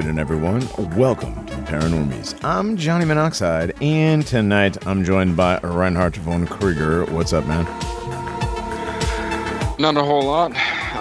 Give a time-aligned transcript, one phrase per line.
[0.00, 0.66] Happening, everyone?
[0.96, 2.42] Welcome to the Paranormies.
[2.42, 7.04] I'm Johnny Monoxide, and tonight I'm joined by Reinhardt von Krieger.
[7.04, 7.66] What's up, man?
[9.78, 10.52] Not a whole lot.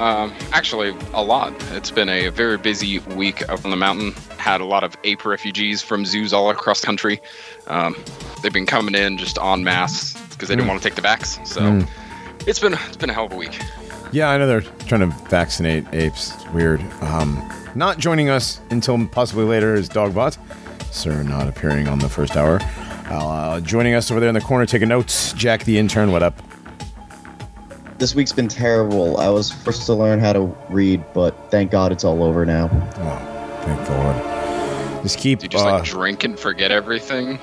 [0.01, 1.53] Um, actually, a lot.
[1.71, 4.11] It's been a very busy week up on the mountain.
[4.37, 7.21] Had a lot of ape refugees from zoos all across the country.
[7.67, 7.95] Um,
[8.43, 10.71] they've been coming in just en masse because they didn't Mm.
[10.71, 11.47] want to take the vax.
[11.47, 11.87] So Mm.
[12.45, 13.57] it's been it's been a hell of a week.
[14.11, 16.33] Yeah, I know they're trying to vaccinate apes.
[16.33, 16.81] It's weird.
[17.01, 20.37] Um, not joining us until possibly later is Dogbot.
[20.91, 22.59] Sir, not appearing on the first hour.
[23.09, 25.33] Uh, joining us over there in the corner, taking notes.
[25.33, 26.41] Jack the intern, what up?
[27.99, 29.17] This week's been terrible.
[29.19, 32.69] I was forced to learn how to read, but thank God it's all over now.
[32.71, 35.03] Oh, thank the Lord.
[35.03, 35.39] Just keep.
[35.39, 37.39] Do you just uh, like drink and forget everything?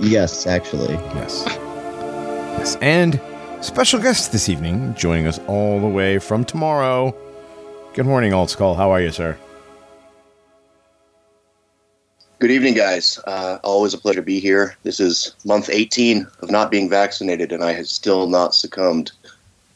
[0.00, 0.94] Yes, actually.
[1.14, 1.44] Yes.
[1.46, 2.76] Yes.
[2.76, 3.20] And
[3.60, 7.14] special guest this evening, joining us all the way from tomorrow.
[7.94, 8.74] Good morning, Alt Skull.
[8.74, 9.36] How are you, sir?
[12.38, 13.18] Good evening, guys.
[13.26, 14.76] Uh, always a pleasure to be here.
[14.84, 19.10] This is month 18 of not being vaccinated, and I have still not succumbed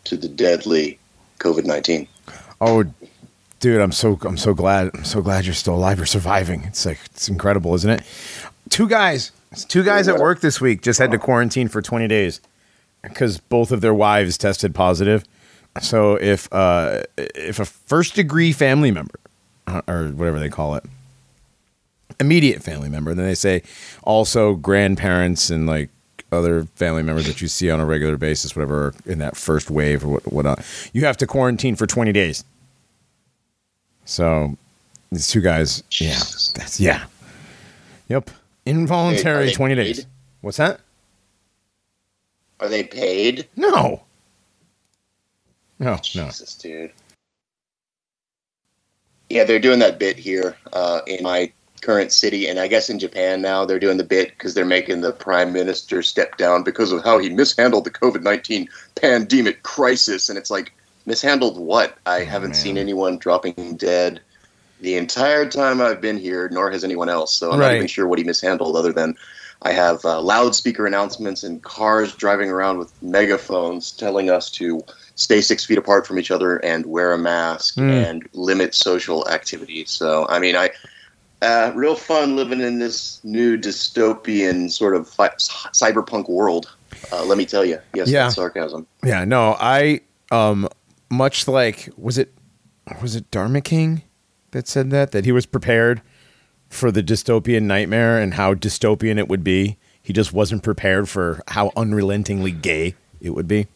[0.04, 0.98] to the deadly
[1.40, 2.06] COVID 19.
[2.60, 2.84] Oh,
[3.58, 5.98] dude, I'm so I'm so glad I'm so glad you're still alive.
[5.98, 6.62] You're surviving.
[6.64, 8.02] It's like it's incredible, isn't it?
[8.68, 9.32] Two guys,
[9.66, 12.40] two guys at work this week just had to quarantine for 20 days
[13.02, 15.24] because both of their wives tested positive.
[15.80, 19.18] So if uh, if a first degree family member
[19.66, 20.84] uh, or whatever they call it,
[22.20, 23.62] immediate family member, then they say
[24.02, 25.88] also grandparents and like
[26.30, 30.04] other family members that you see on a regular basis, whatever in that first wave
[30.04, 32.44] or what whatnot, you have to quarantine for 20 days.
[34.04, 34.56] So
[35.10, 36.18] these two guys, yeah,
[36.54, 37.04] that's yeah,
[38.08, 38.30] yep,
[38.66, 40.06] involuntary Hey, are they 20 days.
[40.40, 40.80] What's that?
[42.62, 43.48] Are they paid?
[43.56, 44.02] No,
[45.80, 46.30] no, no.
[46.30, 46.92] Jesus, dude.
[49.28, 53.00] Yeah, they're doing that bit here uh, in my current city, and I guess in
[53.00, 56.92] Japan now they're doing the bit because they're making the prime minister step down because
[56.92, 60.28] of how he mishandled the COVID 19 pandemic crisis.
[60.28, 60.72] And it's like,
[61.04, 61.98] mishandled what?
[62.06, 62.54] I haven't man.
[62.54, 64.20] seen anyone dropping dead
[64.80, 67.34] the entire time I've been here, nor has anyone else.
[67.34, 67.70] So I'm Right.
[67.70, 69.16] not even sure what he mishandled other than.
[69.64, 74.82] I have uh, loudspeaker announcements and cars driving around with megaphones telling us to
[75.14, 77.90] stay six feet apart from each other and wear a mask Mm.
[78.10, 79.84] and limit social activity.
[79.86, 80.70] So, I mean, I
[81.42, 85.28] uh, real fun living in this new dystopian sort of fi-
[85.72, 86.72] cyberpunk world.
[87.12, 87.78] Uh, let me tell you.
[87.94, 88.28] Yes, Yeah.
[88.28, 88.86] sarcasm.
[89.04, 90.00] Yeah, no, I
[90.30, 90.68] um
[91.10, 92.32] much like was it
[93.02, 94.02] was it Dharma King
[94.52, 96.00] that said that that he was prepared
[96.72, 99.76] for the dystopian nightmare and how dystopian it would be.
[100.02, 103.66] He just wasn't prepared for how unrelentingly gay it would be.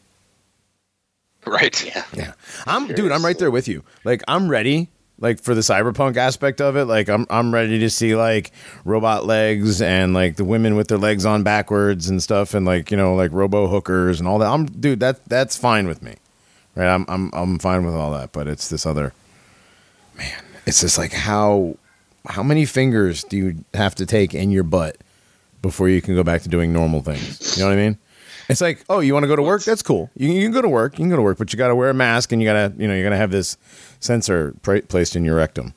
[1.46, 1.84] Right.
[1.84, 2.04] Yeah.
[2.12, 2.32] Yeah.
[2.66, 3.84] I'm dude, I'm right there with you.
[4.02, 6.86] Like I'm ready like for the cyberpunk aspect of it.
[6.86, 8.50] Like I'm I'm ready to see like
[8.84, 12.90] robot legs and like the women with their legs on backwards and stuff and like,
[12.90, 14.50] you know, like robo hookers and all that.
[14.50, 16.16] I'm dude, that that's fine with me.
[16.74, 16.88] Right?
[16.88, 19.12] I'm I'm I'm fine with all that, but it's this other
[20.16, 21.76] man, it's just like how
[22.28, 24.96] how many fingers do you have to take in your butt
[25.62, 27.56] before you can go back to doing normal things?
[27.56, 27.98] You know what I mean?
[28.48, 29.64] It's like, oh, you want to go to work?
[29.64, 30.08] That's cool.
[30.16, 30.94] You, you can go to work.
[30.94, 32.52] You can go to work, but you got to wear a mask and you got
[32.54, 33.56] to, you know, you're gonna have this
[33.98, 35.74] sensor pra- placed in your rectum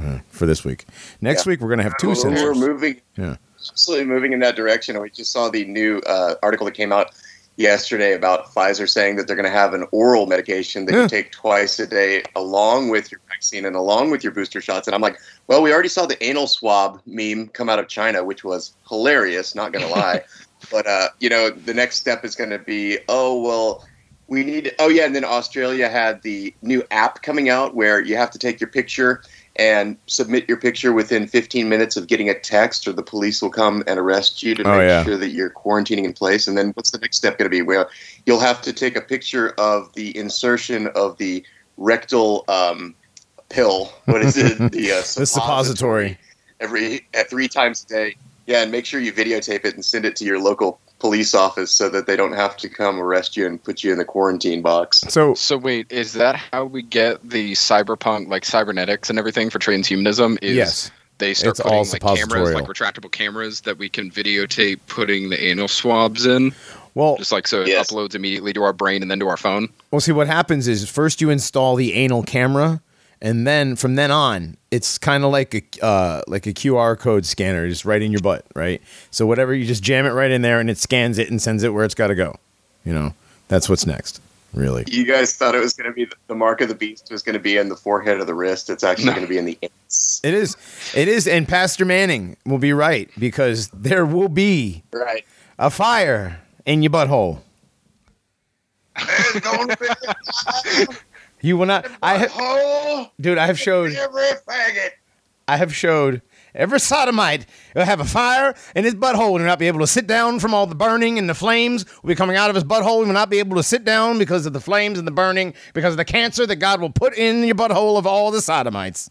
[0.00, 0.84] uh, for this week.
[1.20, 1.50] Next Yeah.
[1.50, 2.56] week we're gonna have two We're sensors.
[2.56, 3.36] moving, Yeah.
[3.56, 5.00] slowly moving in that direction.
[5.00, 7.10] We just saw the new uh, article that came out
[7.56, 11.02] yesterday about Pfizer saying that they're going to have an oral medication that Yeah.
[11.02, 14.88] you take twice a day along with your vaccine and along with your booster shots.
[14.88, 15.18] And I'm like,
[15.48, 19.54] well, we already saw the anal swab meme come out of China, which was hilarious,
[19.54, 20.22] not going to lie.
[20.70, 23.86] but, uh, you know, the next step is going to be, oh, well,
[24.28, 25.04] we need, oh, yeah.
[25.04, 28.70] And then Australia had the new app coming out where you have to take your
[28.70, 29.22] picture
[29.56, 33.50] and submit your picture within 15 minutes of getting a text, or the police will
[33.50, 35.04] come and arrest you to Oh, make yeah.
[35.04, 36.48] sure that you're quarantining in place.
[36.48, 37.60] And then what's the next step going to be?
[37.62, 37.88] Well,
[38.24, 41.44] you'll have to take a picture of the insertion of the
[41.76, 42.94] rectal um,
[43.48, 43.92] pill.
[44.06, 44.58] What is it?
[44.72, 46.18] The, uh, The suppository.
[46.60, 48.16] every at three times a day.
[48.46, 51.70] Yeah, and make sure you videotape it and send it to your local police office
[51.70, 54.60] so that they don't have to come arrest you and put you in the quarantine
[54.62, 54.98] box.
[55.08, 59.58] So So wait, is that how we get the cyberpunk, like cybernetics and everything for
[59.58, 60.36] transhumanism?
[60.42, 64.10] Is yes, they start It's putting all like cameras, like retractable cameras that we can
[64.10, 66.54] videotape putting the anal swabs in,
[66.94, 67.90] well, just like so it Yes.
[67.90, 69.68] uploads immediately to our brain and then to our phone.
[69.90, 72.80] well, see what happens is first you install the anal camera,
[73.24, 77.26] and then from then on, it's kind of like a uh, like a QR code
[77.26, 78.80] scanner, just right in your butt, right?
[79.10, 81.62] So whatever you just jam it right in there, and it scans it and sends
[81.64, 82.36] it where it's got to go.
[82.84, 83.14] You know,
[83.48, 84.20] that's what's next.
[84.52, 84.84] really.
[84.86, 87.32] You guys thought it was going to be the mark of the beast was going
[87.32, 88.70] to be in the forehead of the wrist.
[88.70, 89.12] It's actually No.
[89.14, 90.20] going to be in the ants.
[90.22, 90.56] It is.
[90.94, 91.26] It is.
[91.26, 95.24] And Pastor Manning will be right because there will be Right.
[95.58, 97.40] a fire in your butthole.
[101.44, 101.86] There's going to be You will not.
[102.02, 103.38] I have, dude.
[103.38, 103.92] I have showed.
[103.94, 104.90] every faggot.
[105.46, 106.22] I have showed
[106.54, 107.44] every sodomite
[107.74, 110.38] will have a fire in his butthole and will not be able to sit down
[110.40, 113.00] from all the burning and the flames will be coming out of his butthole.
[113.00, 115.52] He will not be able to sit down because of the flames and the burning,
[115.74, 119.10] because of the cancer that God will put in your butthole of all the sodomites.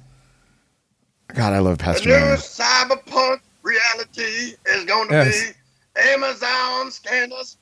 [1.36, 2.38] God, I love Pastor The Manning.
[2.38, 5.51] cyberpunk reality is going to Yes.
[5.51, 7.57] be Amazon scanners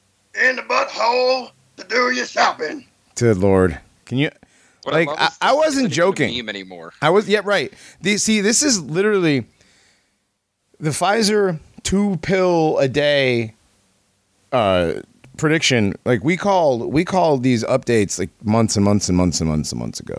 [0.48, 2.86] in the butthole to do your shopping.
[3.16, 3.80] Good Lord.
[4.06, 4.30] Can you?
[4.84, 6.38] What Like, love I- I wasn't isn't even a joking.
[6.38, 6.94] meme anymore.
[7.02, 7.72] I was yeah right.
[8.02, 9.46] The, see, this is literally
[10.80, 13.54] the Pfizer two pill a day
[14.52, 14.94] uh,
[15.38, 15.94] prediction.
[16.06, 19.72] Like we called we called these updates like months and months and months and months
[19.72, 20.18] and months ago.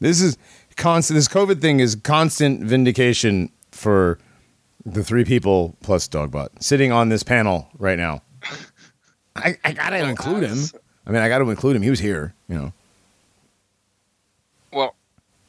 [0.00, 0.36] This is
[0.76, 1.16] constant.
[1.16, 4.18] This COVID thing is constant vindication for
[4.84, 8.22] the three people plus Dogbot sitting on this panel right now.
[9.36, 10.58] I, I gotta include him.
[11.06, 11.82] I mean, I got to include him.
[11.82, 12.72] He was here, you know.
[14.72, 14.94] Well,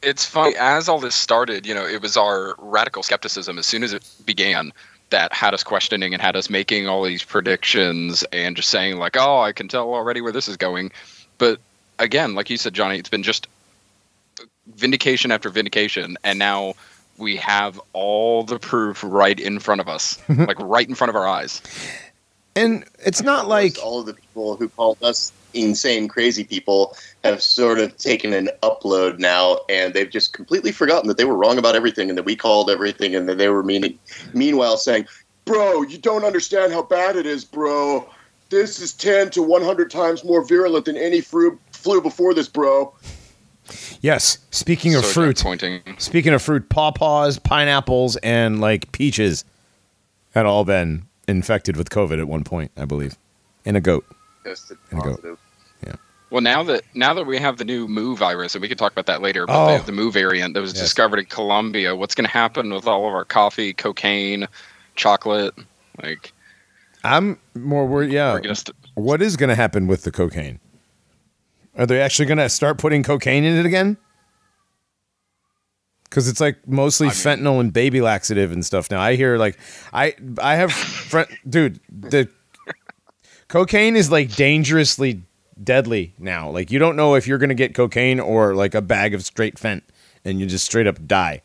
[0.01, 0.55] it's funny.
[0.57, 4.05] As all this started, you know, it was our radical skepticism as soon as it
[4.25, 4.73] began
[5.09, 9.15] that had us questioning and had us making all these predictions and just saying, like,
[9.15, 10.91] oh, I can tell already where this is going.
[11.37, 11.59] But
[11.99, 13.47] again, like you said, Johnny, it's been just
[14.75, 16.17] vindication after vindication.
[16.23, 16.73] And now
[17.17, 21.15] we have all the proof right in front of us, like right in front of
[21.15, 21.61] our eyes.
[22.55, 27.41] And it's not like all of the people who called us insane, crazy people have
[27.41, 31.57] sort of taken an upload now, and they've just completely forgotten that they were wrong
[31.57, 33.97] about everything, and that we called everything, and that they were meaning,
[34.33, 35.05] meanwhile saying,
[35.45, 38.07] "Bro, you don't understand how bad it is, bro.
[38.50, 42.47] This is ten to one hundred times more virulent than any flu flu before this,
[42.47, 42.94] bro."
[44.01, 44.39] yes.
[44.51, 45.81] Speaking of So fruit, Pointing.
[45.97, 49.45] speaking of fruit, pawpaws, pineapples, and like peaches
[50.33, 53.15] had all been infected with COVID at one point, I believe,
[53.65, 54.05] and a goat.
[54.44, 55.38] Tested And go.
[56.30, 58.91] Well, now that now that we have the new Mu virus, and we can talk
[58.91, 59.77] about that later, but Oh.
[59.77, 60.81] the, the Mu variant that was Yes.
[60.81, 64.47] discovered in Colombia, what's going to happen with all of our coffee, cocaine,
[64.95, 65.53] chocolate?
[66.01, 66.33] Like,
[67.03, 68.12] I'm more worried.
[68.12, 70.59] Yeah, we're going to st- what is going to happen with the cocaine?
[71.77, 73.97] Are they actually going to start putting cocaine in it again?
[76.06, 79.00] Because it's like mostly I mean- fentanyl and baby laxative and stuff now.
[79.01, 79.57] I hear like
[79.94, 81.79] I I have friend, dude.
[81.91, 82.29] The
[83.47, 85.24] cocaine is like dangerously
[85.61, 86.50] deadly now.
[86.50, 89.23] Like you don't know if you're going to get cocaine or like a bag of
[89.23, 89.83] straight fent,
[90.23, 91.41] and you just straight up die.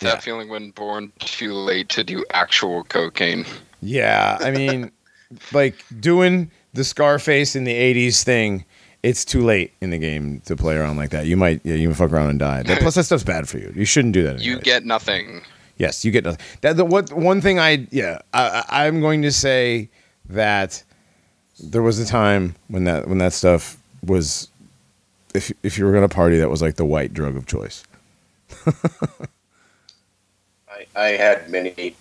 [0.00, 0.20] that Yeah.
[0.20, 3.44] feeling when born too late to do actual cocaine.
[3.80, 4.90] Yeah, I mean,
[5.52, 8.64] like doing the Scarface in the '80s thing.
[9.04, 11.26] It's too late in the game to play around like that.
[11.26, 12.64] You might, yeah, you can fuck around and die.
[12.64, 13.72] That, plus, that stuff's bad for you.
[13.76, 14.40] You shouldn't do that.
[14.40, 15.42] You get nothing.
[15.76, 16.44] yes, you get nothing.
[16.62, 19.88] That the what one thing I yeah I- I'm going to say
[20.28, 20.82] that
[21.60, 24.48] there was a time when that when that stuff was
[25.34, 27.84] if if you were gonna party that was like the white drug of choice.
[30.70, 31.94] I, I had many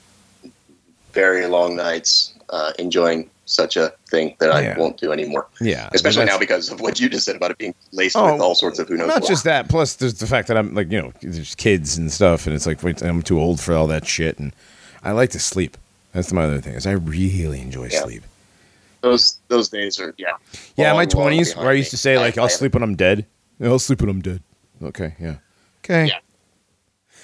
[1.13, 4.77] very long nights uh, enjoying such a thing that I Yeah.
[4.77, 5.47] won't do anymore.
[5.61, 8.41] Yeah, Especially now because of what you just said about it being laced Oh, with
[8.41, 9.27] all sorts of who knows Not what.
[9.29, 9.69] just that.
[9.69, 12.65] Plus, there's the fact that I'm like, you know, there's kids and stuff, and it's
[12.67, 14.51] like, wait, I'm too old for all that shit, and
[15.01, 15.77] I like to sleep.
[16.11, 18.01] That's my other thing is I really enjoy Yeah.
[18.03, 18.23] sleep.
[19.01, 20.31] Those those days are yeah.
[20.75, 22.73] Yeah, my long, long twenties where I used to say I- like I'll I- sleep
[22.73, 23.25] when I'm dead.
[23.61, 24.41] I'll sleep when I'm dead.
[24.83, 25.37] Okay, yeah.
[25.83, 26.07] Okay.
[26.07, 26.19] Yeah.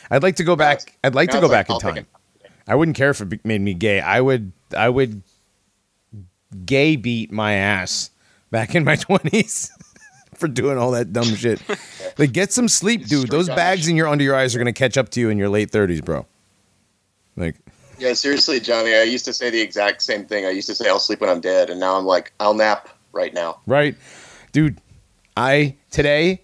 [0.10, 0.98] I'd like to go back.
[1.04, 2.08] I'd like to go like, back in I'll take time.
[2.68, 4.00] I wouldn't care if it made me gay.
[4.00, 4.52] I would.
[4.76, 5.22] I would
[6.66, 8.10] gay beat my ass
[8.52, 9.72] back in my twenties
[10.36, 11.62] for doing all that dumb shit.
[12.16, 13.32] Like, get some sleep, dude.
[13.32, 15.50] Those bags in your under your eyes are gonna catch up to you in your
[15.50, 16.28] late thirties, bro.
[17.36, 17.56] Like,
[18.04, 18.94] Yeah, seriously, Johnny.
[18.94, 20.46] I used to say the exact same thing.
[20.46, 22.90] I used to say I'll sleep when I'm dead, and now I'm like I'll nap
[23.14, 23.62] right now.
[23.66, 23.96] right,
[24.52, 24.78] dude.
[25.38, 26.42] I today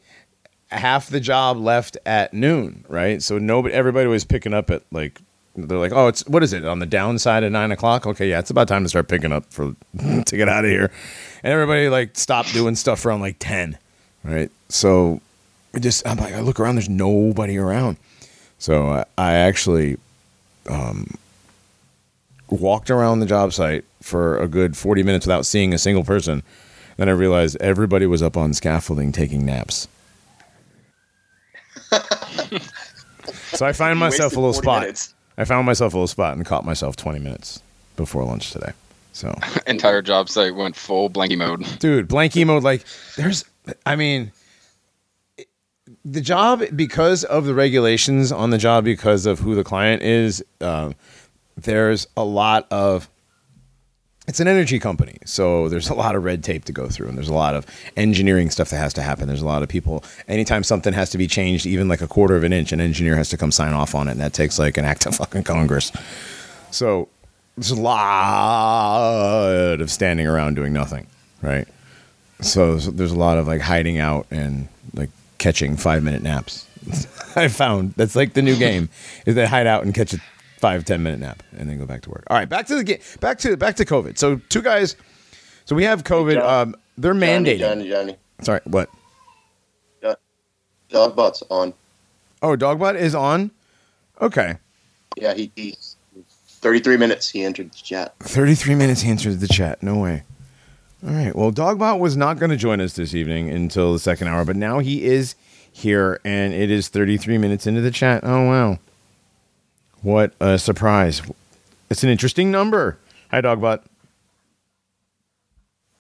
[0.71, 3.21] half the job left at noon, right?
[3.21, 5.19] So nobody, everybody was picking up at like
[5.57, 8.07] they're like, oh, it's what is it on the downside at nine o'clock?
[8.07, 9.75] Okay, yeah, it's about time to start picking up for
[10.25, 10.89] to get out of here,
[11.43, 13.77] and everybody like stopped doing stuff around like ten,
[14.23, 14.49] right?
[14.69, 15.19] So
[15.75, 17.97] I just I'm like, I look around, there's nobody around,
[18.59, 19.97] so I, I actually
[20.69, 21.17] um,
[22.49, 26.43] walked around the job site for a good forty minutes without seeing a single person.
[26.97, 29.87] Then I realized everybody was up on scaffolding taking naps.
[33.53, 34.81] so I find myself a little spot.
[34.81, 35.13] minutes.
[35.37, 37.61] I found myself a little spot and caught myself 20 minutes
[37.95, 38.71] before lunch today.
[39.13, 39.33] So,
[39.67, 41.65] Entire job site went full blanky mode.
[41.79, 42.63] dude, blanky mode.
[42.63, 42.83] Like,
[43.15, 43.45] there's,
[43.85, 44.31] I mean,
[46.05, 50.43] the job because of the regulations on the job, because of who the client is.
[50.61, 50.95] Um,
[51.63, 53.09] there's a lot of
[54.27, 57.17] it's an energy company so there's a lot of red tape to go through and
[57.17, 57.65] there's a lot of
[57.97, 59.27] engineering stuff that has to happen.
[59.27, 62.35] There's a lot of people anytime something has to be changed even like a quarter
[62.35, 64.59] of an inch an engineer has to come sign off on it and that takes
[64.59, 65.91] like an act of fucking congress.
[66.71, 67.07] So
[67.57, 67.81] there's a
[68.49, 71.07] lot of standing around doing nothing
[71.41, 71.67] right?
[72.41, 76.67] So there's- a lot of like hiding out and like catching five minute naps.
[77.35, 78.89] I found that's like the new game
[79.25, 80.19] is they hide out and catch a
[80.59, 82.83] five ten minute nap and then go back to work all right back to the
[82.83, 84.95] game back to back to covid so two guys
[85.65, 87.25] so we have covid um they're Johnny,
[87.55, 88.15] mandating Johnny, Johnny.
[88.41, 88.89] sorry what
[90.91, 91.73] Dogbot's on.
[92.41, 93.51] oh dogbot is on
[94.21, 94.55] okay
[95.17, 95.95] Yeah, he, he's
[96.61, 97.29] 33 minutes.
[97.29, 98.15] He entered the chat.
[98.19, 99.81] 33 minutes he answered the chat.
[99.83, 100.23] No way.
[101.05, 101.33] All right.
[101.35, 104.55] Well, Dogbot was not going to join us this evening until the second hour, but
[104.57, 105.35] now he is
[105.71, 108.21] here, and it is 33 minutes into the chat.
[108.23, 108.79] Oh, wow.
[110.01, 111.21] What a surprise.
[111.89, 112.97] It's an interesting number.
[113.31, 113.83] Hi, Dogbot.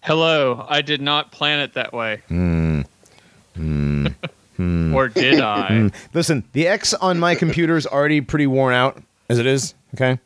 [0.01, 2.21] Hello, I did not plan it that way.
[2.27, 2.81] Hmm.
[3.55, 4.07] hmm.
[4.93, 5.41] or did hmm.
[5.41, 5.67] I?
[5.67, 5.87] Hmm.
[6.13, 9.73] Listen, the X on my computer is already pretty worn out as it is.
[9.95, 10.19] Okay.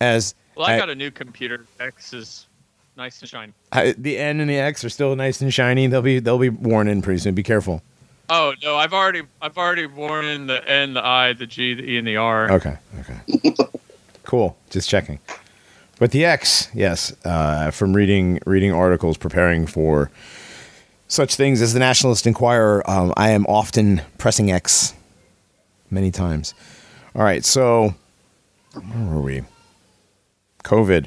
[0.00, 1.66] As Well, I I- got a new computer.
[1.78, 2.46] X is
[2.96, 3.52] nice and shiny.
[3.72, 5.86] I, the N and the X are still nice and shiny.
[5.86, 7.34] They'll be they'll be worn in pretty soon.
[7.34, 7.82] Be careful.
[8.30, 11.82] Oh no, I've already I've already worn in the N, the I, the G, the
[11.82, 12.50] E, and the R.
[12.52, 12.76] Okay.
[13.00, 13.54] Okay.
[14.24, 14.56] cool.
[14.70, 15.18] Just checking.
[15.98, 20.10] But the X, yes, uh, from reading reading articles preparing for
[21.08, 24.94] such things as the Nationalist Enquirer, um, I am often pressing X
[25.90, 26.54] many times.
[27.14, 27.94] All right, so
[28.74, 29.42] where were we?
[30.64, 31.06] COVID.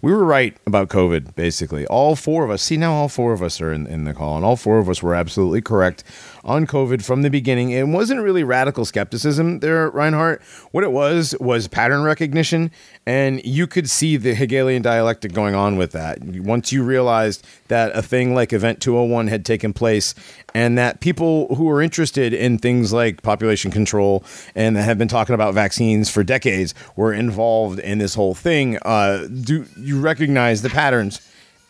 [0.00, 1.86] We were right about COVID, basically.
[1.86, 2.62] All four of us.
[2.62, 4.88] See, now all four of us are in, in the call, and all four of
[4.88, 6.04] us were absolutely correct
[6.44, 7.70] on COVID from the beginning.
[7.70, 10.42] It wasn't really radical skepticism there, Reinhardt.
[10.70, 12.70] What it was was pattern recognition,
[13.06, 16.22] and you could see the Hegelian dialectic going on with that.
[16.22, 20.14] Once you realized that a thing like Event 201 had taken place,
[20.54, 25.08] and that people who were interested in things like population control and that have been
[25.08, 30.62] talking about vaccines for decades were involved in this whole thing, uh, do you recognize
[30.62, 31.20] the patterns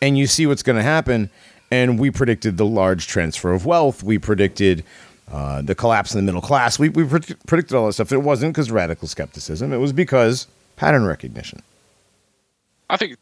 [0.00, 1.30] and you see what's going to happen?
[1.70, 4.02] And we predicted the large transfer of wealth.
[4.02, 4.84] We predicted
[5.30, 6.78] uh, the collapse in the middle class.
[6.78, 8.10] We, we pred- predicted all that stuff.
[8.12, 9.72] It wasn't because of radical skepticism.
[9.72, 10.46] It was because
[10.76, 11.62] pattern recognition.
[12.88, 13.16] I think.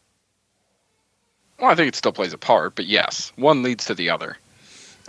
[1.59, 4.37] Well, I think it still plays a part, but yes, one leads to the other.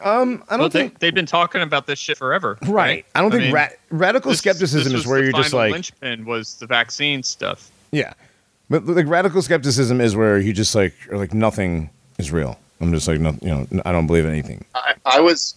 [0.02, 2.57] Um, I don't Well, think they've been talking about this shit forever.
[2.62, 3.04] right.
[3.14, 5.66] I don't think mean, ra- radical this- skepticism this is where the you're just final
[5.66, 7.71] like linchpin was the vaccine stuff.
[7.92, 8.14] Yeah,
[8.71, 12.59] but like radical skepticism is where you just like are like nothing is real.
[12.80, 14.64] I'm just like no, you know, I don't believe anything.
[14.75, 15.54] I, I was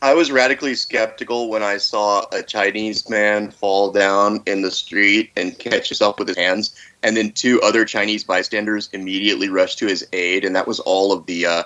[0.00, 5.30] I was radically skeptical when I saw a Chinese man fall down in the street
[5.36, 9.86] and catch himself with his hands, and then two other Chinese bystanders immediately rushed to
[9.86, 11.64] his aid, and that was all of the uh,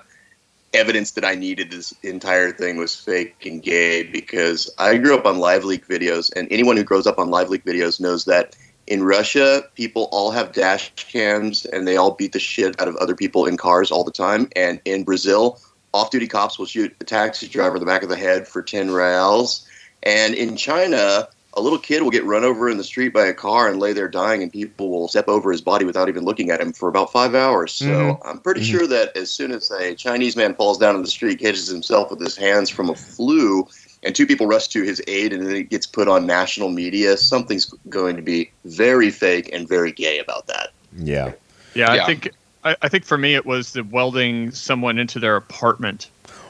[0.75, 1.71] evidence that I needed.
[1.71, 6.33] This entire thing was fake and gay because I grew up on live leak videos,
[6.35, 8.57] and anyone who grows up on live leak videos knows that
[8.91, 12.97] in Russia, people all have dash cams and they all beat the shit out of
[12.97, 14.49] other people in cars all the time.
[14.57, 15.61] And in Brazil,
[15.95, 18.63] off duty cops will shoot a taxi driver in the back of the head for
[18.63, 19.65] 10 reals.
[20.03, 23.35] And in China, a little kid will get run over in the street by a
[23.35, 26.51] car and lay there dying, and people will step over his body without even looking
[26.51, 27.73] at him for about five hours.
[27.73, 28.19] So Mhm.
[28.25, 28.71] I'm pretty Mhm.
[28.71, 32.11] sure that as soon as a Chinese man falls down in the street, catches himself
[32.11, 33.67] with his hands from a flu,
[34.03, 37.17] and two people rush to his aid, and then it gets put on national media,
[37.17, 40.71] something's going to be very fake and very gay about that.
[40.97, 41.33] Yeah,
[41.75, 42.03] Yeah, Yeah.
[42.03, 42.31] I think
[42.65, 46.09] I, I think for me it was the welding someone into their apartment.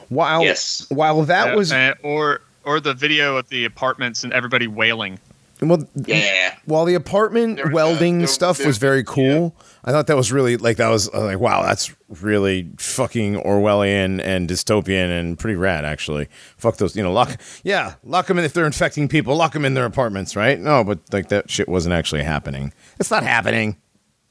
[0.09, 0.85] while Yes.
[0.89, 5.19] while that Uh, was or or the video of the apartments and everybody wailing.
[5.61, 6.55] Well, Yeah.
[6.65, 9.55] while the apartment was, uh, welding there- stuff there- was very cool.
[9.83, 11.91] I thought that was really like that was uh, like wow, that's
[12.21, 16.27] really fucking Orwellian and dystopian and pretty rad actually.
[16.57, 19.65] Fuck those, you know, lock yeah, lock them in if they're infecting people, lock them
[19.65, 20.59] in their apartments, right?
[20.59, 22.73] No, but like that shit wasn't actually happening.
[22.99, 23.77] It's not happening.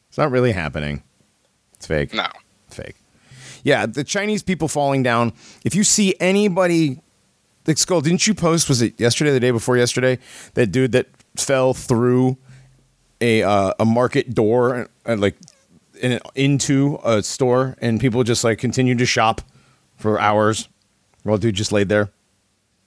[0.09, 1.03] It's not really happening.
[1.75, 2.13] It's fake.
[2.15, 2.27] No.
[2.71, 2.97] fake.
[3.63, 5.33] Yeah, the Chinese people falling down.
[5.65, 7.01] If you see anybody,
[7.67, 8.69] like Skull, didn't you post?
[8.69, 10.19] Was it yesterday, the day before yesterday?
[10.55, 11.07] That dude that
[11.37, 12.37] fell through
[13.21, 15.37] a uh, a market door, and like
[16.01, 19.41] in, into a store, and people just like continued to shop
[19.97, 20.69] for hours
[21.23, 22.11] while dude just laid there.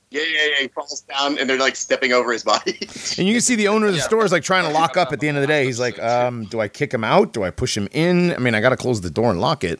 [0.09, 0.61] Yeah, yeah, yeah.
[0.61, 2.77] He falls down, and they're like stepping over his body.
[3.17, 4.03] And you can see the owner of the Yeah.
[4.05, 5.65] store is like trying to lock up at the end of the day.
[5.65, 7.33] He's like, um, do I kick him out?
[7.33, 8.33] Do I push him in?
[8.33, 9.79] I mean, I got to close the door and lock it.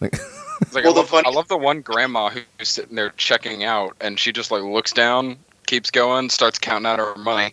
[0.00, 0.12] Like,
[0.72, 3.62] like, Well, I, the love, funny- I love the one grandma who's sitting there checking
[3.64, 7.52] out, and she just like looks down, keeps going, starts counting out her money.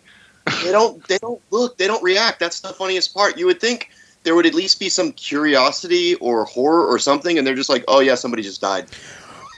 [0.62, 1.06] They don't.
[1.08, 1.78] They don't look.
[1.78, 2.40] They don't react.
[2.40, 3.38] That's the funniest part.
[3.38, 3.90] You would think
[4.24, 7.84] there would at least be some curiosity or horror or something, and they're just like,
[7.88, 8.86] "Oh yeah, somebody just died."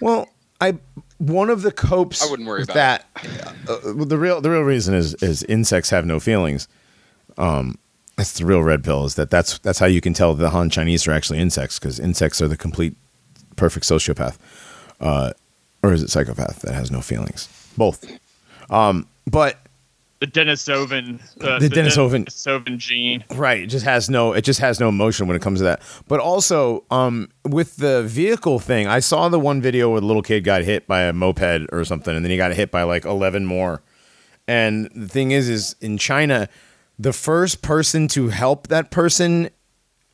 [0.00, 0.28] well,
[0.60, 0.78] I
[1.18, 2.22] one of the copes.
[2.22, 3.06] I wouldn't worry about that.
[3.68, 6.68] Uh, the real the real reason is is insects have no feelings.
[7.38, 7.78] Um,
[8.16, 9.04] that's the real red pill.
[9.04, 11.98] Is that that's that's how you can tell the Han Chinese are actually insects because
[11.98, 12.94] insects are the complete
[13.56, 14.36] perfect sociopath,
[15.00, 15.32] uh,
[15.82, 17.48] or is it psychopath that has no feelings?
[17.76, 18.06] Both.
[18.70, 19.58] Um, but
[20.20, 21.20] The Denisovan.
[21.40, 23.24] Uh, The Denisovan- Denisovan gene.
[23.34, 23.62] Right.
[23.62, 25.82] It just has no it just has no emotion when it comes to that.
[26.08, 30.22] But also, um, with the vehicle thing, I saw the one video where the little
[30.22, 33.04] kid got hit by a moped or something, and then he got hit by like
[33.04, 33.82] eleven more.
[34.46, 36.48] And the thing is, is in China,
[36.98, 39.50] the first person to help that person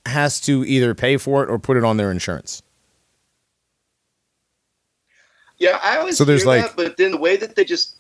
[0.07, 2.63] has to either pay for it or put it on their insurance.
[5.61, 7.95] Yeah, I always So there's, hear like- that, but then the way that they just,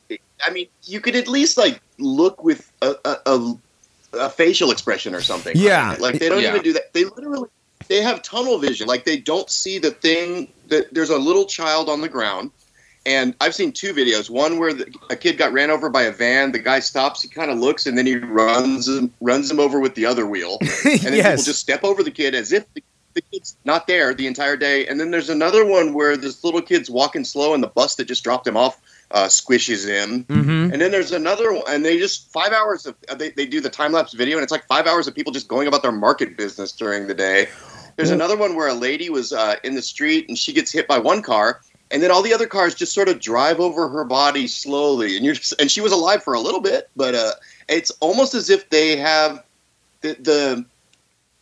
[0.45, 3.55] I mean, you could at least like look with a a, a,
[4.15, 5.53] a facial expression or something.
[5.57, 5.95] Yeah.
[6.01, 6.51] like they don't Yeah.
[6.51, 6.93] even do that.
[6.95, 7.49] They literally
[7.89, 8.89] they have tunnel vision.
[8.89, 12.51] Like they don't see the thing that there's a little child on the ground.
[13.07, 14.29] And I've seen two videos.
[14.29, 16.53] One where the, a kid got ran over by a van.
[16.53, 17.23] The guy stops.
[17.23, 20.27] He kind of looks, and then he runs him, runs him over with the other
[20.27, 20.59] wheel.
[20.85, 22.83] And then people just step over the kid as if the,
[23.21, 24.87] the kid's not there the entire day.
[24.87, 28.07] And then there's another one where this little kid's walking slow, and the bus that
[28.07, 30.25] just dropped him off uh, squishes him.
[30.25, 30.73] mm-hmm.
[30.73, 33.61] And then there's another one, and they just five hours of uh, they, they do
[33.61, 35.93] the time lapse video, and it's like five hours of people just going about their
[35.93, 37.49] market business during the day.
[37.97, 40.89] There's another one where a lady was uh, in the street and she gets hit
[40.89, 44.05] by one car, and then all the other cars just sort of drive over her
[44.05, 47.33] body slowly, and you're just, and she was alive for a little bit, but uh,
[47.69, 49.45] it's almost as if they have
[50.01, 50.65] the the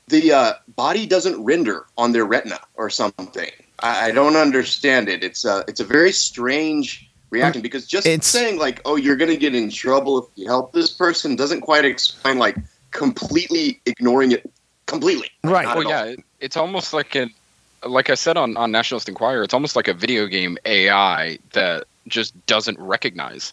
[0.08, 3.50] the uh, body doesn't render on their retina or something.
[3.80, 5.22] I, I don't understand it.
[5.22, 9.30] It's uh, it's a very strange reaction because just It's- saying like, "Oh, you're going
[9.30, 12.56] to get in trouble if you help this person," doesn't quite explain like
[12.90, 14.50] completely ignoring it
[14.86, 15.30] completely.
[15.44, 15.66] Right.
[15.66, 17.28] Not Well, yeah, it, it's almost like a,
[17.86, 21.84] like I said on on Nationalist Enquirer, it's almost like a video game AI that
[22.06, 23.52] just doesn't recognize.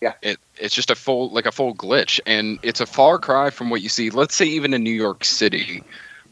[0.00, 0.14] Yeah.
[0.22, 3.70] It it's just a full like a full glitch, and it's a far cry from
[3.70, 4.10] what you see.
[4.10, 5.82] Let's say even in New York City,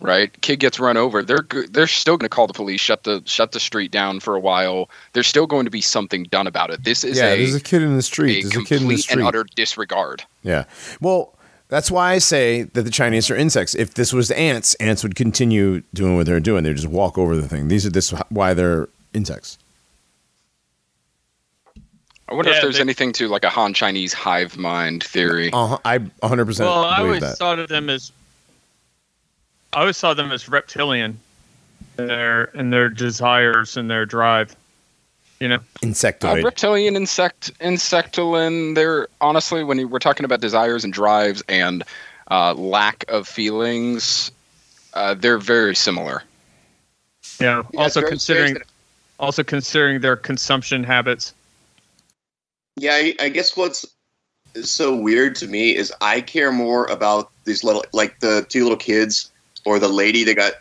[0.00, 0.30] right?
[0.42, 1.22] Kid gets run over.
[1.22, 4.34] They're they're still going to call the police, shut the shut the street down for
[4.34, 4.90] a while.
[5.12, 6.84] There's still going to be something done about it.
[6.84, 8.42] This is Yeah, a, there's a kid in the street.
[8.42, 9.18] There's a kid in the street.
[9.18, 10.24] and utter disregard.
[10.42, 10.64] Yeah.
[11.00, 11.34] Well,
[11.68, 13.74] that's why I say that the Chinese are insects.
[13.74, 16.64] If this was ants, ants would continue doing what they're doing.
[16.64, 17.68] They just walk over the thing.
[17.68, 19.58] These are this why they're insects.
[22.28, 25.50] I wonder Yeah, if there's they- anything to like a Han Chinese hive mind theory.
[25.52, 27.38] Uh, I 100 percent Well, I always that.
[27.38, 28.12] thought of them as.
[29.72, 31.18] I always saw them as reptilian,
[31.98, 34.54] in their in their desires and their drive.
[35.40, 36.42] You know, Uh, Insectoid.
[36.44, 38.74] reptilian, insect, insectolin.
[38.74, 41.84] They're honestly, when you- we're talking about desires and drives and
[42.30, 44.32] uh, lack of feelings,
[44.94, 46.22] uh, they're very similar.
[47.40, 47.66] you know.
[47.72, 48.58] Yeah, also considering
[49.20, 51.32] also considering their consumption habits.
[52.78, 53.84] Yeah, I, I guess what's
[54.62, 58.78] so weird to me is I care more about these little, like the two little
[58.78, 59.30] kids
[59.64, 60.52] or the lady that got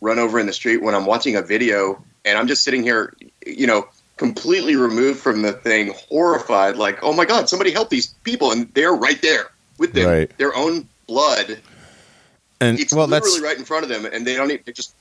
[0.00, 3.14] run over in the street when I'm watching a video and I'm just sitting here,
[3.46, 8.08] you know, completely removed from the thing, horrified, like, oh my God, somebody help these
[8.22, 8.52] people.
[8.52, 10.38] And they're right there with them, Right.
[10.38, 11.58] their own blood.
[12.60, 14.94] and It's well, literally right in front of them and they don't even, just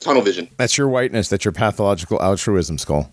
[0.00, 0.48] tunnel vision.
[0.56, 1.28] that's your whiteness.
[1.28, 3.10] That's your pathological altruism, skull.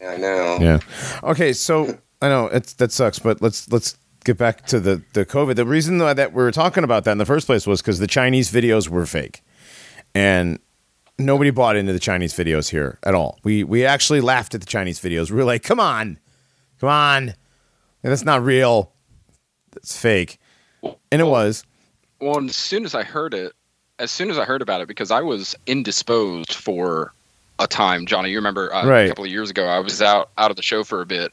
[0.00, 0.58] I know.
[0.60, 0.78] Yeah.
[1.22, 5.24] Okay, so I know it's that sucks, but let's let's get back to the the
[5.24, 5.56] COVID.
[5.56, 7.98] The reason that that we were talking about that in the first place was because
[7.98, 9.42] the Chinese videos were fake,
[10.14, 10.58] and
[11.18, 13.38] nobody bought into the Chinese videos here at all.
[13.44, 15.30] We we actually laughed at the Chinese videos.
[15.30, 16.18] We were like, "Come on,
[16.80, 17.34] come on,
[18.02, 18.92] that's not real.
[19.72, 20.38] That's fake,"
[20.82, 21.64] and it was.
[22.20, 23.52] Well, as soon as I heard it,
[23.98, 27.12] as soon as I heard about it, because I was indisposed for
[27.58, 28.30] a time, Johnny.
[28.30, 29.06] You remember uh, Right.
[29.06, 31.32] a couple of years ago, I was out out of the show for a bit,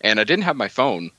[0.00, 1.10] and I didn't have my phone.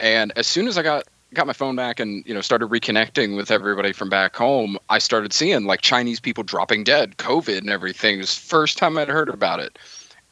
[0.00, 3.36] And as soon as I got got my phone back and you know started reconnecting
[3.36, 7.70] with everybody from back home, I started seeing like Chinese people dropping dead, COVID and
[7.70, 8.16] everything.
[8.16, 9.78] It was the first time I'd heard about it,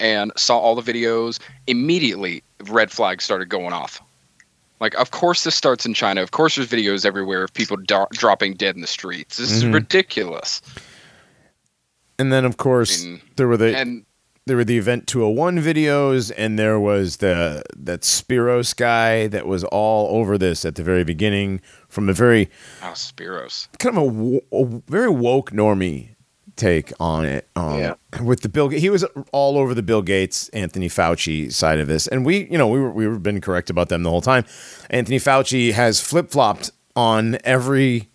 [0.01, 1.39] and saw all the videos.
[1.67, 4.01] Immediately, red flags started going off.
[4.81, 6.21] Like, of course, this starts in China.
[6.21, 9.37] Of course, there's videos everywhere of people do- dropping dead in the streets.
[9.39, 9.55] This Mhm.
[9.57, 10.61] is ridiculous.
[12.19, 14.05] And then of course mean, there were the and
[14.47, 19.65] there were the event 201 videos and there was the that Spiros guy that was
[19.65, 22.51] all over this at the very beginning from a very
[22.83, 23.69] Oh, Spiros.
[23.79, 26.11] kind of a, a very woke normie
[26.57, 27.49] take on it.
[27.57, 27.95] Um, Yeah.
[28.23, 32.07] With the Bill, he was all over the Bill Gates, Anthony Fauci side of this,
[32.07, 34.45] and we, you know, we were we were been correct about them the whole time.
[34.91, 38.09] Anthony Fauci has flip flopped on every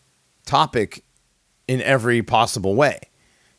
[0.46, 1.04] topic
[1.68, 3.00] in every possible way.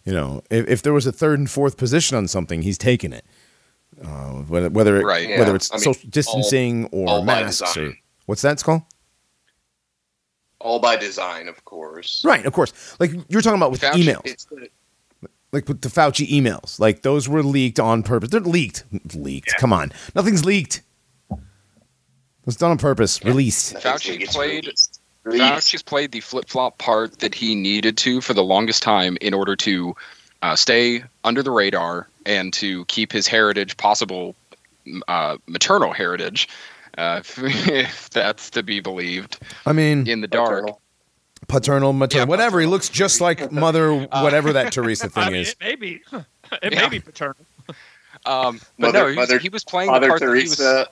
[0.05, 3.13] You know, if, if there was a third and fourth position on something, he's taken
[3.13, 3.25] it.
[4.03, 7.93] Uh, whether whether it, Right, whether it's I mean, social distancing or all masks or
[8.27, 8.83] what's that called?
[10.61, 12.23] All by design, of course.
[12.25, 12.73] Right, of course.
[13.01, 14.23] Like you're talking about with Fauci- emails.
[14.25, 14.69] It's the,
[15.53, 18.31] like with the Fauci emails, like those were leaked on purpose.
[18.31, 18.85] They're leaked.
[19.15, 19.55] Leaked.
[19.59, 19.93] Come on.
[20.15, 20.83] Nothing's leaked.
[22.47, 23.23] It's done on purpose.
[23.25, 23.75] Released.
[23.75, 24.90] Fauci played- released.
[25.25, 25.45] Released.
[25.45, 29.35] Fauci's played the flip flop part that he needed to for the longest time in
[29.35, 29.95] order to
[30.43, 34.35] uh, stay under the radar and to keep his heritage, possible
[35.09, 36.49] uh, maternal heritage,
[36.97, 40.49] uh, if that's to be believed, I mean, in the dark.
[40.67, 40.81] Paternal.
[41.49, 42.61] paternal, maternal, Yeah, whatever.
[42.61, 45.51] He looks just like mother, whatever that Teresa I thing mean, is.
[45.51, 46.01] it may be.
[46.63, 46.81] It Yeah.
[46.83, 47.37] may be paternal.
[48.27, 50.43] Um, but Mother- no, he was, Mother- he was playing the Father part that he
[50.43, 50.57] was.
[50.57, 50.89] Teresa.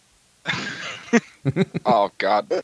[1.86, 2.62] Oh God.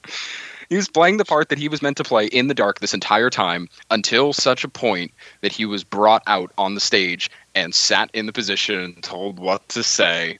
[0.69, 2.95] He was playing the part that he was meant to play in the dark this
[2.95, 7.75] entire time until such a point that he was brought out on the stage and
[7.75, 10.39] sat in the position and told what to say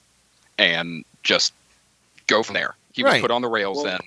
[0.57, 1.53] and just
[2.27, 2.75] go from there.
[2.93, 3.99] He was put on the rails Well, then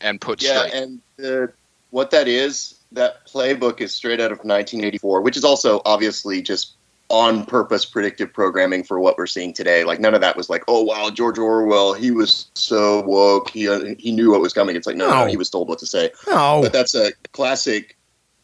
[0.00, 0.74] and put Yeah, straight.
[0.74, 1.52] and the,
[1.90, 6.72] what that is, that playbook is straight out of 1984, which is also obviously just
[7.14, 9.84] on purpose predictive programming for what we're seeing today.
[9.84, 13.94] Like none of that was like, oh wow, George Orwell, he was so woke, he
[14.00, 14.74] he knew what was coming.
[14.74, 15.26] It's like no, no, No.
[15.26, 16.10] he was told what to say.
[16.26, 16.58] No.
[16.60, 17.96] But that's a classic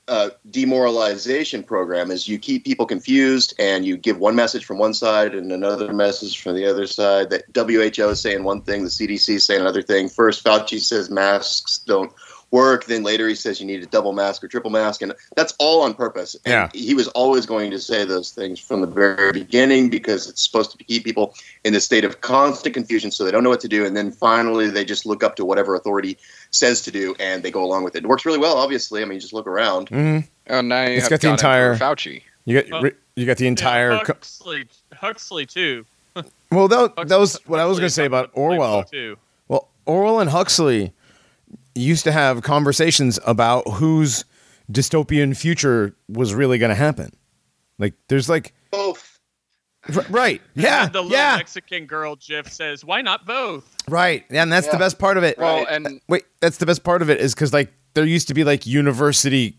[0.07, 2.13] uh, demoralization program.
[2.13, 5.93] Is you keep people confused and you give one message from one side and another
[5.93, 7.31] message from the other side.
[7.31, 10.09] That WHO is saying one thing, the CDC is saying another thing.
[10.09, 12.13] First, Fauci says masks don't
[12.51, 12.85] work.
[12.87, 15.83] Then later he says you need a double mask or triple mask, and that's all
[15.83, 16.35] on purpose.
[16.45, 16.69] And Yeah.
[16.73, 20.77] he was always going to say those things from the very beginning because it's supposed
[20.77, 21.35] to keep people
[21.65, 24.11] in this state of constant confusion, so they don't know what to do, and then
[24.11, 26.19] finally they just look up to whatever authority
[26.51, 28.05] says to do, and they go along with it.
[28.05, 29.03] It works really well, obviously.
[29.03, 29.89] I mean, just look around.
[29.91, 30.27] Mhm.
[30.49, 32.23] oh, now you It's have got the entire- Fauci.
[32.47, 33.93] You got you got the entire.
[33.93, 35.85] Yeah, Huxley, Huxley too.
[36.51, 38.83] well, that, that was what I was going to say about Orwell.
[38.85, 39.17] Too.
[39.47, 40.93] Well, Orwell and Huxley
[41.75, 44.25] used to have conversations about whose
[44.71, 47.13] dystopian future was really going to happen.
[47.79, 49.19] Like, there's like, Both.
[49.95, 54.25] r- right, yeah, And the little yeah, Mexican girl GIF says, "Why not both?" right,
[54.31, 55.39] yeah, and that's the best part of it.
[55.39, 55.67] Well, Right.
[55.71, 58.35] and uh, Wait, that's the best part of it is because like there used to
[58.35, 59.57] be like university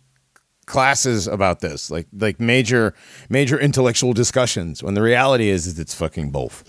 [0.68, 2.94] classes about this, like like major
[3.30, 4.84] major intellectual discussions.
[4.84, 6.64] When the reality is, is it's fucking both.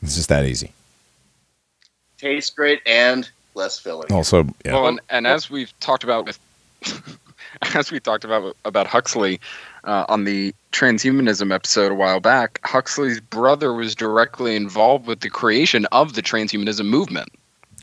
[0.00, 0.72] It's just that easy.
[2.18, 4.12] Tastes great and less filling.
[4.12, 6.38] Also, yeah, Well, and, and as we've talked about with,
[7.74, 9.40] as we talked about about Huxley
[9.84, 15.30] uh, on the transhumanism episode a while back, Huxley's brother was directly involved with the
[15.30, 17.28] creation of the transhumanism movement.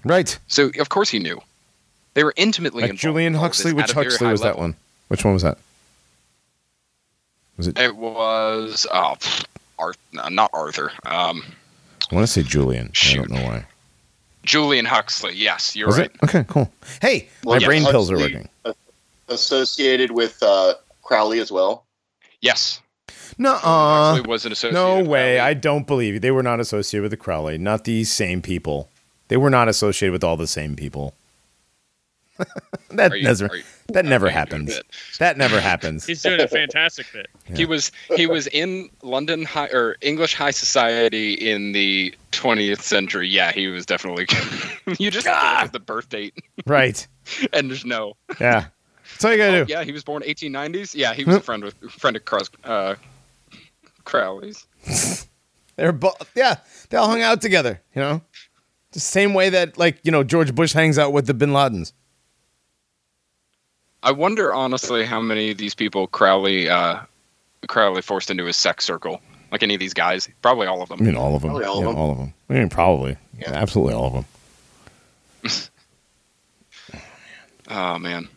[0.03, 0.37] right.
[0.47, 1.41] So of course he knew.
[2.15, 4.41] They were intimately Like involved Julian in all of this Huxley, which Huxley high was
[4.41, 4.75] that one?
[5.09, 5.57] Which one was that?
[7.57, 7.77] Was it?
[7.77, 9.45] It was oh, pfft,
[9.77, 10.91] Arth, no, not Arthur.
[11.05, 11.43] Um,
[12.11, 12.91] I want to say Julian.
[13.09, 13.65] I don't know why.
[14.49, 15.35] Julian Huxley.
[15.35, 16.09] Yes, you're Was right.
[16.11, 16.23] it?
[16.23, 16.71] Okay, cool.
[17.01, 18.49] Hey, Well, my yes, brain pills are working.
[19.27, 21.85] Associated with uh, Crowley as well.
[22.41, 22.81] Yes,
[23.37, 24.73] No, Huxley was an associate.
[24.73, 25.35] no of way.
[25.35, 25.39] Crowley.
[25.51, 26.19] I don't believe you.
[26.19, 27.57] They were not associated with the Crowley.
[27.59, 28.89] Not these same people.
[29.27, 31.13] They were not associated with all the same people.
[32.89, 34.81] that Are you- never, are you- that never are you doing happens.
[35.19, 36.05] That never happens.
[36.05, 37.27] He's doing a fantastic bit.
[37.55, 43.27] He was he was in London high or English high society in the 20th century.
[43.27, 44.27] Yeah, he was definitely.
[44.99, 46.33] you just have to look at the birth date
[46.65, 47.05] right.
[47.53, 48.13] and there's no.
[48.39, 48.65] Yeah.
[49.11, 49.71] That's all you gotta Oh, do.
[49.73, 50.93] yeah, he was born 1890s.
[50.95, 52.95] Yeah, he was a friend with friend of Cross, uh,
[54.05, 54.65] Crowley's.
[55.75, 56.29] They're both.
[56.35, 56.57] Yeah,
[56.89, 57.81] they all hung out together.
[57.95, 58.21] You know,
[58.91, 61.93] the same way that like you know George Bush hangs out with the Bin Ladens.
[64.03, 66.99] I wonder honestly how many of these people Crowley uh,
[67.67, 69.21] Crowley forced into his sex circle.
[69.51, 70.99] Like any of these guys, probably all of them.
[71.01, 71.49] I mean, all of them.
[71.51, 71.97] Probably all of Yeah, them.
[71.97, 72.33] all of them.
[72.49, 73.17] I mean, probably.
[73.39, 73.51] Yeah.
[73.53, 74.25] Absolutely all of them.
[77.71, 78.27] Oh man.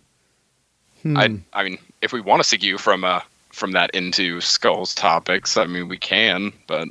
[1.03, 1.16] Hmm.
[1.16, 3.20] I I mean, if we want to segue from uh
[3.51, 6.88] from that into skulls topics, I mean we can, but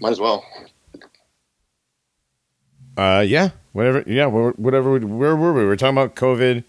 [0.00, 0.44] Might as well.
[2.96, 4.02] Uh, yeah, whatever.
[4.06, 4.90] Yeah, whatever.
[4.92, 5.60] we- Where were we?
[5.60, 6.64] We were talking about COVID.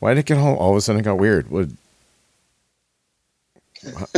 [0.00, 1.50] Why did it get all, all of a sudden it got weird?
[1.50, 1.68] What?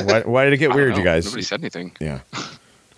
[0.03, 1.27] Why, why did it get I don't weird, you guys?
[1.27, 1.93] Nobody said anything.
[2.01, 2.21] Yeah.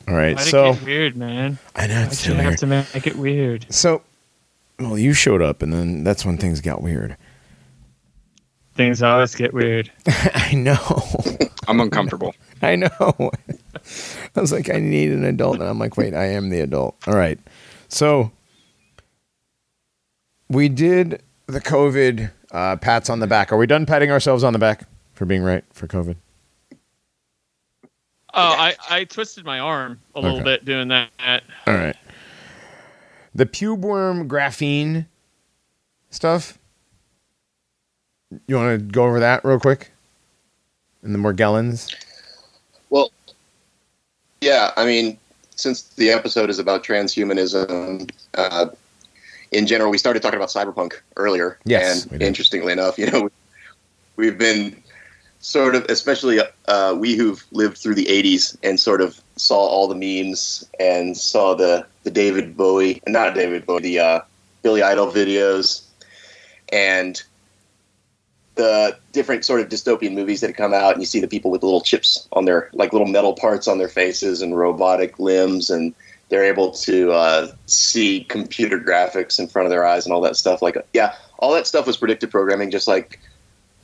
[0.08, 0.36] All right.
[0.36, 1.58] Why'd So it get weird, man?
[1.76, 2.58] I know Why'd it's you so have weird.
[2.58, 3.66] to make it weird?
[3.68, 4.02] So,
[4.78, 7.16] well, you showed up, and then that's when things got weird.
[8.74, 9.90] Things always get weird.
[10.06, 10.78] I know.
[11.68, 12.34] I'm uncomfortable.
[12.62, 12.90] I know.
[14.36, 16.96] I was like, I need an adult, and I'm like, wait, I am the adult.
[17.06, 17.38] All right.
[17.88, 18.30] So
[20.52, 23.52] we did the COVID uh, pats on the back.
[23.52, 24.84] Are we done patting ourselves on the back
[25.14, 26.16] for being right for COVID?
[28.34, 30.44] Oh, I, I twisted my arm a little Okay.
[30.44, 31.10] bit doing that.
[31.66, 31.96] All right.
[33.34, 35.06] The pubeworm graphene
[36.10, 36.58] stuff.
[38.46, 39.90] You want to go over that real quick?
[41.02, 41.94] And the Morgellons?
[42.88, 43.10] Well,
[44.40, 45.18] yeah, I mean,
[45.56, 48.66] since the episode is about transhumanism, uh,
[49.52, 51.58] in general, we started talking about cyberpunk earlier.
[51.64, 53.30] Yes, and interestingly enough, you know,
[54.16, 54.82] we've been
[55.40, 59.88] sort of, especially uh, we who've lived through the '80s and sort of saw all
[59.88, 64.20] the memes and saw the the David Bowie, not David Bowie, the uh,
[64.62, 65.84] Billy Idol videos,
[66.72, 67.22] and
[68.54, 71.62] the different sort of dystopian movies that come out, and you see the people with
[71.62, 75.94] little chips on their, like little metal parts on their faces and robotic limbs, and
[76.32, 80.34] they're able to uh, see computer graphics in front of their eyes and all that
[80.34, 80.62] stuff.
[80.62, 83.20] Like, yeah, all that stuff was predictive programming, just like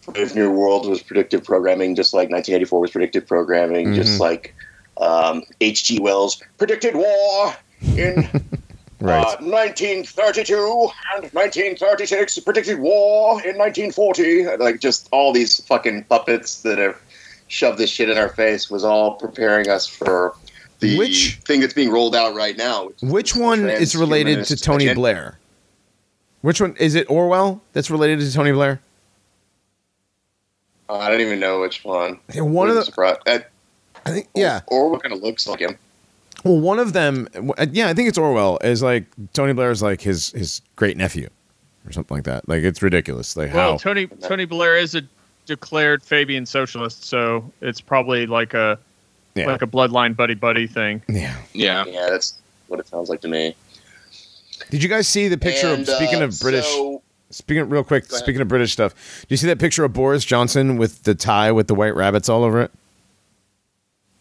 [0.06, 4.20] Brave New World was predictive programming, just like 1984 was predictive programming, just Mhm.
[4.20, 4.54] like
[4.96, 6.00] um, H.G.
[6.00, 7.54] Wells predicted war
[7.98, 8.26] in
[9.00, 9.22] Right.
[9.22, 10.56] uh, 1932
[11.14, 14.56] and 1936 predicted war in 1940.
[14.56, 16.96] Like just all these fucking puppets that have
[17.48, 20.34] shoved this shit in our face was all preparing us for
[20.80, 22.88] the Which- thing that's being rolled out right now.
[22.88, 25.00] is Which the one is related to Tony agenda.
[25.00, 25.38] Blair?
[26.42, 27.08] Which one is it?
[27.10, 28.80] Orwell that's related to Tony Blair?
[30.88, 32.18] Uh, I don't even know which one.
[32.34, 33.38] Yeah, one of Wouldn't the, surprise- uh,
[34.06, 34.60] I think, yeah.
[34.68, 35.76] Or what kind of looks like him.
[36.44, 37.28] Well, one of them,
[37.72, 38.58] yeah, I think it's Orwell.
[38.62, 41.28] Is like Tony Blair is like his his great nephew,
[41.84, 42.48] or something like that.
[42.48, 43.36] Like it's ridiculous.
[43.36, 43.76] Like Well, how?
[43.76, 45.02] Tony Tony Blair is a
[45.46, 48.78] declared Fabian socialist, so it's probably like a
[49.38, 49.46] Yeah.
[49.46, 51.02] like a bloodline buddy buddy thing.
[51.08, 51.36] yeah.
[51.52, 51.84] Yeah.
[51.86, 52.34] Yeah, that's
[52.66, 53.54] what it sounds like to me.
[54.70, 56.66] Did you guys see the picture And, of speaking uh, of British?
[56.66, 58.94] so- speaking of, real quick, speaking of British stuff.
[58.94, 62.28] Do you see that picture of Boris Johnson with the tie with the white rabbits
[62.28, 62.70] all over it?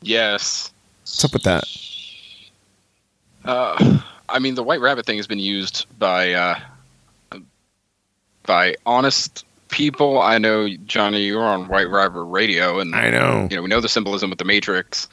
[0.02, 0.72] Yes.
[1.04, 1.64] What's up with that?
[3.46, 4.00] Uh,
[4.30, 6.60] I mean, the white rabbit thing has been used by uh,
[8.46, 10.22] by honest people.
[10.22, 13.48] I know, Johnny, you're on White Rabbit Radio, and I know.
[13.50, 15.08] you know we know the symbolism with the Matrix,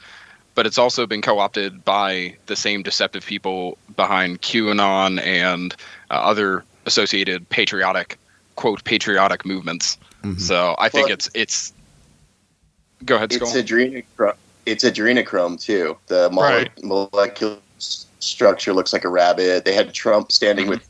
[0.53, 5.73] but it's also been co-opted by the same deceptive people behind QAnon and
[6.11, 8.17] uh, other associated patriotic
[8.55, 9.97] quote patriotic movements.
[10.23, 10.39] Mhm.
[10.39, 11.73] So I think Well- it's it's.
[13.03, 13.47] Go ahead, Skull.
[13.53, 14.35] It's adrenochrome.
[14.65, 15.97] It's adrenochrome too.
[16.07, 16.71] The mole- Right.
[16.83, 17.57] molecular
[18.19, 19.65] structure looks like a rabbit.
[19.65, 20.69] They had Trump standing Mhm.
[20.69, 20.89] with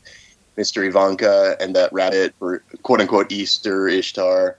[0.56, 0.86] Mr.
[0.86, 4.56] Ivanka and that rabbit for quote unquote Easter Ishtar.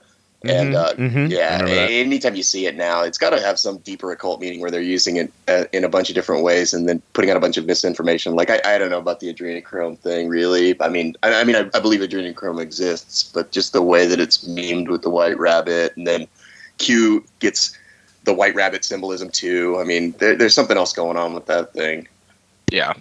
[0.48, 1.32] And uh, Mhm, mhm.
[1.32, 4.62] Yeah, remember anytime you see it now, it's got to have some deeper occult meaning
[4.62, 7.38] where they're using it uh, in a bunch of different ways and then putting out
[7.38, 8.36] a bunch of misinformation.
[8.36, 10.80] Like I, I don't know about the adrenochrome thing, really.
[10.80, 14.20] I mean, I, I mean, I, I believe adrenochrome exists, but just the way that
[14.20, 16.28] it's memed with the white rabbit, and then
[16.78, 17.76] Q gets
[18.24, 19.78] the white rabbit symbolism too.
[19.80, 22.08] I mean, there, there's something else going on with that thing.
[22.72, 22.94] yeah,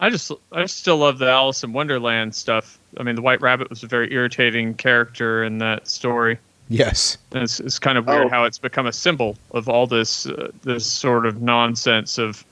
[0.00, 2.78] I just I still love the Alice in Wonderland stuff.
[2.98, 6.38] I mean, the White Rabbit was a very irritating character in that story.
[6.68, 7.18] Yes.
[7.32, 8.28] And it's, it's kind of weird Oh.
[8.30, 12.44] how it's become a symbol of all this uh, this sort of nonsense of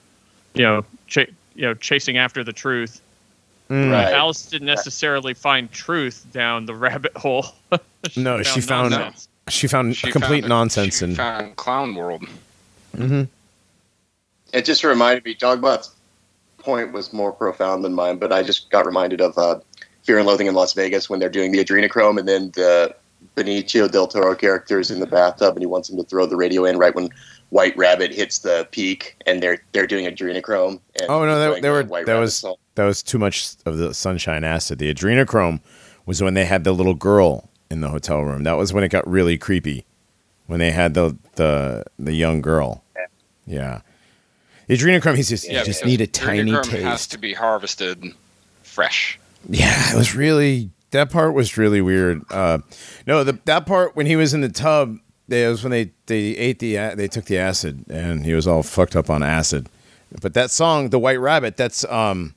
[0.54, 3.00] you know ch- you know chasing after the truth.
[3.70, 3.92] Mm.
[3.92, 4.12] Right.
[4.12, 7.46] Alice didn't necessarily find truth down the rabbit hole.
[8.16, 9.28] No, she found nonsense.
[9.48, 12.22] she found She complete found- nonsense she and found clown world.
[12.96, 13.24] Mm-hmm.
[14.52, 15.90] It just reminded me, Dogbot's
[16.68, 19.58] point was more profound than mine, but I just got reminded of uh,
[20.02, 22.94] Fear and Loathing in Las Vegas when they're doing the adrenochrome and then the
[23.36, 26.36] Benicio del Toro character is in the bathtub and he wants him to throw the
[26.36, 27.08] radio in right when
[27.48, 30.78] White Rabbit hits the peak and they're they're doing adrenochrome.
[31.00, 32.56] And Oh, no, that- they were- White that Rabbit was- song.
[32.74, 34.78] that was too much of the sunshine acid.
[34.78, 35.60] The adrenochrome
[36.04, 38.42] was when they had the little girl in the hotel room.
[38.44, 39.86] That was when it got really creepy.
[40.46, 42.84] When they had the the the young girl.
[43.46, 43.80] Yeah.
[44.68, 47.12] The adrenochrome, he's just, you just need a tiny adrenochrome has taste.
[47.12, 48.04] to be harvested
[48.62, 49.18] fresh.
[49.48, 52.22] Yeah, it was really that part was really weird.
[52.30, 52.58] Uh,
[53.06, 55.90] no, the that part when he was in the tub, they, it was when they
[56.06, 59.68] they ate the they took the acid and he was all fucked up on acid.
[60.22, 62.34] But that song, the White Rabbit, that's um,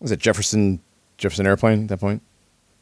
[0.00, 0.80] was it Jefferson
[1.18, 2.22] Jefferson Airplane at that point?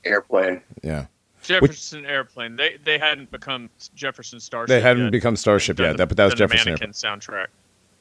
[0.05, 0.61] airplane.
[0.83, 1.07] Yeah.
[1.43, 2.57] Jefferson Airplane.
[2.57, 4.69] They they hadn't become Jefferson Starship.
[4.69, 5.13] They hadn't yet.
[5.13, 5.93] become Starship Done yet.
[5.93, 6.73] the- That, but that was done the Jefferson.
[6.73, 7.47] Mannequin soundtrack.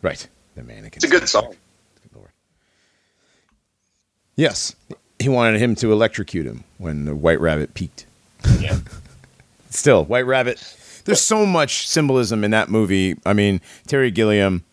[0.01, 0.27] Right.
[0.55, 0.91] The mannequin.
[0.95, 1.49] It's a good song.
[2.03, 2.29] Good lord.
[4.35, 4.75] Yes,
[5.19, 8.05] he wanted him to electrocute him when the White Rabbit peaked.
[8.59, 8.79] Yeah.
[9.69, 10.77] Still, White Rabbit.
[11.05, 13.15] There's so much symbolism in that movie.
[13.25, 14.63] I mean, Terry Gilliam,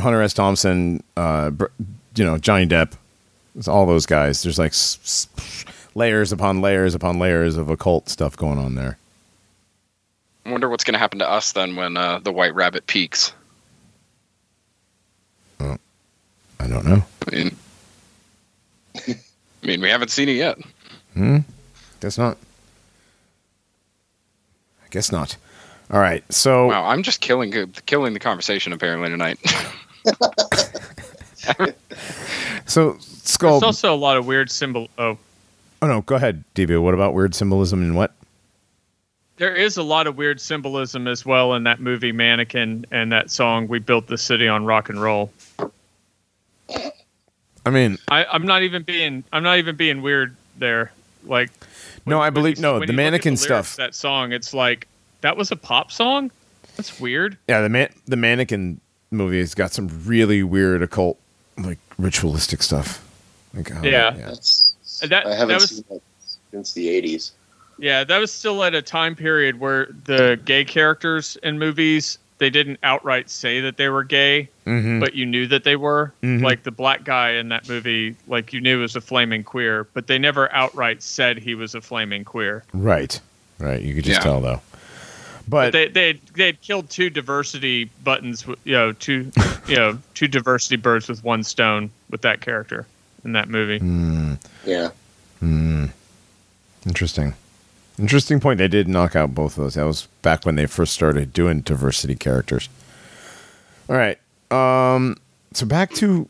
[0.00, 0.32] Hunter S.
[0.34, 1.50] Thompson, uh,
[2.16, 2.92] you know, Johnny Depp.
[3.54, 4.42] It's all those guys.
[4.42, 8.96] There's like s- s- layers upon layers upon layers of occult stuff going on there.
[10.46, 13.32] I wonder what's going to happen to us then when uh, the White Rabbit peaks.
[16.62, 17.02] I don't know.
[17.26, 17.56] I mean,
[18.96, 20.58] I mean, we haven't seen it yet.
[21.14, 21.38] Hmm.
[22.00, 22.36] Guess not.
[24.84, 25.36] I guess not.
[25.90, 26.22] All right.
[26.32, 27.52] So Wow, I'm just killing
[27.86, 29.40] killing the conversation apparently tonight.
[32.66, 33.58] so skull.
[33.58, 34.88] There's also a lot of weird symbol.
[34.98, 35.18] Oh,
[35.82, 36.80] oh no, go ahead, Devia.
[36.80, 38.12] What about weird symbolism and what?
[39.38, 43.28] there is a lot of weird symbolism as well in that movie Mannequin and that
[43.28, 45.32] song "We Built the City on Rock and Roll."
[47.64, 50.92] I mean, I, I'm not even being I'm not even being weird there.
[51.24, 51.50] Like
[52.06, 52.78] no, I believe you- no.
[52.78, 53.76] when The you look at mannequin lyrics stuff.
[53.76, 54.88] That song, it's like
[55.20, 56.30] that was a pop song.
[56.76, 57.36] That's weird.
[57.48, 58.80] Yeah, the man, the mannequin
[59.10, 61.18] movie has got some really weird occult,
[61.58, 63.06] like ritualistic stuff.
[63.54, 64.10] Like, oh, how- Yeah.
[64.10, 66.00] That's, That- I haven't that was- seen that
[66.50, 67.32] since the 80s.
[67.78, 72.50] Yeah, that was still at a time period where the gay characters in movies they
[72.50, 74.98] didn't outright say that they were gay, Mhm.
[74.98, 76.12] but you knew that they were.
[76.24, 76.42] Mhm.
[76.42, 80.08] Like the black guy in that movie, like you knew was a flaming queer, but
[80.08, 82.64] they never outright said he was a flaming queer.
[82.72, 83.20] Right,
[83.60, 83.80] right.
[83.80, 84.24] You could just Yeah.
[84.24, 84.60] tell though.
[85.46, 89.30] But But they they they had killed two diversity buttons, you know, two
[89.68, 92.86] you know two diversity birds with one stone with that character
[93.24, 93.78] in that movie.
[93.78, 94.34] Hmm,
[94.66, 94.88] Yeah.
[96.86, 97.34] interesting,
[98.02, 98.58] interesting point.
[98.58, 99.74] They did knock out both of those.
[99.74, 102.68] That was back when they first started doing diversity characters.
[103.88, 104.18] All right.
[104.50, 105.16] Um.
[105.54, 106.28] So back to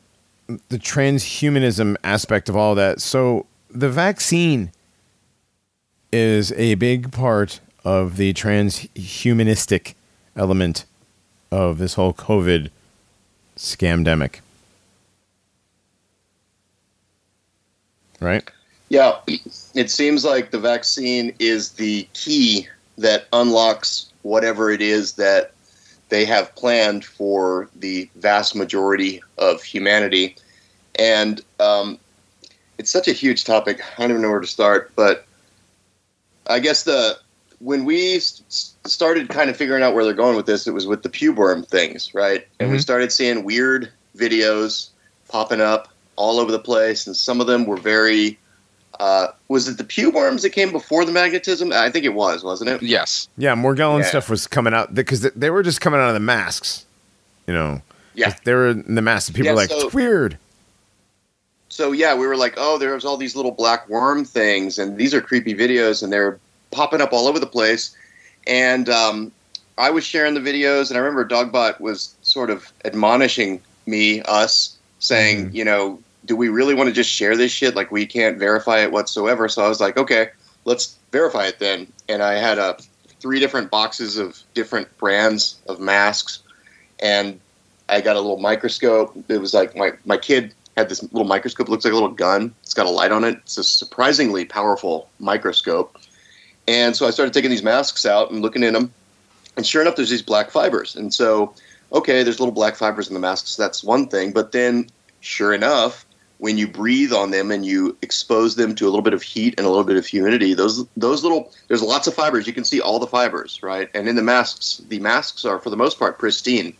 [0.68, 3.00] the transhumanism aspect of all that.
[3.00, 4.70] So the vaccine
[6.12, 9.94] is a big part of the transhumanistic
[10.36, 10.84] element
[11.50, 12.70] of this whole COVID
[13.56, 14.40] scamdemic.
[18.20, 18.48] Right?
[18.92, 19.20] Yeah,
[19.74, 25.54] it seems like the vaccine is the key that unlocks whatever it is that
[26.10, 30.36] they have planned for the vast majority of humanity.
[30.98, 31.98] And um,
[32.76, 33.80] it's such a huge topic.
[33.96, 35.24] I don't even know where to start, but
[36.46, 37.16] I guess the
[37.60, 41.02] when we started kind of figuring out where they're going with this, it was with
[41.02, 42.46] the pube things, right?
[42.60, 42.82] And we Mhm.
[42.82, 44.88] started seeing weird videos
[45.28, 48.38] popping up all over the place, and some of them were very
[49.00, 51.72] uh, was it the pube worms that came before the magnetism?
[51.72, 52.82] I think it was, wasn't it?
[52.82, 53.28] yes.
[53.38, 54.06] Yeah, Morgellon Yeah.
[54.06, 56.84] stuff was coming out because they were just coming out of the masks.
[57.46, 57.82] You know,
[58.14, 58.34] Yeah.
[58.44, 59.28] they were in the masks.
[59.28, 60.38] and People Yeah, were like, so- it's weird.
[61.68, 65.14] So yeah, we were like, oh, there's all these little black worm things, and these
[65.14, 66.38] are creepy videos, and they're
[66.70, 67.96] popping up all over the place.
[68.46, 69.32] And um,
[69.78, 74.76] I was sharing the videos, and I remember Dogbot was sort of admonishing me, us,
[74.98, 75.54] saying, Mhm.
[75.54, 77.74] you know, do we really want to just share this shit?
[77.74, 79.48] Like we can't verify it whatsoever.
[79.48, 80.28] So I was like, okay,
[80.64, 81.92] let's verify it then.
[82.08, 82.74] And I had uh,
[83.20, 86.40] three different boxes of different brands of masks,
[87.00, 87.40] and
[87.88, 89.16] I got a little microscope.
[89.28, 91.68] It was like my my kid had this little microscope.
[91.68, 92.54] It looks like a little gun.
[92.62, 93.36] It's got a light on it.
[93.38, 95.98] It's a surprisingly powerful microscope.
[96.66, 98.92] And so I started taking these masks out and looking in them.
[99.56, 100.96] And sure enough, there's these black fibers.
[100.96, 101.54] And so,
[101.92, 103.56] okay, there's little black fibers in the masks.
[103.56, 104.32] That's one thing.
[104.32, 104.88] But then,
[105.20, 106.06] sure enough,
[106.42, 109.54] when you breathe on them and you expose them to a little bit of heat
[109.56, 112.48] and a little bit of humidity, those those little there's lots of fibers.
[112.48, 113.88] You can see all the fibers, right?
[113.94, 116.76] And in the masks, the masks are for the most part pristine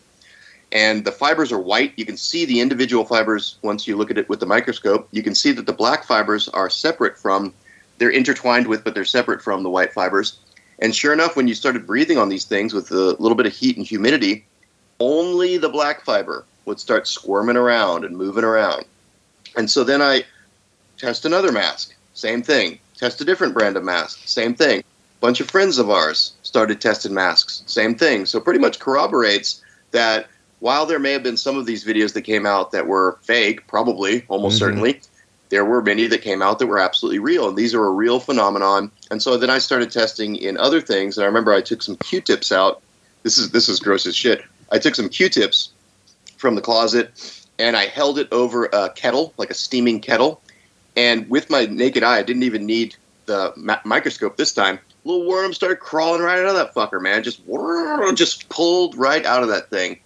[0.72, 1.92] and the fibers are white.
[1.94, 5.06] You can see the individual fibers once you look at it with the microscope.
[5.12, 7.54] You can see that the black fibers are separate from,
[7.98, 10.40] they're intertwined with, but they're separate from the white fibers.
[10.80, 13.52] And sure enough, when you started breathing on these things with a little bit of
[13.52, 14.44] heat and humidity,
[14.98, 18.86] only the black fiber would start squirming around and moving around.
[19.56, 20.24] And so then I
[20.98, 22.78] test another mask, same thing.
[22.96, 24.84] Test a different brand of mask, same thing.
[25.20, 28.26] Bunch of friends of ours started testing masks, same thing.
[28.26, 30.26] So pretty much corroborates that
[30.60, 33.66] while there may have been some of these videos that came out that were fake,
[33.66, 34.60] probably, almost Mhm.
[34.60, 35.00] certainly,
[35.48, 37.48] there were many that came out that were absolutely real.
[37.48, 38.90] And these are a real phenomenon.
[39.10, 41.16] And so then I started testing in other things.
[41.16, 42.80] And I remember I took some Q tips out.
[43.22, 44.42] This is this is gross as shit.
[44.70, 45.70] I took some Q tips
[46.38, 47.10] from the closet
[47.62, 50.42] and I held it over a kettle, like a steaming kettle.
[50.96, 52.96] And with my naked eye, I didn't even need
[53.26, 57.22] the ma- microscope this time, little worm started crawling right out of that fucker, man.
[57.22, 57.40] Just
[58.16, 60.00] just pulled right out of that thing.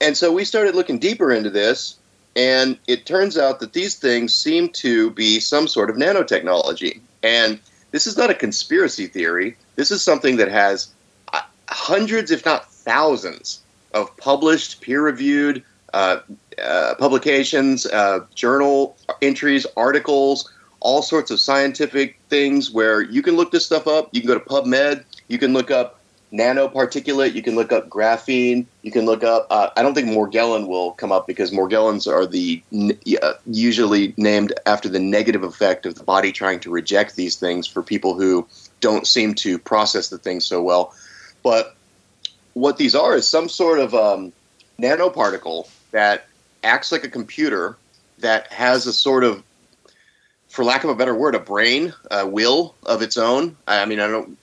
[0.00, 1.96] And so we started looking deeper into this,
[2.34, 7.00] and it turns out that these things seem to be some sort of nanotechnology.
[7.22, 7.60] And
[7.92, 9.56] this is not a conspiracy theory.
[9.76, 10.88] This is something that has
[11.32, 13.60] uh, hundreds, if not thousands,
[13.92, 15.62] of published, peer-reviewed
[15.94, 16.18] uh,
[16.62, 20.50] uh, publications, uh, journal entries, articles,
[20.80, 24.08] all sorts of scientific things where you can look this stuff up.
[24.12, 25.04] You can go to PubMed.
[25.28, 26.00] You can look up
[26.32, 27.34] nanoparticulate.
[27.34, 28.66] You can look up graphene.
[28.82, 29.46] You can look up.
[29.50, 32.62] Uh, I don't think Morgellon will come up because Morgellons are the
[33.22, 37.66] uh, usually named after the negative effect of the body trying to reject these things
[37.66, 38.46] for people who
[38.80, 40.92] don't seem to process the things so well.
[41.42, 41.76] But
[42.54, 44.32] what these are is some sort of um,
[44.78, 46.26] nanoparticle that
[46.64, 47.76] acts like a computer
[48.18, 49.42] that has a sort of
[50.48, 53.56] for lack of a better word, a brain, a will of its own.
[53.66, 54.38] I mean, I don't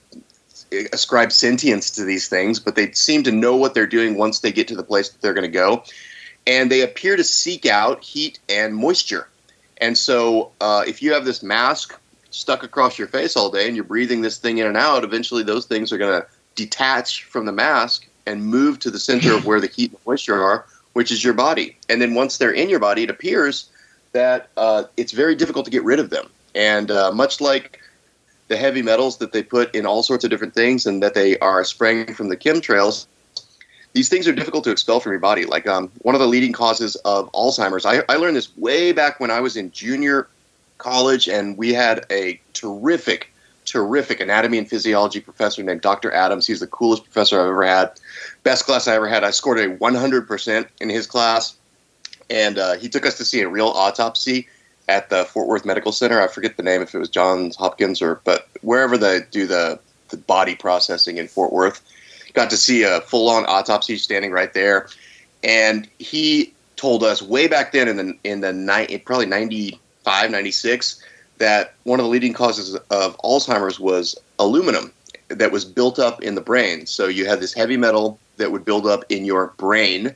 [0.92, 4.52] ascribe sentience to these things, but they seem to know what they're doing once they
[4.52, 5.84] get to the place that they're going to go.
[6.46, 9.28] And they appear to seek out heat and moisture.
[9.78, 11.98] And so, uh, if you have this mask
[12.30, 15.42] stuck across your face all day and you're breathing this thing in and out, eventually
[15.42, 19.46] those things are going to detach from the mask and move to the center of
[19.46, 21.76] where the heat and moisture are, which is your body.
[21.88, 23.70] And then once they're in your body, it appears
[24.12, 26.28] that uh, it's very difficult to get rid of them.
[26.54, 27.80] And uh, much like
[28.48, 31.38] the heavy metals that they put in all sorts of different things and that they
[31.38, 33.06] are spraying from the chemtrails,
[33.94, 35.44] these things are difficult to expel from your body.
[35.44, 39.20] Like um, one of the leading causes of Alzheimer's, I, I learned this way back
[39.20, 40.28] when I was in junior
[40.78, 43.32] college, and we had a terrific,
[43.64, 46.12] terrific anatomy and physiology professor named Dr.
[46.12, 46.46] Adams.
[46.46, 47.92] He's the coolest professor I've ever had.
[48.44, 49.24] Best class I ever had.
[49.24, 51.54] I scored a 100% in his class,
[52.28, 54.48] and uh, he took us to see a real autopsy
[54.88, 56.20] at the Fort Worth Medical Center.
[56.20, 59.78] I forget the name if it was Johns Hopkins or but wherever they do the
[60.08, 61.82] the body processing in Fort Worth.
[62.34, 64.88] Got to see a full on autopsy standing right there,
[65.42, 71.02] and he told us way back then in the in the probably 95 96
[71.38, 74.92] that one of the leading causes of Alzheimer's was aluminum
[75.34, 76.86] that was built up in the brain.
[76.86, 80.14] So you had this heavy metal that would build up in your brain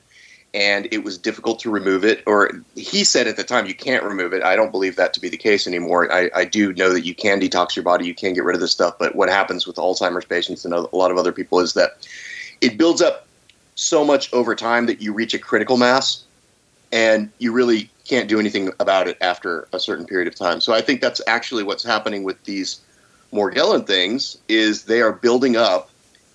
[0.54, 2.22] and it was difficult to remove it.
[2.26, 4.42] Or he said at the time, you can't remove it.
[4.42, 6.10] I don't believe that to be the case anymore.
[6.10, 8.60] I, I do know that you can detox your body, you can get rid of
[8.60, 8.98] this stuff.
[8.98, 12.08] But what happens with Alzheimer's patients and a lot of other people is that
[12.62, 13.26] it builds up
[13.74, 16.24] so much over time that you reach a critical mass,
[16.90, 20.60] and you really can't do anything about it after a certain period of time.
[20.60, 22.80] So I think that's actually what's happening with these
[23.36, 25.90] Morgellon things is they are building up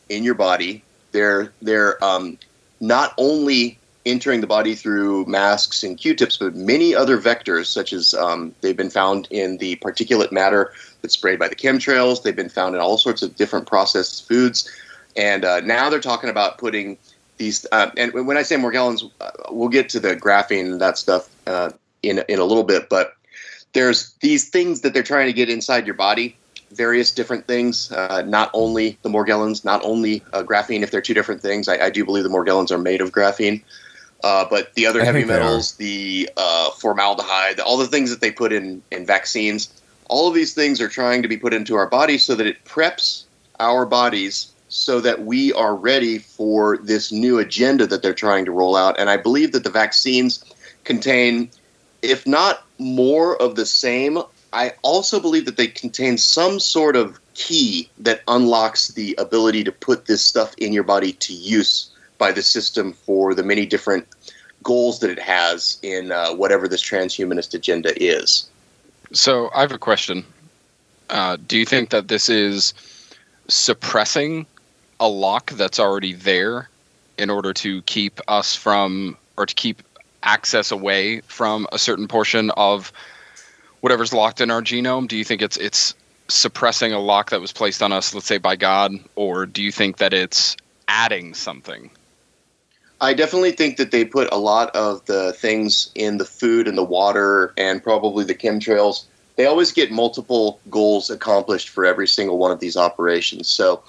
[0.09, 0.83] in your body.
[1.11, 2.37] They're they're um,
[2.79, 8.13] not only entering the body through masks and Q-tips, but many other vectors, such as
[8.15, 12.23] um, they've been found in the particulate matter that's sprayed by the chemtrails.
[12.23, 14.69] They've been found in all sorts of different processed foods,
[15.15, 16.97] and uh, now they're talking about putting
[17.37, 17.65] these.
[17.71, 21.29] Uh, and when I say Morgellons, uh, we'll get to the graphene and that stuff
[21.47, 21.71] uh,
[22.03, 23.15] in in a little bit, but
[23.73, 26.35] there's these things that they're trying to get inside your body
[26.71, 31.13] various different things, uh, not only the Morgellons, not only uh, graphene, if they're two
[31.13, 31.67] different things.
[31.67, 33.63] I, I, do believe the Morgellons are made of graphene.
[34.23, 38.31] Uh, but the other I heavy metals, the uh, formaldehyde, all the things that they
[38.31, 39.73] put in, in vaccines,
[40.09, 42.63] all of these things are trying to be put into our bodies so that it
[42.65, 43.23] preps
[43.59, 48.51] our bodies so that we are ready for this new agenda that they're trying to
[48.51, 48.97] roll out.
[48.99, 50.43] And I believe that the vaccines
[50.85, 51.49] contain,
[52.01, 54.19] if not more of the same,
[54.53, 59.71] I also believe that they contain some sort of key that unlocks the ability to
[59.71, 64.07] put this stuff in your body to use by the system for the many different
[64.63, 68.49] goals that it has in uh, whatever this transhumanist agenda is.
[69.13, 70.25] So I have a question.
[71.09, 72.73] Uh, do you think that this is
[73.47, 74.45] suppressing
[74.99, 76.69] a lock that's already there
[77.17, 79.81] in order to keep us from, or to keep
[80.23, 82.93] access away from a certain portion of
[83.81, 85.07] whatever's locked in our genome?
[85.07, 85.93] Do you think it's it's
[86.27, 89.71] suppressing a lock that was placed on us, let's say by God, or do you
[89.71, 90.55] think that it's
[90.87, 91.91] adding something?
[93.01, 96.77] I definitely think that they put a lot of the things in the food and
[96.77, 99.05] the water and probably the chemtrails.
[99.35, 103.47] They always get multiple goals accomplished for every single one of these operations.
[103.47, 103.81] So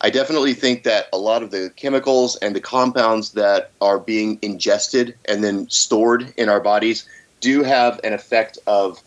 [0.00, 4.38] I definitely think that a lot of the chemicals and the compounds that are being
[4.42, 7.08] ingested and then stored in our bodies
[7.40, 9.00] do have an effect of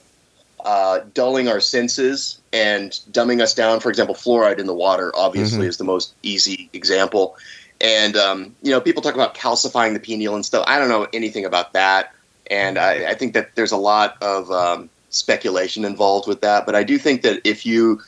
[0.66, 3.80] uh, dulling our senses and dumbing us down.
[3.80, 5.68] For example, fluoride in the water obviously mm-hmm.
[5.68, 7.38] is the most easy example.
[7.82, 10.66] And um, you know, people talk about calcifying the pineal and stuff.
[10.68, 12.14] I don't know anything about that,
[12.52, 16.76] and I, I think that there's a lot of um, speculation involved with that, but
[16.76, 18.02] I do think that if you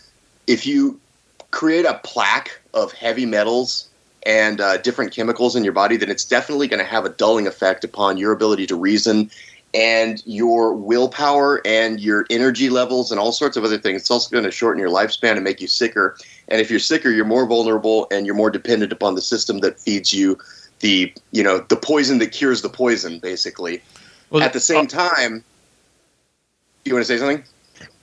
[0.47, 0.99] if you
[1.51, 3.87] create a plaque of heavy metals
[4.23, 7.47] and uh, different chemicals in your body, then it's definitely going to have a dulling
[7.47, 9.31] effect upon your ability to reason
[9.73, 14.01] and your willpower and your energy levels and all sorts of other things.
[14.01, 16.17] It's also going to shorten your lifespan and make you sicker.
[16.49, 19.79] And if you're sicker, you're more vulnerable and you're more dependent upon the system that
[19.79, 20.37] feeds you
[20.81, 23.81] the you know the poison that cures the poison, basically.
[24.29, 25.43] Well, At the same uh, time,
[26.85, 27.43] you want to say something?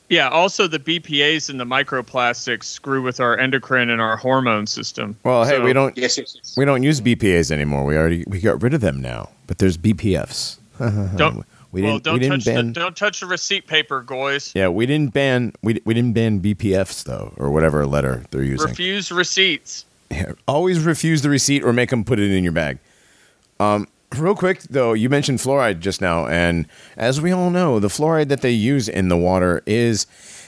[0.08, 0.28] Yeah.
[0.28, 5.16] Also, the BPA's and the microplastics screw with our endocrine and our hormone system.
[5.24, 6.54] Well, hey, So- we don't Yes, yes, yes.
[6.56, 7.84] we don't use BPAs anymore.
[7.84, 9.30] We already we got rid of them now.
[9.46, 10.56] But there's BPFs.
[11.16, 11.44] Don't.
[11.70, 14.52] We well, didn't don't we didn't touch ban the don't touch the receipt paper, guys.
[14.54, 18.68] Yeah, we didn't ban we, we didn't ban BPFs though or whatever letter they're using.
[18.68, 19.84] Refuse receipts.
[20.10, 22.78] Yeah, always refuse the receipt or make them put it in your bag.
[23.60, 26.66] Um, real quick though, you mentioned fluoride just now, and
[26.96, 30.06] as we all know, the fluoride that they use in the water is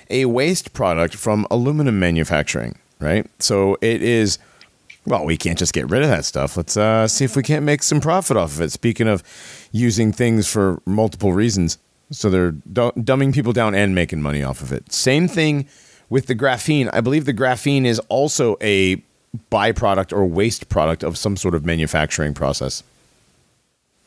[0.09, 3.27] a waste product from aluminum manufacturing, right?
[3.39, 4.39] So it is.
[5.07, 6.59] Well, we can't just get rid of that stuff.
[6.59, 8.71] Let's uh, see if we can't make some profit off of it.
[8.71, 9.23] Speaking of
[9.73, 11.79] using things for multiple reasons,
[12.11, 14.93] so they're du- dumbing people down and making money off of it.
[14.93, 15.67] Same thing
[16.09, 16.91] with the graphene.
[16.93, 19.03] I believe the graphene is also a
[19.53, 22.83] byproduct or waste product of some sort of manufacturing process.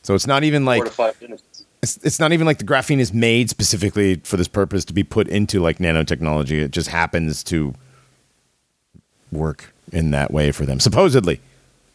[0.01, 1.63] So it's not even like Four to five minutes.
[1.81, 5.03] it's, it's not even like the graphene is made specifically for this purpose to be
[5.03, 6.59] put into like nanotechnology.
[6.61, 7.73] It just happens to
[9.31, 10.81] work in that way for them.
[10.81, 11.39] Supposedly,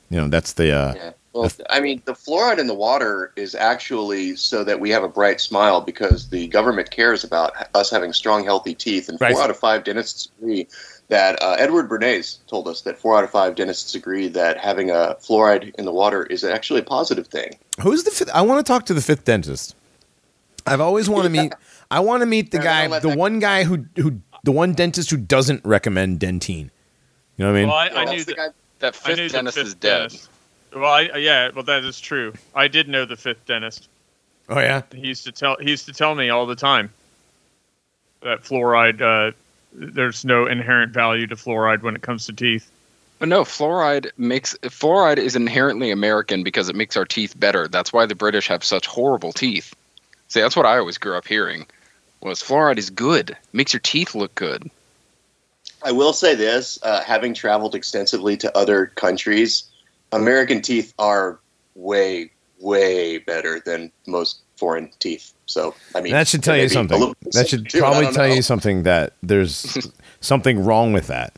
[0.09, 1.11] you know, that's the uh, Yeah.
[1.39, 5.09] Well, I mean, the fluoride in the water is actually so that we have a
[5.09, 9.09] bright smile because the government cares about us having strong, healthy teeth.
[9.09, 9.33] And Right.
[9.33, 10.67] four out of five dentists agree
[11.09, 14.91] that uh, Edward Bernays told us that four out of five dentists agree that having
[14.91, 17.57] a fluoride in the water is actually a positive thing.
[17.81, 18.31] Who's the fifth?
[18.35, 19.75] I want to talk to the fifth dentist.
[20.67, 21.53] I've always wanted to meet.
[21.91, 25.11] I want to meet the guy, the that- one guy who who the one dentist
[25.11, 26.71] who doesn't recommend Dentyne.
[27.37, 27.69] You know what I mean?
[27.69, 28.37] Well, I, I Yeah, knew that's the that.
[28.37, 29.99] guy- That I knew fifth the dentist fifth is dead.
[30.11, 30.28] dentist.
[30.75, 32.35] Well, I, yeah, well, that is true.
[32.55, 33.89] I did know the fifth dentist.
[34.49, 34.83] oh yeah.
[34.95, 36.91] He used to tell he used to tell me all the time
[38.23, 39.01] that fluoride.
[39.01, 39.33] Uh,
[39.73, 42.71] there's no inherent value to fluoride when it comes to teeth.
[43.19, 47.69] But no, fluoride makes fluoride is inherently American because it makes our teeth better.
[47.69, 49.75] That's why the British have such horrible teeth.
[50.29, 51.67] See, that's what I always grew up hearing.
[52.21, 54.71] Was fluoride is good, makes your teeth look good.
[55.83, 59.65] I will say this: uh, having traveled extensively to other countries,
[60.13, 61.39] American teeth are
[61.75, 62.31] way,
[62.61, 65.33] way better than most foreign teeth.
[65.47, 67.15] So, I mean, That should tell you something.
[67.33, 68.35] That should too, probably tell know.
[68.35, 69.89] you something that there's
[70.21, 71.33] something wrong with that.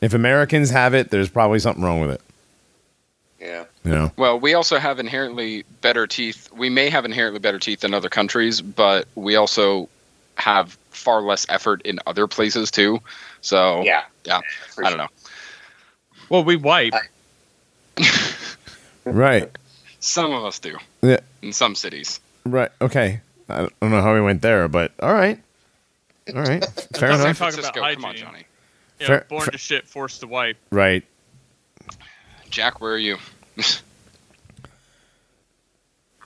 [0.00, 2.20] If Americans have it, there's probably something wrong with it.
[3.40, 3.64] Yeah.
[3.84, 4.12] You know?
[4.16, 6.50] Well, we also have inherently better teeth.
[6.52, 9.88] We may have inherently better teeth than other countries, but we also
[10.36, 13.00] have far less effort in other places too.
[13.40, 14.02] So Yeah.
[14.24, 14.40] yeah,
[14.78, 15.08] I don't know.
[16.28, 16.92] Well, we wipe.
[19.04, 19.48] Right.
[20.00, 21.20] Some of us do Yeah.
[21.42, 22.18] in some cities.
[22.44, 22.70] Right.
[22.80, 23.20] Okay.
[23.48, 25.40] I don't know how we went there, but all right.
[26.34, 26.64] All right.
[26.96, 27.38] Fair Let's San enough.
[27.38, 28.16] talk about Francisco, come on.
[28.16, 28.44] Johnny.
[28.98, 30.56] You know, Fair- born fair- to shit, forced to wipe.
[30.70, 31.04] Right.
[32.50, 33.18] Jack, where are you?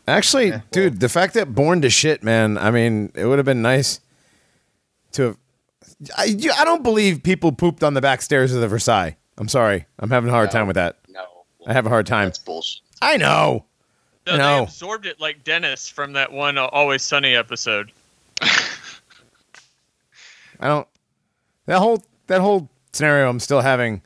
[0.08, 2.58] Actually, Yeah, well- dude, the fact that born to shit, man.
[2.58, 4.00] I mean, it would have been nice
[5.12, 5.36] to have.
[6.16, 9.16] I, I don't believe people pooped on the back stairs of the Versailles.
[9.36, 9.84] I'm sorry.
[9.98, 10.52] I'm having a hard No.
[10.52, 10.96] time with that.
[11.60, 11.70] No.
[11.70, 12.26] I have a hard time.
[12.28, 12.82] That's bullshit.
[13.02, 13.64] I know.
[14.26, 14.56] No, No.
[14.58, 17.90] they absorbed it like Dennis from that one uh, Always Sunny episode.
[20.60, 20.86] I don't.
[21.66, 24.02] That whole that whole scenario, I'm still having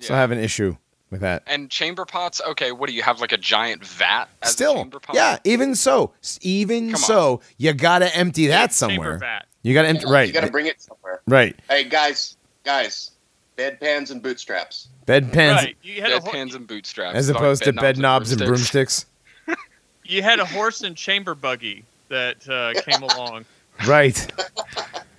[0.00, 0.20] still Yeah.
[0.20, 0.76] have an issue
[1.10, 1.42] with that.
[1.46, 2.40] And chamber pots.
[2.46, 3.20] Okay, what do you have?
[3.20, 4.26] Like a giant vat?
[4.42, 5.16] As a Still, chamber pot?
[5.16, 5.38] yeah.
[5.44, 9.18] Even so, even so, you gotta empty that Chamber somewhere.
[9.18, 9.46] vat.
[9.62, 10.06] You gotta empty.
[10.06, 10.26] Right.
[10.28, 11.22] You got to bring it somewhere.
[11.26, 11.56] right.
[11.68, 13.10] Hey, guys, guys,
[13.56, 14.88] bedpans and bootstraps.
[15.06, 15.76] Bedpans Right.
[15.82, 17.16] You had, a, Bed ho- pans and bootstraps.
[17.16, 19.04] as Sorry, opposed to bed knobs and broomsticks.
[19.46, 19.64] broomsticks.
[20.04, 23.44] you had a horse and chamber buggy that uh, came along.
[23.86, 24.30] right.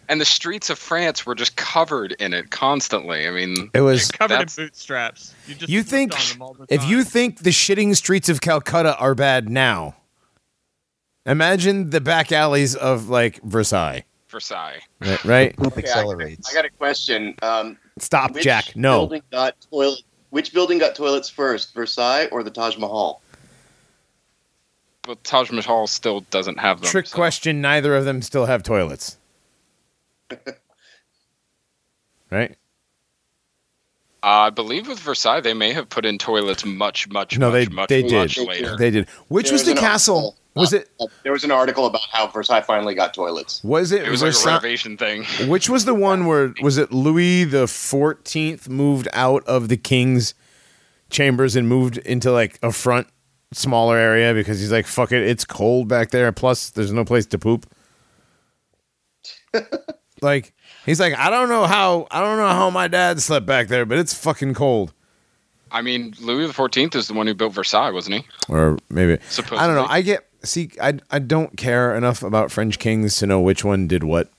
[0.09, 3.27] And the streets of France were just covered in it constantly.
[3.27, 4.09] I mean, It was.
[4.09, 5.33] Covered in bootstraps.
[5.47, 8.39] You, just You think on them all the if you think the shitting streets of
[8.39, 9.95] Calcutta are bad now,
[11.25, 14.03] imagine the back alleys of like Versailles.
[14.29, 14.79] Versailles.
[15.01, 15.23] Right?
[15.25, 15.57] right?
[15.57, 16.49] Poop Okay, I- accelerates.
[16.51, 17.35] I got a question.
[17.41, 18.75] Um, Stop, which Jack.
[18.75, 19.01] No.
[19.01, 20.01] Building got toilet.
[20.29, 23.21] Which building got toilets first, Versailles or the Taj Mahal?
[25.03, 26.89] But Taj Mahal still doesn't have them.
[26.89, 27.61] Trick so- question.
[27.61, 29.17] Neither of them still have toilets.
[32.29, 32.57] right?
[34.23, 37.67] Uh, I believe with Versailles, they may have put in toilets much, much, No, much,
[37.67, 38.47] they much, they much did.
[38.47, 38.75] later.
[38.75, 39.07] They did.
[39.29, 40.17] Which was the castle?
[40.17, 40.35] article.
[40.57, 43.63] Was um, it uh, There was an article about how Versailles finally got toilets.
[43.63, 45.23] was it, It was like a Versailles- renovation thing.
[45.47, 50.33] Which was the one where was it Louis the Fourteenth moved out of the king's
[51.09, 53.07] chambers and moved into like a front
[53.53, 56.31] smaller area because he's like, fuck it, it's cold back there.
[56.31, 57.65] Plus, there's no place to poop.
[60.21, 60.53] like
[60.85, 63.85] he's like, I don't know how I don't know how my dad slept back there,
[63.85, 64.93] but it's fucking cold.
[65.71, 68.25] I mean, Louis the Fourteenth is the one who built Versailles, wasn't he?
[68.49, 69.13] Or maybe
[69.51, 69.87] I don't know.
[69.87, 70.71] I get see.
[70.81, 74.29] I I don't care enough about French kings to know which one did what.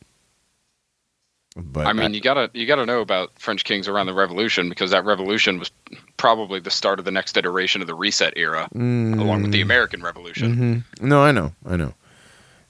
[1.57, 4.93] But I mean, you gotta you gotta know about French kings around the Revolution because
[4.93, 5.71] that revolution was
[6.17, 10.01] probably the start of the next iteration of the Reset era, along with the American
[10.03, 10.85] Revolution.
[11.01, 11.03] Mhm.
[11.03, 11.95] No, I know, I know,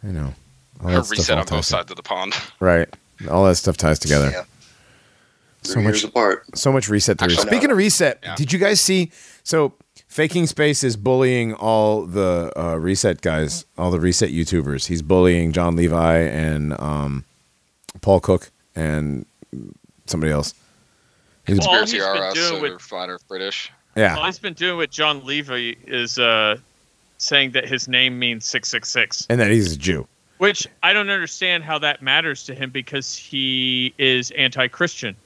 [0.02, 0.34] I know.
[0.82, 2.34] All that reset all on both sides of the pond.
[2.60, 2.88] Right.
[3.28, 4.30] All that stuff ties together.
[4.30, 4.44] Yeah.
[5.62, 6.44] So much apart.
[6.56, 7.32] so much reset theory.
[7.32, 7.50] Actually, no.
[7.50, 8.36] Speaking of reset, Yeah.
[8.36, 9.10] did you guys see
[9.42, 9.74] so
[10.08, 14.86] Faking Space is bullying all the uh, reset guys, all the reset YouTubers.
[14.86, 17.24] He's bullying Jon Levi and um,
[18.00, 19.26] Paul Cook and
[20.06, 20.54] somebody else.
[21.46, 23.70] He's, Well, all Conspiracy he's are been us, doing with- they're flat Earth British.
[23.96, 26.56] All he's been doing with Jon Levi is uh,
[27.18, 30.06] saying that his name means 666, And that he's a Jew.
[30.38, 35.16] which I don't understand how that matters to him because he is anti-Christian.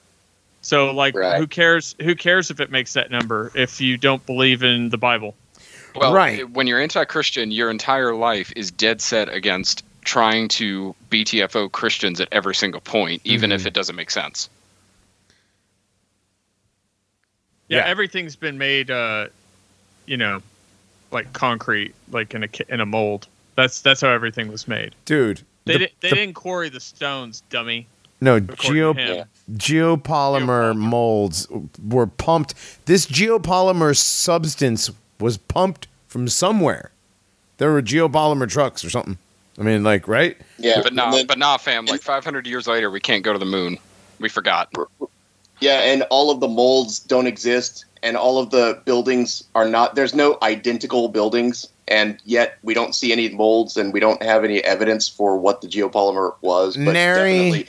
[0.63, 1.39] So, like, Right.
[1.39, 1.95] who cares?
[2.01, 5.35] Who cares if it makes that number if you don't believe in the Bible?
[5.95, 6.49] Well, Right.
[6.49, 12.29] when you're anti-Christian, your entire life is dead set against trying to BTFO Christians at
[12.33, 13.57] every single point, even Mm-hmm.
[13.57, 14.49] if it doesn't make sense.
[17.69, 17.87] Yeah, Yeah.
[17.87, 19.27] everything's been made, uh,
[20.07, 20.43] you know,
[21.11, 23.27] like concrete, like in a ki- in a mold.
[23.57, 24.95] That's that's how everything was made.
[25.05, 25.43] Dude.
[25.65, 27.87] They the- di- they the- didn't quarry the stones, dummy.
[28.21, 29.17] no, according geo to him.
[29.17, 29.25] Yeah.
[29.51, 30.77] Geopolymer Geopolymer.
[30.77, 31.47] molds
[31.89, 32.55] were pumped.
[32.87, 34.91] This geopolymer substance
[35.21, 36.91] was pumped from somewhere.
[37.59, 39.19] There were geopolymer trucks or something.
[39.59, 40.37] I mean, like, right?
[40.59, 41.85] Yeah, But and nah, then- but nah, fam.
[41.87, 43.79] Like 500 years later, we can't go to the moon.
[44.19, 44.73] We forgot.
[45.61, 49.95] Yeah, and all of the molds don't exist, and all of the buildings are not.
[49.95, 54.43] There's no identical buildings, and yet we don't see any molds, and we don't have
[54.45, 56.77] any evidence for what the geopolymer was.
[56.77, 57.67] But Nary- definitely,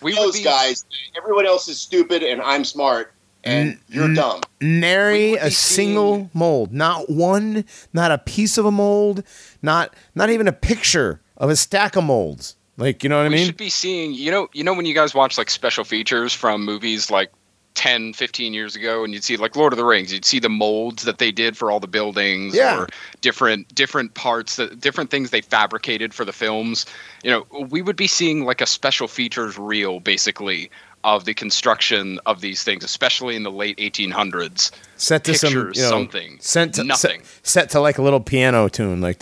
[0.00, 0.84] We would those be- guys.
[1.16, 3.12] Everyone else is stupid, and I'm smart,
[3.44, 4.40] and N- you're dumb.
[4.60, 9.22] Nary a be single seeing- mold, not one, not a piece of a mold,
[9.62, 12.56] not not even a picture of a stack of molds.
[12.78, 13.46] Like, you know what I we mean?
[13.46, 16.64] should be seeing you know you know when you guys watch like special features from
[16.64, 17.30] movies like
[17.74, 20.48] 10 15 years ago and you'd see like lord of the rings you'd see the
[20.50, 22.80] molds that they did for all the buildings Yeah.
[22.82, 22.88] or
[23.22, 26.84] different different parts that different things they fabricated for the films
[27.24, 30.70] you know we would be seeing like a special features reel basically
[31.04, 35.64] of the construction of these things especially in the late 1800s set to some, you
[35.64, 36.36] know, something.
[36.40, 37.22] Sent to, Nothing.
[37.24, 39.20] Set, set to like a little piano tune, like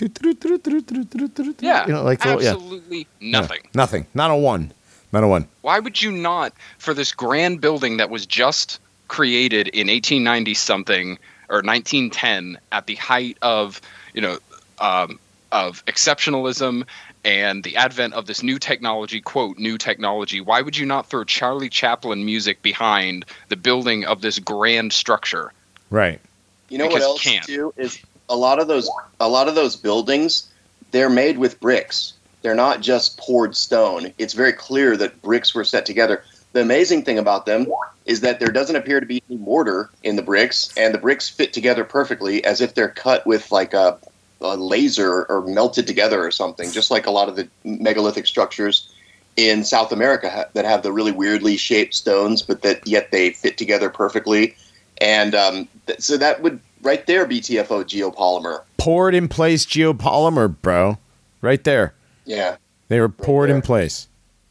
[1.61, 4.73] yeah you know, like little, yeah, absolutely nothing Yeah, nothing, not a one,
[5.13, 5.49] not a one.
[5.63, 11.19] Why would you not, for this grand building that was just created in 1890 something
[11.49, 13.81] or 1910 at the height of,
[14.15, 14.39] you know,
[14.79, 15.19] um,
[15.53, 16.85] of exceptionalism
[17.25, 21.25] and the advent of this new technology, quote, new technology, why would you not throw
[21.25, 25.53] Charlie Chaplin music behind the building of this grand structure?
[25.91, 26.21] Right.
[26.69, 27.45] You know Because what you else can't.
[27.45, 27.99] too is
[28.29, 28.89] a lot of those
[29.19, 30.49] a lot of those buildings
[30.93, 32.15] they're made with bricks.
[32.43, 34.13] They're not just poured stone.
[34.19, 36.25] It's very clear that bricks were set together.
[36.53, 37.67] The amazing thing about them
[38.07, 41.29] is that there doesn't appear to be any mortar in the bricks, and the bricks
[41.29, 43.99] fit together perfectly as if they're cut with like a,
[44.41, 48.93] a laser or melted together or something, just like a lot of the megalithic structures
[49.37, 53.57] in South America that have the really weirdly shaped stones, but that yet they fit
[53.57, 54.57] together perfectly.
[54.99, 58.63] And um, th- so that would right there be TFO geopolymer.
[58.77, 60.99] Poured in place geopolymer, bro.
[61.41, 61.95] Right there.
[62.25, 62.57] Yeah.
[62.89, 64.09] They were poured in place.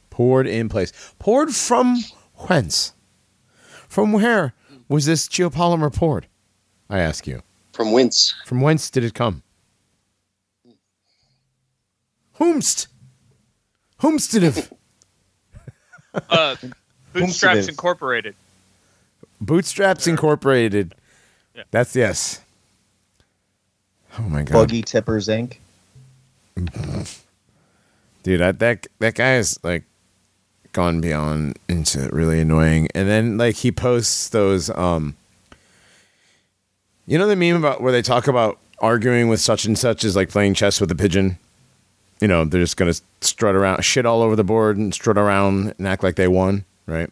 [0.09, 0.91] Poured in place.
[1.19, 1.97] Poured from
[2.47, 2.93] whence?
[3.87, 4.53] From where
[4.87, 6.27] was this geopolymer poured?
[6.89, 7.41] I ask you.
[7.73, 8.33] From whence?
[8.45, 9.43] From whence did it come?
[12.39, 12.87] Whomst?
[14.01, 14.69] Whomst did it?
[16.27, 16.55] Uh,
[17.13, 17.69] Bootstraps Boomsidiv.
[17.69, 18.35] Incorporated.
[19.39, 20.95] Bootstraps Incorporated.
[21.55, 21.63] Yeah.
[21.69, 22.41] That's yes.
[24.17, 25.57] Oh my god, Buggy Tippers Inc.
[28.23, 28.39] dude!
[28.39, 29.83] That that that guy is like
[30.73, 32.87] gone beyond into really annoying.
[32.93, 35.15] And then like he posts those, um,
[37.07, 40.15] you know, the meme about where they talk about arguing with such and such is
[40.15, 41.37] like playing chess with a pigeon.
[42.21, 45.73] You know, they're just gonna strut around, shit all over the board, and strut around
[45.77, 47.09] and act like they won, right?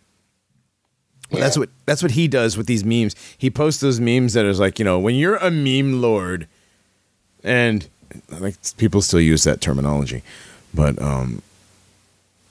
[1.31, 3.15] Well, that's what that's what he does with these memes.
[3.37, 6.47] He posts those memes that is like, you know, when you're a meme lord
[7.43, 7.87] and
[8.29, 10.23] like people still use that terminology,
[10.73, 11.41] but um,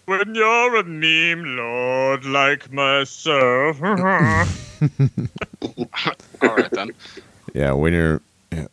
[0.07, 3.81] When you're a meme lord like myself.
[3.83, 4.47] All
[6.43, 6.91] right then.
[7.55, 8.21] yeah, when you're,
[8.53, 8.67] yeah.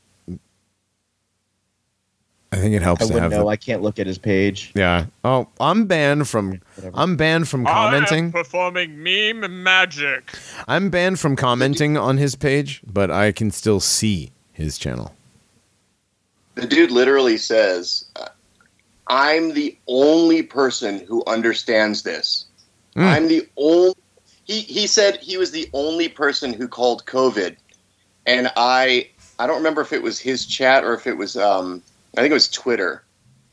[2.52, 3.46] I think it helps I to wouldn't have know.
[3.46, 4.72] the, I can't look at his page.
[4.76, 5.06] yeah.
[5.24, 6.96] Oh, I'm banned from Whatever.
[7.00, 8.32] I'm banned from I am commenting.
[8.32, 10.32] performing meme magic.
[10.68, 15.16] I'm banned from commenting on his page, but I can still see his channel.
[16.56, 18.28] The dude literally says, uh,
[19.08, 22.46] "I'm the only person who understands this.
[22.96, 23.04] Mm.
[23.04, 23.96] I'm the only."
[24.46, 27.56] He he said he was the only person who called COVID,
[28.26, 31.82] and I I don't remember if it was his chat or if it was um
[32.16, 33.04] I think it was Twitter,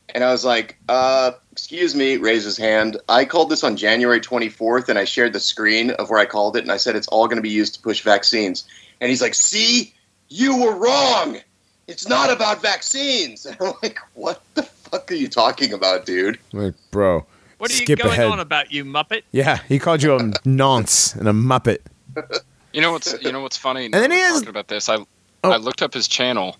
[0.09, 2.97] and I was like, uh, excuse me, raise his hand.
[3.09, 6.57] I called this on January 24th, and I shared the screen of where I called
[6.57, 8.65] it, and I said it's all going to be used to push vaccines,
[8.99, 9.93] and he's like, see,
[10.29, 11.39] you were wrong.
[11.87, 13.45] It's not about vaccines.
[13.51, 16.37] And I'm like, what the fuck are you talking about, dude?
[16.53, 17.25] Like, bro,
[17.57, 18.27] What are skip you going ahead.
[18.27, 19.23] on about, you muppet?
[19.31, 21.79] Yeah, he called you a nonce and a muppet.
[22.73, 23.85] You know what's you know what's funny?
[23.85, 24.89] And then he We're has- talking about this.
[24.89, 24.97] I
[25.43, 25.51] Oh.
[25.51, 26.55] I looked up his channel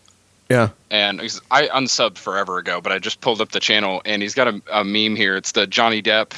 [0.50, 0.70] Yeah.
[0.90, 1.22] and
[1.52, 4.60] I unsubbed forever ago, but I just pulled up the channel and he's got a,
[4.72, 5.36] a meme here.
[5.38, 6.34] It's the Johnny Depp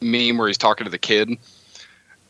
[0.00, 1.30] meme where he's talking to the kid.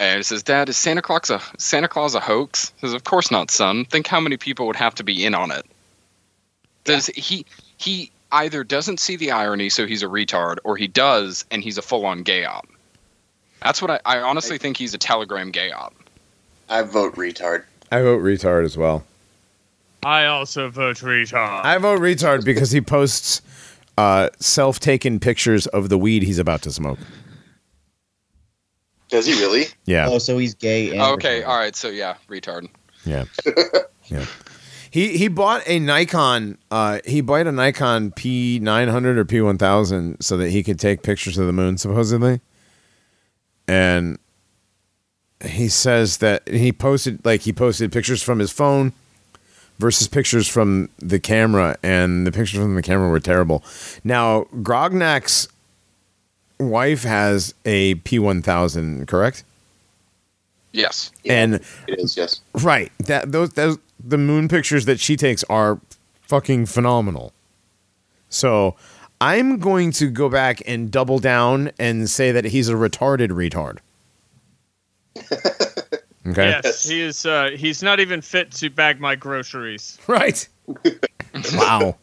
[0.00, 3.04] And it says, "Dad, is Santa Claus a Santa Claus a hoax?" He says, "Of
[3.04, 3.84] course not, son.
[3.84, 5.64] Think how many people would have to be in on it."
[6.84, 7.44] Does he
[7.76, 11.78] he either doesn't see the irony, so he's a retard, or he does and he's
[11.78, 12.66] a full-on gay op.
[13.62, 15.94] That's what I, I honestly think he's a Telegram gay op.
[16.68, 17.64] I vote retard.
[17.90, 19.04] I vote retard as well.
[20.04, 21.64] I also vote retard.
[21.64, 23.40] I vote retard because he posts
[23.96, 26.98] uh, self-taken pictures of the weed he's about to smoke.
[29.08, 29.66] Does he really?
[29.84, 30.08] Yeah.
[30.08, 30.90] Oh, so he's gay.
[30.90, 31.46] And Okay, retarded.
[31.48, 32.68] all right, so yeah, retard.
[33.06, 33.24] Yeah.
[34.06, 34.26] yeah.
[34.94, 40.50] He he bought a Nikon uh he bought a Nikon P900 or P1000 so that
[40.50, 42.40] he could take pictures of the moon supposedly.
[43.66, 44.20] And
[45.44, 48.92] he says that he posted like he posted pictures from his phone
[49.80, 53.64] versus pictures from the camera and the pictures from the camera were terrible.
[54.04, 55.48] Now, Grognak's
[56.60, 59.42] wife has a P1000, correct?
[60.70, 61.10] Yes.
[61.26, 61.54] And
[61.88, 62.42] It is, yes.
[62.52, 62.92] Right.
[62.98, 65.80] That those those the moon pictures that she takes are
[66.22, 67.32] fucking phenomenal.
[68.28, 68.76] So
[69.20, 73.78] I'm going to go back and double down and say that he's a retarded retard.
[76.26, 76.48] Okay.
[76.48, 77.26] Yes, he is.
[77.26, 79.98] Uh, he's not even fit to bag my groceries.
[80.08, 80.48] Right.
[81.52, 81.96] wow.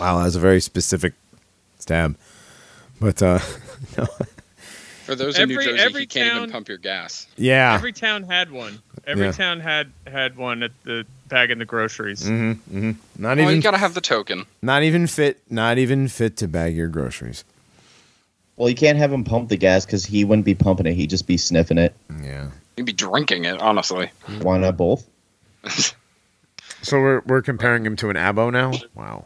[0.00, 1.12] Wow, that's a very specific
[1.78, 2.16] stab.
[2.98, 3.40] But uh
[3.98, 4.06] no.
[5.08, 7.26] For those in New Jersey, every you can't town- even pump your gas.
[7.36, 7.72] yeah.
[7.74, 8.78] Every town had one.
[9.06, 9.32] Every Yeah.
[9.32, 12.24] town had had one at the bag bagging the groceries.
[12.24, 12.58] Mhm.
[12.70, 12.96] Mhm.
[13.16, 14.44] Not Well, even you gotta have the token.
[14.60, 17.42] not even fit, not even fit to bag your groceries.
[18.56, 20.92] Well, you can't have him pump the gas because he wouldn't be pumping it.
[20.94, 21.94] He'd just be sniffing it.
[22.22, 22.48] Yeah.
[22.76, 24.10] He'd be drinking it, honestly.
[24.42, 25.06] Why not both?
[26.82, 28.72] So we're we're comparing him to an abo now?
[28.94, 29.24] Wow.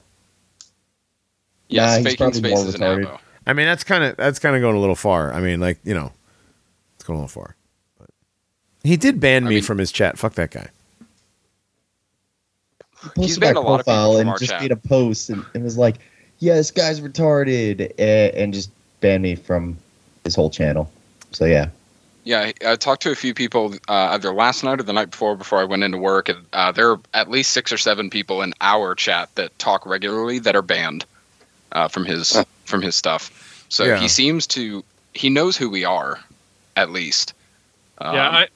[1.68, 3.18] Yes, Nah, he's faking probably space more is an retarded.
[3.46, 3.50] Abo.
[3.50, 5.32] I mean, that's kind of that's kind of going a little far.
[5.32, 6.12] I mean, like you know,
[6.96, 7.56] it's going a little far.
[7.98, 8.10] But
[8.84, 10.18] he did ban I me mean- from his chat.
[10.18, 10.68] Fuck that guy.
[13.02, 14.62] He posted He's my banned a lot of people profile from and our just chat.
[14.62, 15.96] made a post and, and was like,
[16.38, 18.70] "Yeah, this guy's retarded," and, and just
[19.00, 19.76] banned me from
[20.24, 20.88] his whole channel.
[21.32, 21.70] So yeah,
[22.22, 25.34] Yeah, I talked to a few people uh, either last night or the night before
[25.34, 28.40] before I went into work, and uh, there are at least six or seven people
[28.42, 31.04] in our chat that talk regularly that are banned
[31.72, 32.36] uh, from his
[32.72, 33.30] from his stuff.
[33.68, 33.98] So Yeah.
[34.00, 34.82] he seems to
[35.14, 36.18] he knows who we are,
[36.74, 37.34] at least.
[37.98, 38.48] Um, yeah, I,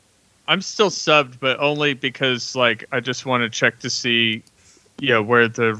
[0.49, 4.43] I'm still subbed, but only because like I just want to check to see,
[4.99, 5.79] you know, where the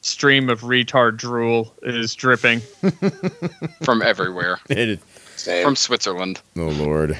[0.00, 2.60] stream of retard drool is dripping.
[3.84, 5.00] from everywhere, It-
[5.36, 5.64] Same.
[5.64, 6.40] from Switzerland.
[6.56, 7.16] oh lord,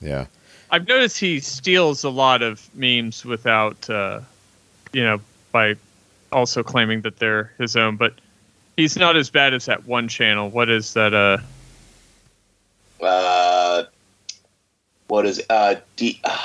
[0.00, 0.26] yeah.
[0.72, 4.20] I've noticed he steals a lot of memes without, uh,
[4.92, 5.20] you know,
[5.52, 5.76] by
[6.32, 7.96] also claiming that they're his own.
[7.96, 8.14] But
[8.78, 10.48] he's not as bad as that one channel.
[10.48, 11.12] What is that?
[11.12, 11.38] Uh,
[13.04, 13.84] uh,
[15.08, 15.42] what is?
[15.50, 16.38] Uh, D- uh,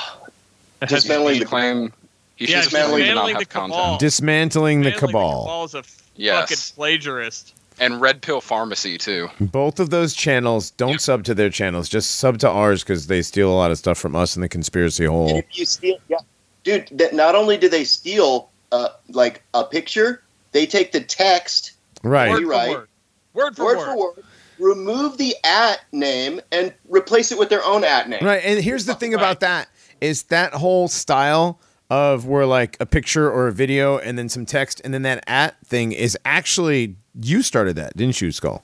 [0.86, 1.92] Dismantling the- claim
[2.36, 3.98] he yeah, should claim to not dismantling have the cabal.
[3.98, 5.64] Dismantling the cabal.
[5.64, 5.82] is a
[6.16, 6.40] Yes.
[6.50, 7.52] fucking plagiarist.
[7.80, 9.28] and Red Pill Pharmacy too.
[9.40, 11.88] Both of those channels don't sub to their channels.
[11.88, 14.48] Just sub to ours because they steal a lot of stuff from us in the
[14.48, 15.38] conspiracy and hole.
[15.38, 16.18] if you steal, yeah,
[16.62, 16.88] dude.
[16.92, 20.22] That not only do they steal, uh, like a picture,
[20.52, 21.72] they take the text
[22.04, 22.30] Right.
[22.30, 22.72] Word Right.
[22.72, 22.88] for word.
[23.34, 23.84] Word for word word.
[23.86, 24.24] for word,
[24.58, 28.24] remove the at name, and replace it with their own at name.
[28.24, 28.42] Right.
[28.44, 29.68] And here's the thing about that
[30.00, 31.58] is that whole style
[31.90, 35.22] of where like a picture or a video and then some text and then that
[35.26, 38.62] at thing is actually you started that, didn't you, Skull?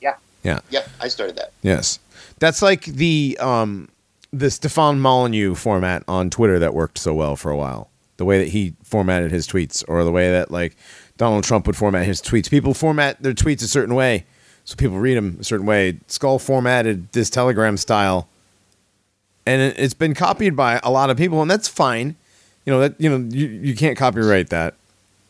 [0.00, 0.14] Yeah.
[0.42, 0.60] Yeah.
[0.70, 1.52] Yep, I started that.
[1.62, 1.98] Yes.
[2.38, 3.88] That's like the um
[4.32, 7.88] the Stefan Molyneux format on Twitter that worked so well for a while.
[8.18, 10.76] The way that he formatted his tweets or the way that like
[11.16, 12.50] Donald Trump would format his tweets.
[12.50, 14.24] People format their tweets a certain way
[14.64, 15.98] so people read them a certain way.
[16.08, 18.28] Skull formatted this Telegram style
[19.46, 22.16] and it- it's been copied by a lot of people and that's fine.
[22.64, 24.74] You know that you know you, you can't copyright that,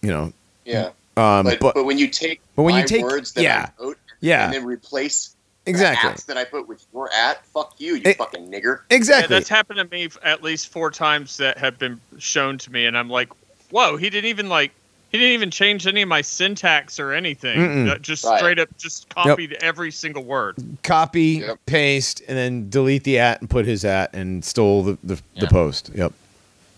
[0.03, 0.32] you know.
[0.64, 0.87] Yeah.
[1.16, 3.68] Um but, but, but when you take but when you take- words that yeah.
[3.78, 4.47] I wrote Yeah.
[4.47, 5.34] and then replace
[5.68, 6.12] Exactly.
[6.14, 8.80] the that I put with your at, fuck you, you It- fucking nigger.
[8.89, 9.34] Yeah, exactly.
[9.37, 12.97] that's happened to me at least four times that have been shown to me, and
[12.97, 13.30] I'm like,
[13.70, 14.70] "Whoa, he didn't even like,
[15.11, 17.59] he didn't even change any of my syntax or anything.
[17.59, 18.00] Mm-mm.
[18.02, 18.38] Just Right.
[18.38, 21.59] straight up, just copied every single word." copy, Yep.
[21.66, 25.46] paste, and then delete the at and put his at and stole the, the, the
[25.46, 25.90] post.
[25.94, 26.12] Yep.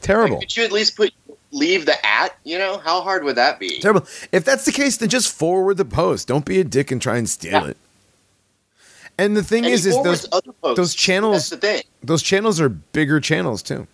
[0.00, 0.36] Terrible.
[0.36, 1.12] Like, could you at least put
[1.50, 2.36] leave the at?
[2.44, 3.80] You know, how hard would that be?
[3.80, 4.06] Terrible.
[4.32, 6.28] If that's the case, then just forward the post.
[6.28, 7.66] Don't be a dick and try and steal Yeah.
[7.68, 7.76] it.
[9.20, 10.76] And the thing And is, is those other posts.
[10.76, 11.82] those channels- That's the thing.
[12.04, 13.86] those channels are bigger channels too.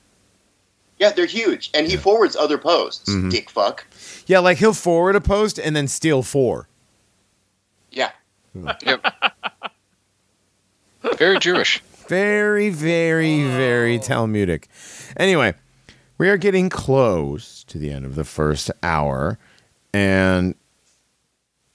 [0.98, 3.08] Yeah, they're huge, and he forwards other posts.
[3.10, 3.30] Mhm.
[3.30, 3.84] Dick fuck.
[4.26, 6.68] Yeah, like he'll forward a post and then steal four.
[7.90, 8.10] Yeah.
[8.82, 9.04] yep.
[11.18, 11.80] Very Jewish.
[12.08, 14.68] Very, very, very Talmudic.
[15.16, 15.54] Anyway,
[16.18, 19.38] we are getting close to the end of the first hour,
[19.92, 20.54] and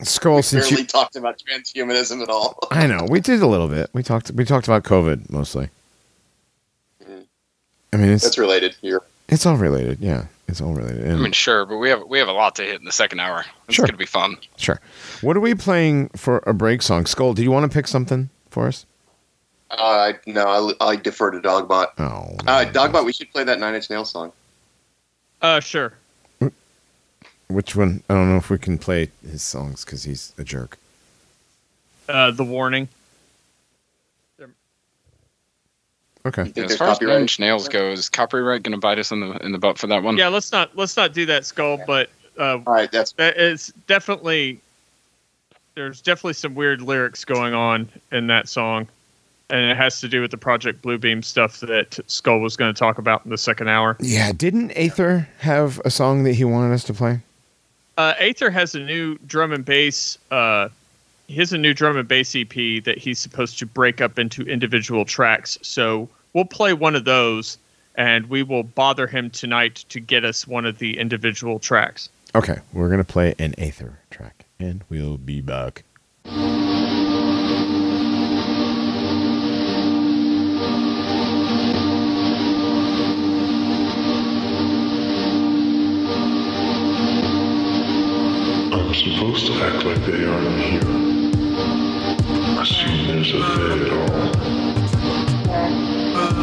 [0.02, 2.58] Skull, We since barely you, talked about transhumanism at all.
[2.72, 3.89] I know we did a little bit.
[3.93, 4.32] We talked.
[4.32, 5.70] We talked about COVID mostly.
[7.04, 7.26] Mhm.
[7.91, 8.76] I mean, it's That's related.
[8.82, 10.00] You're it's all related.
[10.00, 11.10] Yeah, it's all related.
[11.10, 13.20] I mean, sure, but we have we have a lot to hit in the second
[13.20, 13.46] hour.
[13.68, 13.86] It's Sure.
[13.86, 14.38] gonna be fun.
[14.58, 14.80] sure.
[15.22, 17.06] What are we playing for a break song?
[17.06, 18.86] Skull, do you want to pick something for us?
[19.72, 21.88] Uh, no, I, I defer to Dogbot.
[22.00, 24.32] Oh, Uh, Dogbot, we should play that Nine Inch Nails song.
[25.42, 25.94] Uh, sure.
[27.48, 28.04] which one?
[28.10, 30.78] I don't know if we can play his songs because he's a jerk.
[32.08, 32.90] Uh, the warning.
[36.30, 36.44] Okay.
[36.44, 37.14] As there's far as copyright?
[37.16, 39.88] Nine Inch Nails goes, is copyright gonna bite us in the in the butt for
[39.88, 40.18] that one?
[40.18, 41.80] Yeah, let's not let's not do that, Skull.
[41.86, 44.60] But uh, All right, that's that- it's definitely
[45.76, 48.88] there's definitely some weird lyrics going on in that song,
[49.50, 52.74] and it has to do with the Project Blue Beam stuff that Skull was going
[52.74, 53.96] to talk about in the second hour.
[54.00, 57.20] Yeah, didn't Aether have a song that he wanted us to play?
[57.98, 60.18] Uh, Aether has a new drum and bass.
[60.32, 60.70] Uh,
[61.28, 64.42] he has a new drum and bass EP that he's supposed to break up into
[64.44, 65.58] individual tracks.
[65.62, 67.60] So we'll play one of those,
[67.96, 72.10] and we will bother him tonight to get us one of the individual tracks.
[72.36, 75.84] Okay, we're gonna play an Aether track, and we'll be back.
[88.72, 90.82] I'm supposed to act like they aren't here.
[92.62, 94.10] Assume there's a they at all.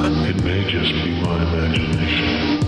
[0.09, 2.61] It may just be my imagination.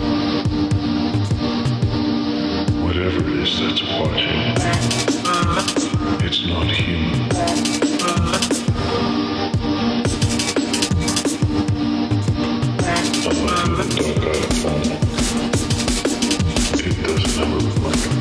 [2.82, 4.56] Whatever it is that's watching,
[6.26, 7.28] it's not human.
[13.30, 14.88] Unlike the got a phone.
[16.74, 18.17] It doesn't have a mic.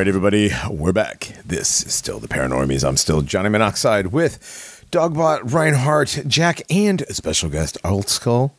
[0.00, 1.34] Right, everybody, we're back.
[1.44, 2.88] This is still the Paranormies.
[2.88, 8.54] I'm still Johnny Monoxide with Dogbot, Reinhardt, Jack, and a special guest, Alt Skull.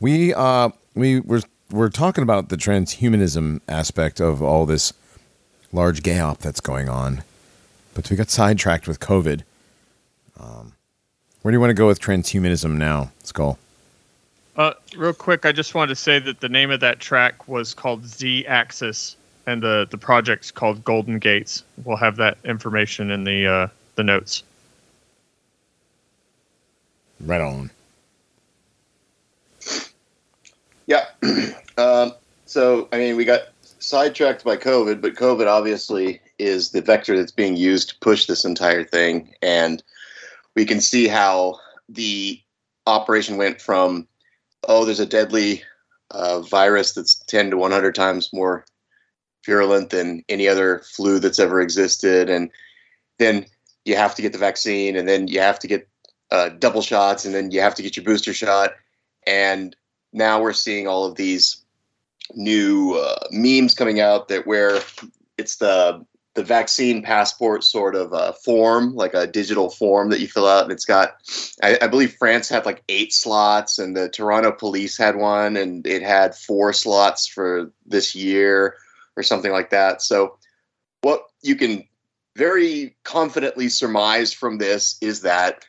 [0.00, 4.92] We uh we were we're talking about the transhumanism aspect of all this
[5.70, 7.22] large gay op that's going on,
[7.94, 9.42] but we got sidetracked with COVID.
[10.40, 10.72] Um,
[11.42, 13.56] where do you want to go with transhumanism now, Skull?
[14.56, 17.72] Uh, real quick, I just wanted to say that the name of that track was
[17.72, 19.14] called Z Axis,
[19.46, 21.64] and the the project's called Golden Gates.
[21.84, 24.42] We'll have that information in the uh, the notes.
[27.20, 27.70] Right on.
[30.86, 31.06] Yeah.
[31.78, 32.12] um,
[32.44, 37.32] so, I mean, we got sidetracked by COVID, but COVID obviously is the vector that's
[37.32, 39.34] being used to push this entire thing.
[39.42, 39.82] And
[40.54, 42.40] we can see how the
[42.86, 44.06] operation went from,
[44.68, 45.62] oh, there's a deadly
[46.10, 48.64] uh, virus that's 10 to 100 times more
[49.46, 52.28] virulent than any other flu that's ever existed.
[52.28, 52.50] And
[53.18, 53.46] then
[53.84, 55.88] you have to get the vaccine, and then you have to get
[56.30, 58.74] uh, double shots, and then you have to get your booster shot.
[59.26, 59.74] And
[60.12, 61.64] now we're seeing all of these
[62.34, 64.80] new uh, memes coming out that where
[65.38, 70.28] it's the the vaccine passport sort of uh, form, like a digital form that you
[70.28, 71.14] fill out, and it's got,
[71.62, 75.86] I, I believe France had like eight slots, and the Toronto police had one, and
[75.86, 78.76] it had four slots for this year
[79.16, 80.02] or something like that.
[80.02, 80.38] So,
[81.02, 81.84] what you can
[82.36, 85.64] very confidently surmise from this is that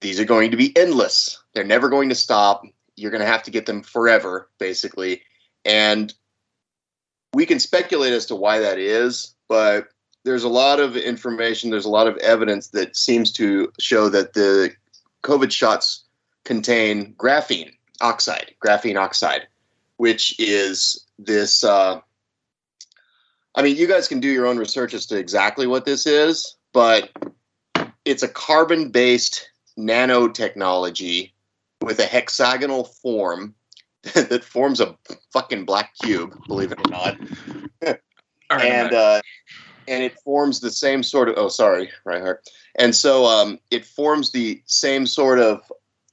[0.00, 1.42] these are going to be endless.
[1.54, 2.62] They're never going to stop.
[2.96, 5.22] You're going to have to get them forever, basically.
[5.64, 6.12] And
[7.34, 9.88] we can speculate as to why that is, but
[10.24, 14.34] there's a lot of information, there's a lot of evidence that seems to show that
[14.34, 14.72] the
[15.22, 16.04] COVID shots
[16.44, 19.46] contain graphene oxide, graphene oxide,
[19.96, 21.62] which is this.
[21.62, 22.00] Uh,
[23.58, 26.56] I mean, you guys can do your own research as to exactly what this is,
[26.72, 27.10] but
[28.04, 31.32] it's a carbon based nanotechnology
[31.82, 33.56] with a hexagonal form
[34.14, 34.96] that forms a
[35.32, 37.18] fucking black cube, believe it or not.
[38.50, 39.20] and uh,
[39.88, 42.48] and it forms the same sort of oh sorry Reinhardt.
[42.76, 45.60] And so um, it forms the same sort of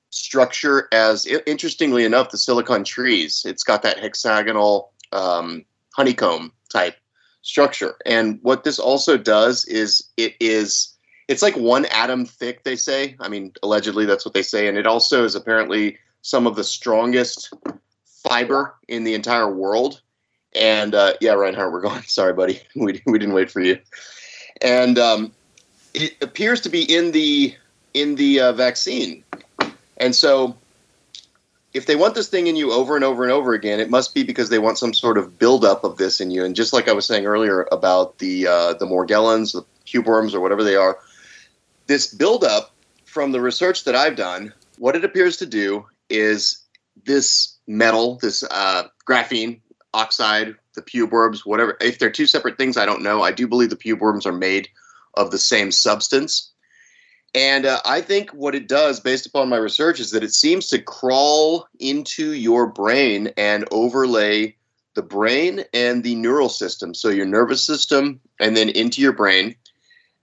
[0.10, 3.46] structure as interestingly enough the silicon trees.
[3.46, 6.96] It's got that hexagonal um, honeycomb type
[7.46, 7.96] structure.
[8.06, 10.92] And what this also does is it is
[11.28, 13.16] it's like one atom thick they say.
[13.20, 16.64] I mean allegedly that's what they say and it also is apparently some of the
[16.64, 17.54] strongest
[18.28, 20.02] fiber in the entire world.
[20.56, 22.02] And uh, yeah, Reinhardt, we're going.
[22.08, 23.80] Sorry, buddy, we we didn't wait for you.
[24.62, 25.32] And um,
[25.94, 27.56] it appears to be in the
[27.94, 29.24] in the uh, vaccine.
[29.98, 30.58] And so,
[31.76, 34.16] if they want this thing in you over and over and over again, it must
[34.16, 36.46] be because they want some sort of buildup of this in you.
[36.46, 40.40] And just like I was saying earlier about the uh, the Morgellons, the cubeworms, or
[40.40, 40.98] whatever they are,
[41.88, 42.72] this buildup
[43.04, 46.64] from the research that I've done, what it appears to do is
[47.06, 49.60] this metal, this uh, graphene
[49.94, 51.76] oxide, the pubeworms, whatever.
[51.82, 53.22] If they're two separate things, I don't know.
[53.22, 54.70] I do believe the pubeworms are made
[55.16, 56.54] of the same substance.
[57.36, 60.70] And uh, I think what it does, based upon my research, is that it seems
[60.70, 64.56] to crawl into your brain and overlay
[64.94, 66.94] the brain and the neural system.
[66.94, 69.54] So your nervous system and then into your brain.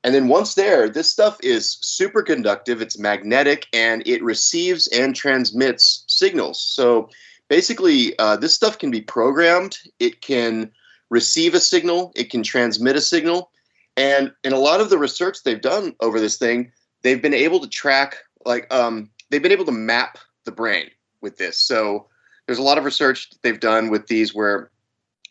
[0.03, 6.05] And then once there, this stuff is superconductive, it's magnetic, and it receives and transmits
[6.09, 6.61] signals.
[6.61, 7.11] So
[7.49, 9.79] basically, uh, this stuff can be programmed.
[10.01, 10.73] It can
[11.11, 13.51] receive a signal, it can transmit a signal.
[13.99, 17.61] And in a lot of the research they've done over this thing, they've been able
[17.61, 20.91] to track, like, um, they've been able to map the brain
[21.21, 21.59] with this.
[21.59, 22.09] So
[22.47, 24.71] there's a lot of research they've done with these where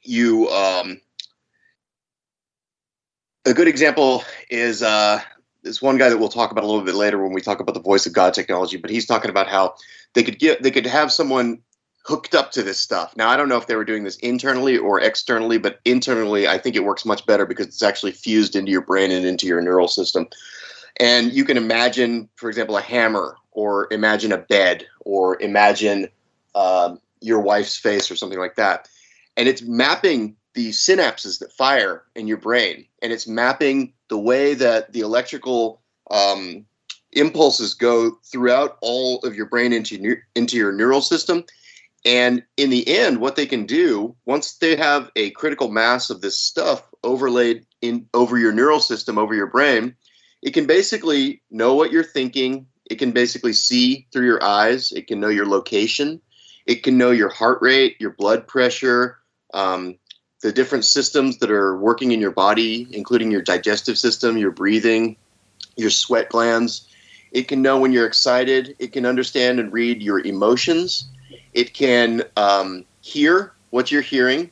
[0.03, 0.99] you, um,
[3.45, 5.21] a good example is uh,
[5.63, 7.73] this one guy that we'll talk about a little bit later when we talk about
[7.73, 8.77] the voice of God technology.
[8.77, 9.75] But he's talking about how
[10.13, 11.59] they could get they could have someone
[12.03, 13.15] hooked up to this stuff.
[13.15, 16.57] Now I don't know if they were doing this internally or externally, but internally I
[16.57, 19.61] think it works much better because it's actually fused into your brain and into your
[19.61, 20.27] neural system.
[20.97, 26.07] And you can imagine, for example, a hammer, or imagine a bed, or imagine
[26.55, 28.87] um, your wife's face, or something like that.
[29.37, 34.53] And it's mapping the synapses that fire in your brain, and it's mapping the way
[34.53, 35.81] that the electrical
[36.11, 36.65] um,
[37.13, 41.45] impulses go throughout all of your brain into your, into your neural system.
[42.03, 46.21] And in the end, what they can do once they have a critical mass of
[46.21, 49.95] this stuff overlaid in over your neural system, over your brain,
[50.41, 52.67] it can basically know what you're thinking.
[52.89, 54.91] It can basically see through your eyes.
[54.91, 56.21] It can know your location.
[56.65, 59.17] It can know your heart rate, your blood pressure,
[59.53, 59.97] um,
[60.41, 65.15] the different systems that are working in your body, including your digestive system, your breathing,
[65.77, 66.87] your sweat glands.
[67.31, 68.75] It can know when you're excited.
[68.79, 71.07] It can understand and read your emotions.
[71.53, 74.51] It can um, hear what you're hearing.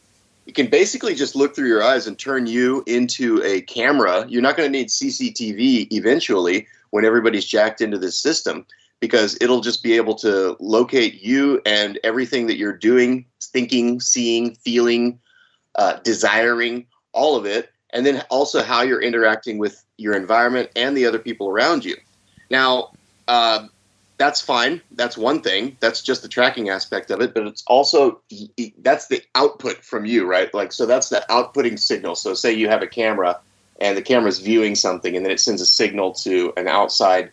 [0.49, 4.25] It can basically just look through your eyes and turn you into a camera.
[4.27, 8.65] You're not going to need CCTV eventually when everybody's jacked into this system
[8.99, 14.55] because it'll just be able to locate you and everything that you're doing, thinking, seeing,
[14.55, 15.19] feeling,
[15.75, 20.97] uh, desiring, all of it, and then also how you're interacting with your environment and
[20.97, 21.95] the other people around you.
[22.49, 22.93] Now,
[23.27, 23.67] uh,
[24.19, 24.81] that's fine.
[24.91, 25.77] That's one thing.
[25.79, 27.33] That's just the tracking aspect of it.
[27.33, 28.19] But it's also
[28.79, 30.53] that's the output from you, right?
[30.53, 32.15] Like so, that's the outputting signal.
[32.15, 33.39] So, say you have a camera
[33.79, 37.31] and the camera is viewing something, and then it sends a signal to an outside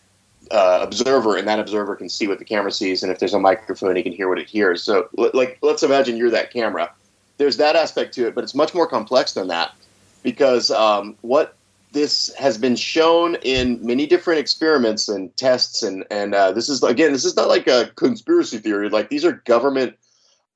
[0.49, 3.39] uh, observer, and that observer can see what the camera sees, and if there's a
[3.39, 4.81] microphone, he can hear what it hears.
[4.81, 6.89] So, like, let's imagine you're that camera.
[7.37, 9.75] There's that aspect to it, but it's much more complex than that
[10.23, 11.56] because um, what
[11.97, 16.83] this has been shown in many different experiments and tests and and uh, this is
[16.83, 19.95] again this is not like a conspiracy theory like these are government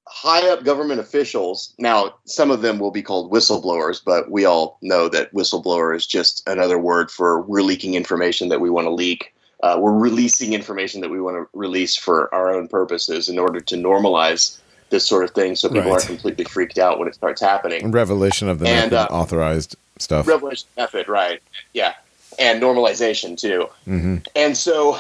[0.08, 1.74] high up government officials.
[1.80, 6.06] Now some of them will be called whistleblowers but we all know that whistleblower is
[6.06, 9.34] just another word for we're leaking information that we want to leak.
[9.64, 13.60] Uh, we're releasing information that we want to release for our own purposes in order
[13.60, 14.60] to normalize
[14.92, 15.92] this sort of thing so people Right.
[15.94, 17.92] aren't completely freaked out when it starts happening.
[17.92, 20.28] Revelation of the And, uh, authorized stuff.
[20.28, 21.42] revelation method, right?
[21.74, 21.94] Yeah,
[22.40, 23.68] and normalization too.
[23.86, 25.00] hmm And so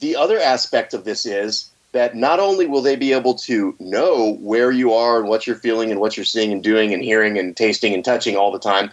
[0.00, 4.34] the other aspect of this is that not only will they be able to know
[4.40, 7.38] where you are and what you're feeling and what you're seeing and doing and hearing
[7.38, 8.90] and tasting and touching all the time,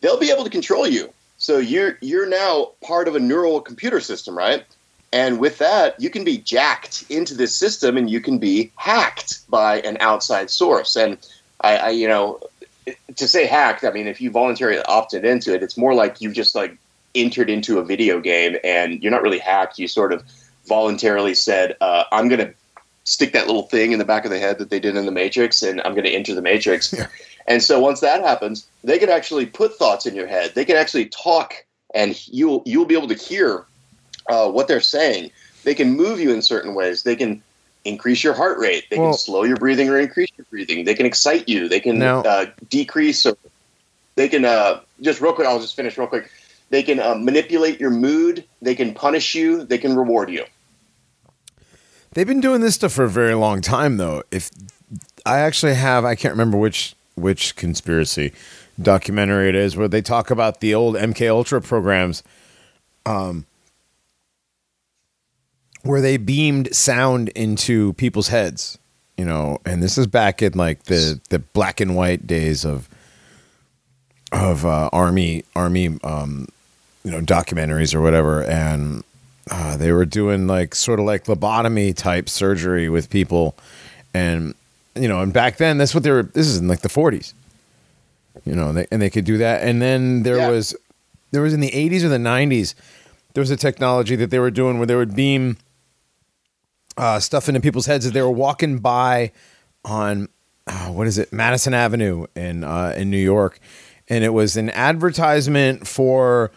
[0.00, 1.12] they'll be able to control you.
[1.38, 4.64] So you're you're now part of a neural computer system, right?
[5.12, 9.48] And with that, you can be jacked into this system and you can be hacked
[9.48, 10.96] by an outside source.
[10.96, 11.16] And
[11.60, 12.40] I, I you know,
[13.16, 16.34] to say hacked, I mean, if you voluntarily opted into it, it's more like you've
[16.34, 16.76] just like
[17.14, 19.78] entered into a video game and you're not really hacked.
[19.78, 20.22] You sort of
[20.66, 22.54] voluntarily said, uh, I'm going to
[23.04, 25.12] stick that little thing in the back of the head that they did in the
[25.12, 26.92] Matrix and I'm going to enter the Matrix.
[26.92, 27.06] Yeah.
[27.48, 30.54] And so once that happens, they can actually put thoughts in your head.
[30.54, 31.64] They can actually talk
[31.94, 33.64] and you'll, you'll be able to hear
[34.28, 35.30] uh, what they're saying.
[35.62, 37.04] They can move you in certain ways.
[37.04, 37.42] They can
[37.86, 38.84] increase your heart rate.
[38.90, 40.84] They Well- can slow your breathing or increase your breathing.
[40.84, 41.68] They can excite you.
[41.68, 43.36] They can Now- uh, decrease or
[44.16, 45.46] they can uh, just real quick.
[45.46, 46.30] I'll just finish real quick.
[46.70, 48.44] They can uh, manipulate your mood.
[48.60, 49.64] They can punish you.
[49.64, 50.44] They can reward you.
[52.12, 54.22] They've been doing this stuff for a very long time, though.
[54.30, 54.50] If
[55.26, 58.32] I actually have, I can't remember which which conspiracy
[58.80, 62.22] documentary it is, where they talk about the old MK Ultra programs,
[63.06, 63.46] um,
[65.86, 68.78] where they beamed sound into people's heads.
[69.16, 72.88] You know, and this is back in like the the black and white days of
[74.32, 76.48] of uh, army army um,
[77.04, 79.04] you know documentaries or whatever, and
[79.50, 83.56] uh, they were doing like sort of like lobotomy type surgery with people,
[84.12, 84.54] and
[84.94, 86.24] you know, and back then that's what they were.
[86.24, 87.32] This is in like the forties,
[88.44, 89.62] you know, they, and they could do that.
[89.62, 90.50] And then there Yeah.
[90.50, 90.74] was
[91.30, 92.74] there was in the eighties or the nineties,
[93.34, 95.56] there was a technology that they were doing where they would beam
[96.96, 99.32] uh, stuff into people's heads as they were walking by
[99.84, 100.28] on
[100.66, 101.32] uh, what is it?
[101.32, 103.60] Madison Avenue in uh, in New York,
[104.08, 106.50] and it was an advertisement for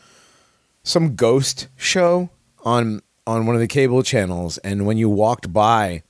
[0.84, 2.30] some ghost show
[2.64, 4.58] on on one of the cable channels.
[4.60, 6.02] And when you walked by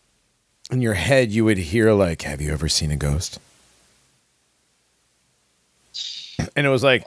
[0.72, 3.40] in your head you would hear like have you ever seen a ghost?
[6.56, 7.06] And it was like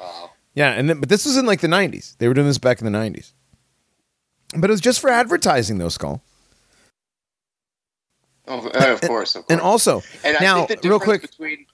[0.54, 2.80] yeah and then, but this was in like the 90s they were doing this back
[2.82, 3.32] in the 90s
[4.56, 6.22] but it was just for advertising though skull
[8.48, 9.50] Oh, uh, of course, of course.
[9.50, 11.66] and also And now real quick between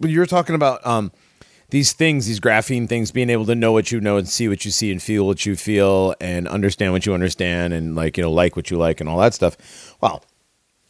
[0.00, 1.12] you're talking about um
[1.70, 4.64] these things, these graphene things, being able to know what you know and see what
[4.64, 8.22] you see and feel what you feel and understand what you understand and like you
[8.22, 9.96] know like what you like and all that stuff.
[10.00, 10.24] Well,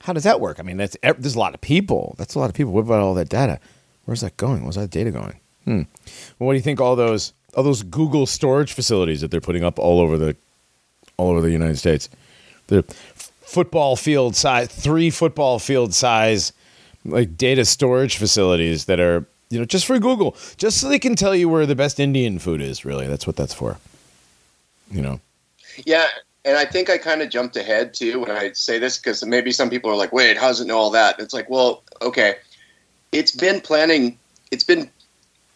[0.02, 0.60] how does that work?
[0.60, 2.14] I mean, that's there's a lot of people.
[2.16, 2.72] That's a lot of people.
[2.72, 3.58] What about all that data?
[4.04, 4.62] Where's that going?
[4.62, 5.40] Where's that data going?
[5.64, 5.82] Hmm.
[6.38, 6.80] Well, what do you think?
[6.80, 10.36] All those all those Google storage facilities that they're putting up all over the
[11.16, 12.08] all over the United States.
[13.48, 16.52] Football field size, three football field size,
[17.06, 21.16] like data storage facilities that are you know just for Google, just so they can
[21.16, 22.84] tell you where the best Indian food is.
[22.84, 23.78] Really, that's what that's for.
[24.90, 25.20] You know.
[25.86, 26.06] Yeah,
[26.44, 29.50] and I think I kind of jumped ahead too when I say this because maybe
[29.50, 32.36] some people are like, "Wait, how does it know all that?" It's like, well, okay,
[33.12, 34.18] it's been planning.
[34.50, 34.90] It's been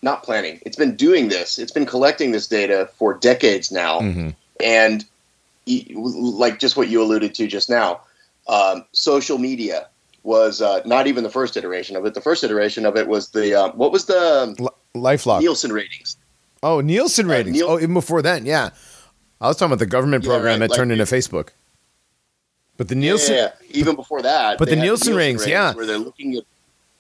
[0.01, 0.61] not planning.
[0.63, 1.59] It's been doing this.
[1.59, 4.35] It's been collecting this data for decades now, Mhm.
[4.61, 5.05] and
[5.67, 8.01] like just what you alluded to just now,
[8.49, 9.89] um, social media,
[10.25, 12.15] was uh, not even the first iteration of it.
[12.15, 15.41] The first iteration of it was the uh, what was the L- LifeLog.
[15.41, 16.17] Nielsen ratings?
[16.63, 17.57] oh, Nielsen Uh, ratings.
[17.57, 18.71] Niel- oh, even before then, yeah.
[19.41, 21.49] I was talking about the government Yeah, program right, that turned into Facebook.
[22.77, 24.59] But the Nielsen, Yeah, yeah, even before that.
[24.59, 25.73] But the had Nielsen ratings, yeah.
[25.75, 26.45] where they're looking at.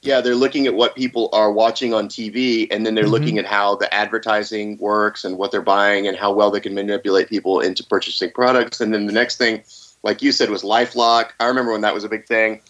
[0.03, 3.11] Yeah, they're looking at what people are watching on TV, and then they're Mhm.
[3.11, 6.74] looking at how the advertising works and what they're buying, and how well they can
[6.74, 8.81] manipulate people into purchasing products.
[8.81, 9.62] And then the next thing,
[10.03, 11.27] like you said, was LifeLog.
[11.39, 12.61] I remember when that was a big thing.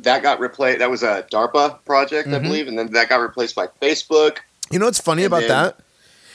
[0.00, 0.80] That got replaced.
[0.80, 2.42] That was a DARPA project, I Mhm.
[2.42, 4.38] believe, and then that got replaced by Facebook.
[4.72, 5.76] You know what's funny And about then- that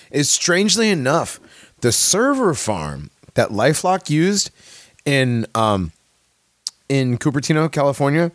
[0.09, 1.39] is strangely enough,
[1.81, 4.51] the server farm that LifeLog used
[5.03, 5.91] in um
[6.87, 8.31] in Cupertino, California,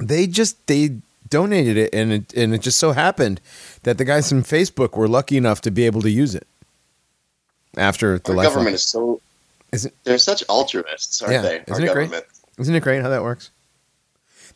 [0.00, 0.96] they just they
[1.28, 3.40] donated it and it and it just so happened
[3.84, 6.46] that the guys from Facebook were lucky enough to be able to use it
[7.76, 9.20] after the Our government is so.
[9.72, 11.62] Isn't- they're such altruists, aren't Yeah, they?
[11.68, 12.10] isn't it great?
[12.58, 13.50] Isn't it great how that works?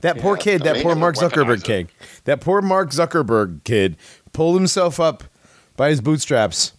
[0.01, 1.89] That poor Yeah, kid, I that mean, poor Mark Zuckerberg kid,
[2.25, 3.97] that poor Mark Zuckerberg kid
[4.33, 5.23] pulled himself up
[5.77, 6.73] by his bootstraps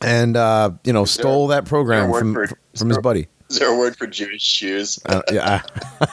[0.00, 3.28] and uh, you know stole that program from for- from his buddy.
[3.48, 4.98] Is there a word for Jewish shoes?
[5.06, 5.62] Uh, yeah,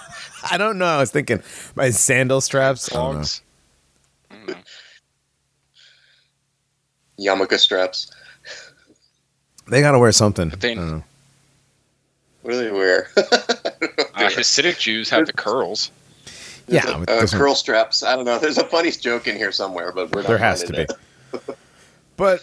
[0.45, 0.85] I, I don't know.
[0.85, 1.41] I was thinking
[1.76, 2.91] my his sandal straps.
[2.91, 3.11] I don't know.
[3.13, 3.41] Clogs.
[4.31, 4.55] I don't know.
[7.19, 8.11] Yarmulke straps.
[9.67, 10.49] They got to wear something.
[10.49, 11.03] But they- I don't know.
[12.41, 13.09] What do they wear?
[14.15, 15.91] Uh, Hasidic Jews have the curls.
[16.69, 18.01] Yeah, uh, it doesn't- curl straps.
[18.01, 18.39] I don't know.
[18.39, 21.53] There's a funny joke in here somewhere, but we're not there has to finding be.
[22.15, 22.39] But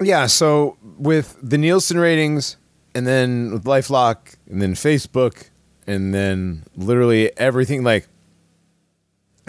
[0.00, 2.56] yeah, so with the Nielsen ratings,
[2.94, 4.16] and then with LifeLog,
[4.48, 5.48] and then Facebook,
[5.86, 8.08] and then literally everything like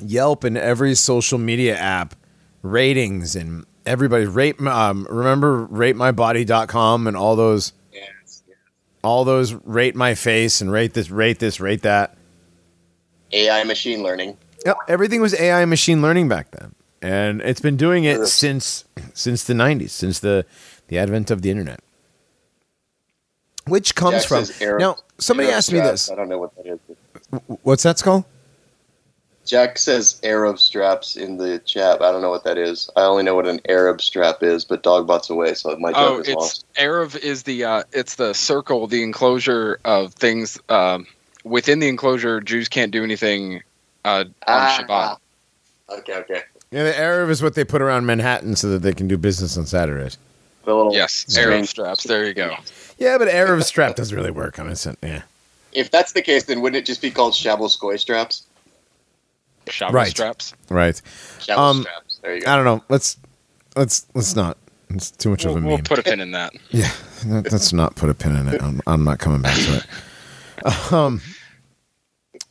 [0.03, 2.15] Yelp and every social media app
[2.61, 8.57] ratings and everybody rate um remember ratemybody.com and all those Yes, yes.
[9.03, 12.17] all those rate my face and rate this rate this rate that
[13.31, 14.37] AI machine learning.
[14.65, 18.25] Yep, everything was AI machine learning back then, and it's been doing it Sure.
[18.25, 20.45] since since the '90s, since the
[20.87, 21.79] the advent of the internet.
[23.67, 24.45] Which comes from
[24.77, 24.95] now.
[25.17, 25.91] Somebody Arab asked me straps.
[26.07, 26.11] this.
[26.11, 26.79] I don't know what that is.
[27.63, 28.25] What's that skull?
[29.45, 32.01] Jack says Arab straps in the chat.
[32.01, 32.89] I don't know what that is.
[32.95, 36.19] I only know what an Arab strap is, but Dogbot's away, so my joke Oh,
[36.19, 36.65] is it's lost.
[36.77, 41.05] Eruv is the uh, it's the circle, the enclosure of things um,
[41.43, 42.41] within the enclosure.
[42.41, 43.61] Jews can't do anything
[44.03, 44.89] uh, on Ah, Shabbat.
[44.89, 45.17] ah.
[45.97, 46.41] Okay, okay.
[46.71, 49.55] Yeah, the eruv is what they put around Manhattan so that they can do business
[49.57, 50.17] on Saturdays.
[50.65, 51.45] The little Yes, string.
[51.47, 52.03] Arab straps.
[52.03, 52.55] There you go.
[52.97, 54.85] Yeah, but Arab strap doesn't really work on it.
[55.03, 55.21] Yeah,
[55.73, 58.43] If that's the case, then wouldn't it just be called Shabbos goy straps?
[59.67, 60.09] Shabbat Right.
[60.09, 60.53] straps.
[60.69, 60.99] right.
[61.39, 62.19] Shabo Um, straps.
[62.21, 62.51] There you go.
[62.51, 62.83] I don't know.
[62.89, 63.17] Let's
[63.75, 64.57] let's let's not.
[64.89, 65.69] It's too much We'll, of a meme.
[65.69, 66.53] we'll put a pin in that.
[66.69, 66.91] Yeah,
[67.25, 68.61] that, let's not put a pin in it.
[68.61, 69.85] I'm, I'm not coming back to it.
[70.91, 71.21] Um,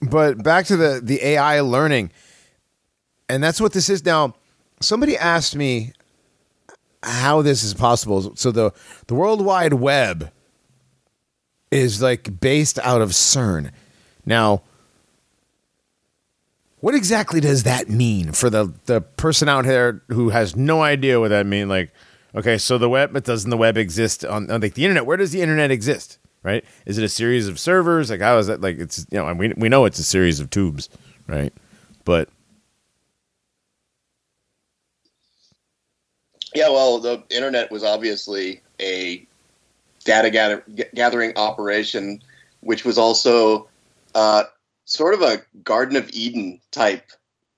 [0.03, 2.11] but back to the the AI learning,
[3.29, 4.35] and that's what this is now.
[4.81, 5.93] Somebody asked me
[7.05, 8.35] how this is possible.
[8.37, 8.73] So the
[9.07, 10.31] the World Wide Web
[11.71, 13.71] is like based out of CERN.
[14.25, 14.63] Now,
[16.81, 21.19] what exactly does that mean for the the person out there who has no idea
[21.21, 21.69] what that means?
[21.69, 21.93] Like,
[22.35, 25.07] okay, so the web, but doesn't the web exist on, on like the internet?
[25.07, 26.19] Where does the internet exist?
[26.43, 26.63] Right?
[26.85, 28.11] Is it a series of servers?
[28.11, 28.61] Like, how is that?
[28.61, 30.91] Like, it's you know, we we know it's a series of tubes,
[31.27, 31.55] right?
[32.05, 32.29] But
[36.55, 39.27] Yeah, well, the internet was obviously a
[40.05, 40.65] data gather,
[40.95, 42.23] gathering operation,
[42.61, 43.69] which was also
[44.15, 44.45] uh,
[44.85, 47.11] sort of a Garden of Eden type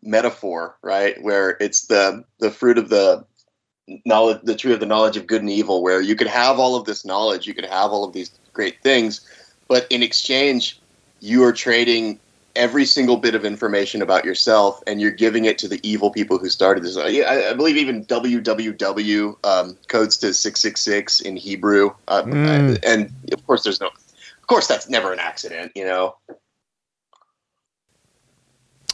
[0.02, 1.22] metaphor, right?
[1.22, 3.24] Where it's the the fruit of the
[4.04, 6.74] knowledge, the tree of the knowledge of good and evil, where you could have all
[6.74, 9.20] of this knowledge, you could have all of these great things,
[9.68, 10.80] but in exchange,
[11.20, 12.18] you are trading
[12.56, 16.38] every single bit of information about yourself and you're giving it to the evil people
[16.38, 16.96] who started this.
[16.96, 21.90] I, I believe even www um, codes to 666 in Hebrew.
[22.08, 22.78] Uh, Mm.
[22.84, 26.16] and of course, there's no, of course, that's never an accident, you know?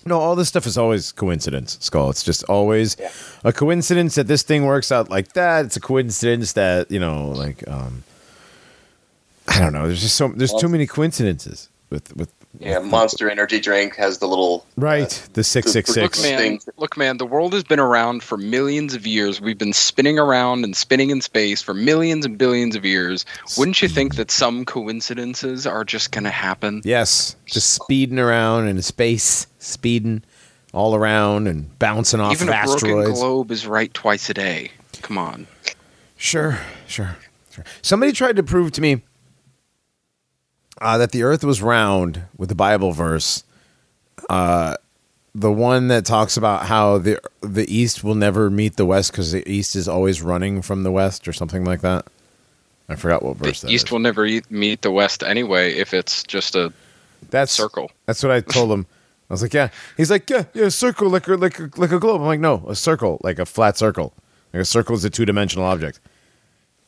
[0.04, 2.10] no, all this stuff is always coincidence, Skull.
[2.10, 3.10] It's just always Yeah.
[3.44, 5.64] a coincidence that this thing works out like that.
[5.66, 8.02] It's a coincidence that you know, like um,
[9.46, 9.86] I don't know.
[9.86, 14.28] There's just so there's too many coincidences with with Yeah, Monster Energy drink has the
[14.28, 14.66] little.
[14.76, 16.58] Uh, right the six six Look, man.
[16.76, 17.16] Look, man.
[17.16, 19.40] The world has been around for millions of years.
[19.40, 23.24] We've been spinning around and spinning in space for millions and billions of years.
[23.56, 26.82] Wouldn't you think that some coincidences are just going to happen?
[26.84, 30.22] Yes, just speeding around in space, speeding
[30.72, 34.70] all around and bouncing off Even of a broken globe is right twice a day.
[35.00, 35.46] Come on.
[36.16, 37.16] Sure, sure,
[37.50, 37.64] sure.
[37.80, 39.02] Somebody tried to prove to me
[40.82, 43.44] uh, that the Earth was round with the Bible verse.
[44.28, 44.76] Uh,
[45.34, 49.32] the one that talks about how the the East will never meet the West because
[49.32, 52.06] the East is always running from the West or something like that.
[52.88, 53.92] I forgot what verse The that East is.
[53.92, 56.72] will never eat, meet the West anyway if it's just a
[57.30, 57.90] That's circle.
[58.06, 58.86] That's what I told him.
[59.30, 59.70] I was like, yeah.
[59.96, 62.20] He's like, yeah, yeah, a circle like a, like a, like a globe.
[62.20, 64.12] I'm like, no, a circle, like a flat circle.
[64.52, 66.00] Like a circle is a two dimensional object.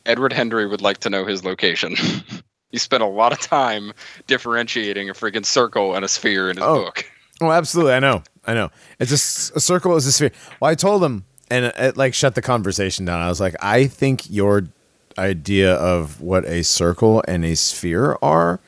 [0.05, 1.95] Edward Hendrie would like to know his location.
[2.75, 3.93] he spent a lot of time
[4.27, 6.83] differentiating a freaking circle and a sphere in his Oh.
[6.83, 7.05] book.
[7.39, 7.93] Oh, absolutely.
[7.93, 8.21] I know.
[8.45, 8.69] I know.
[8.99, 10.31] It's a circle is a sphere.
[10.59, 13.21] Well, I told him, and it, it like shut the conversation down.
[13.21, 14.65] I was like, I think your
[15.17, 18.59] idea of what a circle and a sphere are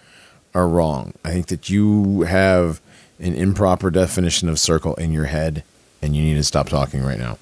[0.55, 1.13] are wrong.
[1.25, 2.79] I think that you have
[3.19, 5.63] an improper definition of circle in your head,
[6.01, 7.37] and you need to stop talking right now.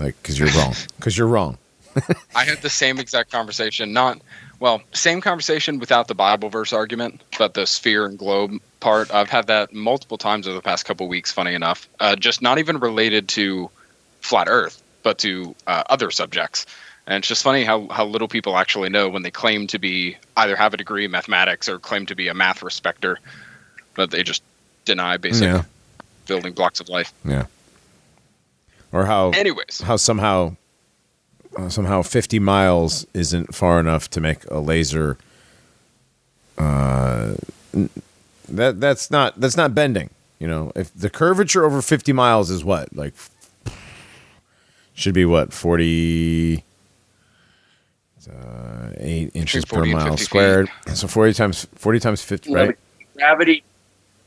[0.00, 0.74] Like, because you're wrong.
[0.96, 1.58] Because you're wrong.
[2.34, 4.20] I had the same exact conversation, not
[4.60, 9.12] well, same conversation without the Bible verse argument, but the sphere and globe part.
[9.12, 11.30] I've had that multiple times over the past couple weeks.
[11.32, 13.70] Funny enough, uh, just not even related to
[14.20, 16.66] flat Earth, but to uh, other subjects.
[17.06, 20.16] And it's just funny how, how little people actually know when they claim to be
[20.36, 23.18] either have a degree in mathematics or claim to be a math respecter,
[23.94, 24.42] but they just
[24.84, 25.62] deny basic Yeah.
[26.26, 27.14] building blocks of life.
[27.24, 27.46] Yeah.
[28.92, 30.56] Or how Anyways, how somehow
[31.58, 35.18] uh, somehow 50 miles isn't far enough to make a laser
[36.56, 37.34] uh
[38.48, 42.64] that that's not that's not bending you know if the curvature over 50 miles is
[42.64, 43.14] what like
[44.94, 46.64] should be what 40
[48.28, 50.24] uh, 8 inches per mile 50 feet.
[50.24, 52.76] squared so 40 times 40 times 50 No, right but
[53.16, 53.62] gravity.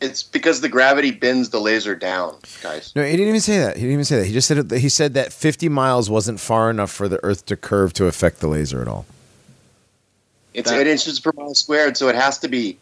[0.01, 2.91] It's because the gravity bends the laser down, guys.
[2.95, 3.75] No, he didn't even say that.
[3.75, 4.25] He didn't even say that.
[4.25, 7.45] He just said it, he said that 50 miles wasn't far enough for the Earth
[7.45, 9.05] to curve to affect the laser at all.
[10.55, 12.77] It's That- eight inches per mile squared, so it has to be.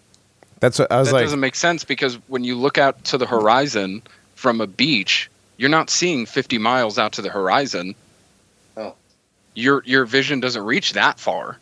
[0.62, 1.24] That's what I was that like.
[1.26, 4.02] doesn't make sense because when you look out to the horizon
[4.36, 7.96] from a beach, you're not seeing 50 miles out to the horizon.
[8.78, 8.94] Oh.
[9.56, 11.58] Your your vision doesn't reach that far,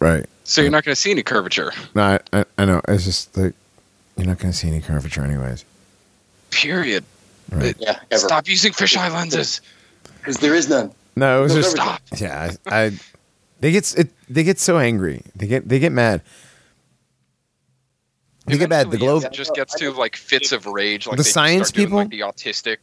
[0.00, 0.26] Right.
[0.44, 1.72] so you're not going to see any curvature.
[1.94, 2.80] No, I, I, I know.
[2.88, 3.54] It's just like
[4.16, 5.64] you're not going to see any curvature, anyways.
[6.50, 7.04] Period.
[7.50, 7.74] Right.
[7.78, 8.20] Yeah, ever.
[8.20, 9.60] Stop using fisheye lenses.
[10.18, 10.92] Because there is none.
[11.16, 12.00] No, it was No, just Stop.
[12.18, 12.52] yeah.
[12.66, 12.90] I, I
[13.60, 14.10] they get it.
[14.28, 15.22] They get so angry.
[15.36, 16.22] They get they get mad.
[18.46, 18.90] They get mad.
[18.90, 21.06] The globe, it just gets to like fits of rage.
[21.06, 21.98] Like The they science start doing, people?
[21.98, 22.78] like the autistic,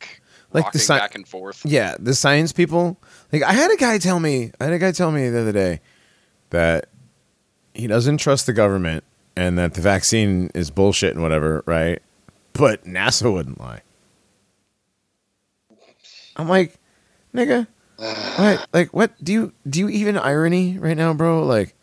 [0.54, 1.62] Like the rocking sci- back and forth.
[1.66, 1.96] yeah.
[2.00, 2.98] The science people.
[3.32, 4.52] Like I had a guy tell me.
[4.60, 5.80] I had a guy tell me the other day
[6.50, 6.86] that
[7.74, 9.04] he doesn't trust the government
[9.36, 11.64] and that the vaccine is bullshit and whatever.
[11.66, 12.02] Right.
[12.54, 13.82] But NASA wouldn't lie.
[16.36, 16.76] I'm like,
[17.34, 17.68] nigga,
[17.98, 18.68] what?
[18.74, 19.12] Like, what?
[19.24, 21.46] Do you do you even irony right now, bro?
[21.46, 21.76] Like,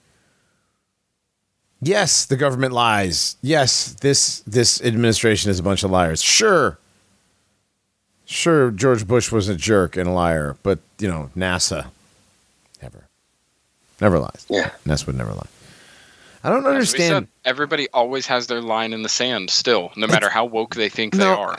[1.80, 3.36] yes, the government lies.
[3.42, 6.22] Yes, this this administration is a bunch of liars.
[6.22, 6.78] Sure,
[8.24, 11.86] sure, George Bush was a jerk and a liar, but you know, NASA
[12.82, 13.06] never,
[14.00, 14.46] never lies.
[14.48, 14.70] Yeah.
[14.86, 15.46] NASA would never lie.
[16.48, 17.26] I don't As understand.
[17.26, 20.88] said, everybody always has their line in the sand still, no matter how woke they
[20.88, 21.58] think they are.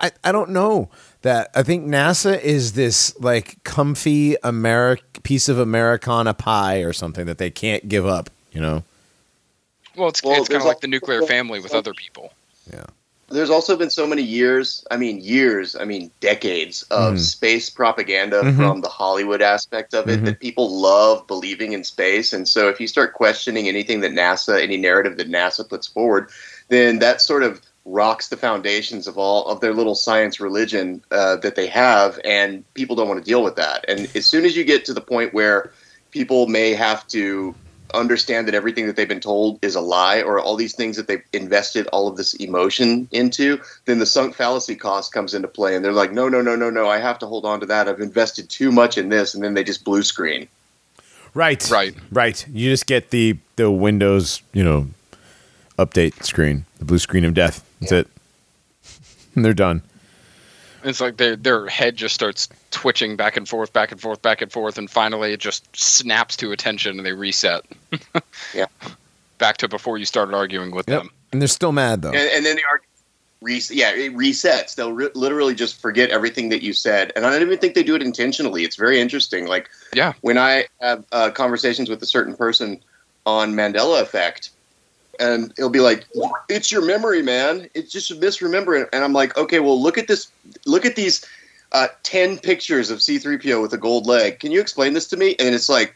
[0.00, 0.90] I, I don't know
[1.22, 1.50] that.
[1.56, 7.38] I think NASA is this like comfy Americ piece of Americana pie or something that
[7.38, 8.30] they can't give up.
[8.52, 8.84] You know?
[9.96, 12.32] Well, it's, Well, it's kind of like al- the nuclear family with other people.
[13.30, 17.18] There's also been so many years, I mean, years, I mean, decades of Mhm.
[17.20, 18.56] space propaganda Mhm.
[18.56, 20.24] from the Hollywood aspect of it Mhm.
[20.24, 22.32] that people love believing in space.
[22.32, 26.30] And so if you start questioning anything that NASA, any narrative that NASA puts forward,
[26.68, 31.36] then that sort of rocks the foundations of all of their little science religion uh,
[31.36, 32.18] that they have.
[32.24, 33.84] And people don't want to deal with that.
[33.88, 35.70] And as soon as you get to the point where
[36.10, 37.54] people may have to
[37.94, 41.06] understand that everything that they've been told is a lie or all these things that
[41.06, 45.74] they've invested all of this emotion into then the sunk fallacy cost comes into play
[45.74, 47.88] and they're like no no no no no i have to hold on to that
[47.88, 50.46] i've invested too much in this and then they just blue screen
[51.34, 51.70] Right.
[51.70, 51.94] Right.
[52.10, 52.46] Right.
[52.48, 54.88] You just get the the Windows, you know,
[55.78, 57.64] update screen, the blue screen of death.
[57.80, 58.08] That's it.
[59.34, 59.82] And they're done.
[60.82, 64.42] It's like their their head just starts twitching back and forth, back and forth, back
[64.42, 67.64] and forth, and finally it just snaps to attention and they reset.
[68.54, 68.66] Yeah.
[69.38, 71.02] Back to before you started arguing with Yep.
[71.02, 71.10] them.
[71.32, 72.10] And they're still mad though.
[72.10, 72.80] and, and then they are
[73.42, 77.30] res- yeah it resets they'll re- literally just forget everything that you said and i
[77.30, 80.14] don't even think they do it intentionally it's very interesting like Yeah.
[80.22, 82.80] when i have uh, conversations with a certain person
[83.26, 84.50] on mandela effect
[85.20, 86.06] and it'll be like
[86.48, 90.08] it's your memory man it's just a misremembering and i'm like okay well look at
[90.08, 90.28] this
[90.66, 91.24] look at these
[91.72, 95.36] uh, 10 pictures of c3po with a gold leg can you explain this to me
[95.38, 95.94] and it's like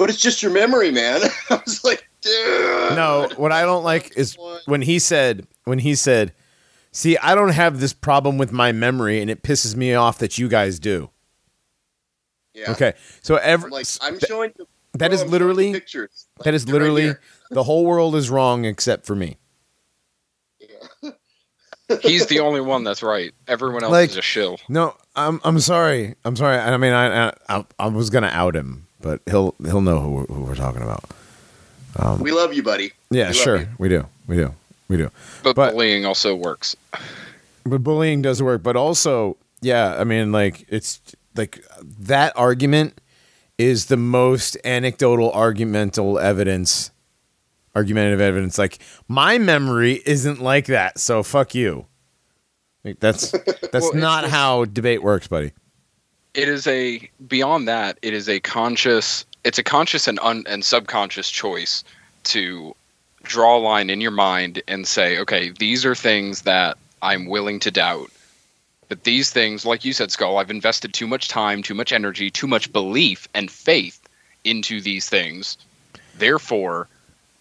[0.00, 1.20] but it's just your memory man
[1.50, 4.36] i was like dude no, what I don't like is
[4.66, 6.32] when he said when he said,
[6.92, 10.38] "See, I don't have this problem with my memory, and it pisses me off that
[10.38, 11.10] you guys do."
[12.52, 12.72] Yeah.
[12.72, 14.66] Okay, so every I'm like, I'm showing you.
[14.94, 16.26] that bro, is I'm showing literally pictures.
[16.38, 17.14] Like, that is they're right literally
[17.50, 19.38] the whole world is wrong except for me.
[22.02, 23.32] He's the only one that's right.
[23.48, 24.58] Everyone else Like- is a shill.
[24.68, 26.16] No, I'm I'm sorry.
[26.24, 26.58] I'm sorry.
[26.58, 30.42] I mean, I I, I was gonna out him, but he'll he'll know who, who
[30.44, 31.04] we're talking about.
[31.96, 32.92] Um, we love you, buddy.
[33.10, 34.54] Yeah, We sure, we do, we do,
[34.88, 35.10] we do.
[35.42, 36.76] But, But- bullying also works.
[37.64, 38.62] But bullying does work.
[38.62, 41.00] But also, yeah, I mean, like it's
[41.36, 41.64] like
[42.00, 43.00] that argument
[43.58, 46.90] is the most anecdotal, argumental evidence,
[47.76, 48.56] argumentative evidence.
[48.56, 48.78] Like
[49.08, 51.86] my memory isn't like that, so fuck you.
[52.84, 53.30] Like, that's
[53.72, 55.52] that's Well, not just- how debate works, buddy.
[56.34, 57.98] It is a beyond that.
[58.02, 59.24] It is a conscious.
[59.44, 61.82] It's a conscious and un, and subconscious choice
[62.24, 62.74] to
[63.22, 67.60] draw a line in your mind and say, okay, these are things that I'm willing
[67.60, 68.10] to doubt.
[68.88, 72.30] But these things, like you said, Skull, I've invested too much time, too much energy,
[72.30, 74.00] too much belief and faith
[74.44, 75.56] into these things.
[76.16, 76.88] Therefore,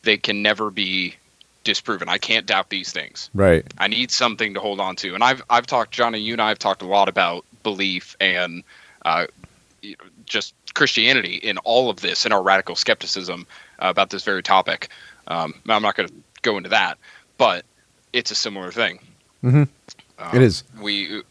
[0.03, 1.15] they can never be
[1.63, 2.07] disproven.
[2.07, 3.29] I can't doubt these things.
[3.33, 3.65] Right.
[3.77, 5.15] I need something to hold on to.
[5.15, 8.63] And I've I've talked, Johnny, you and I have talked a lot about belief and
[9.05, 9.27] uh,
[10.25, 13.47] just Christianity in all of this, in our radical skepticism
[13.79, 14.89] about this very topic.
[15.27, 16.97] Um, I'm not going to go into that,
[17.37, 17.65] but
[18.13, 18.99] it's a similar thing.
[19.43, 19.67] Mhm.
[20.17, 20.63] Um, It is.
[20.79, 21.23] We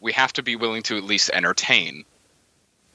[0.00, 2.04] we have to be willing to at least entertain,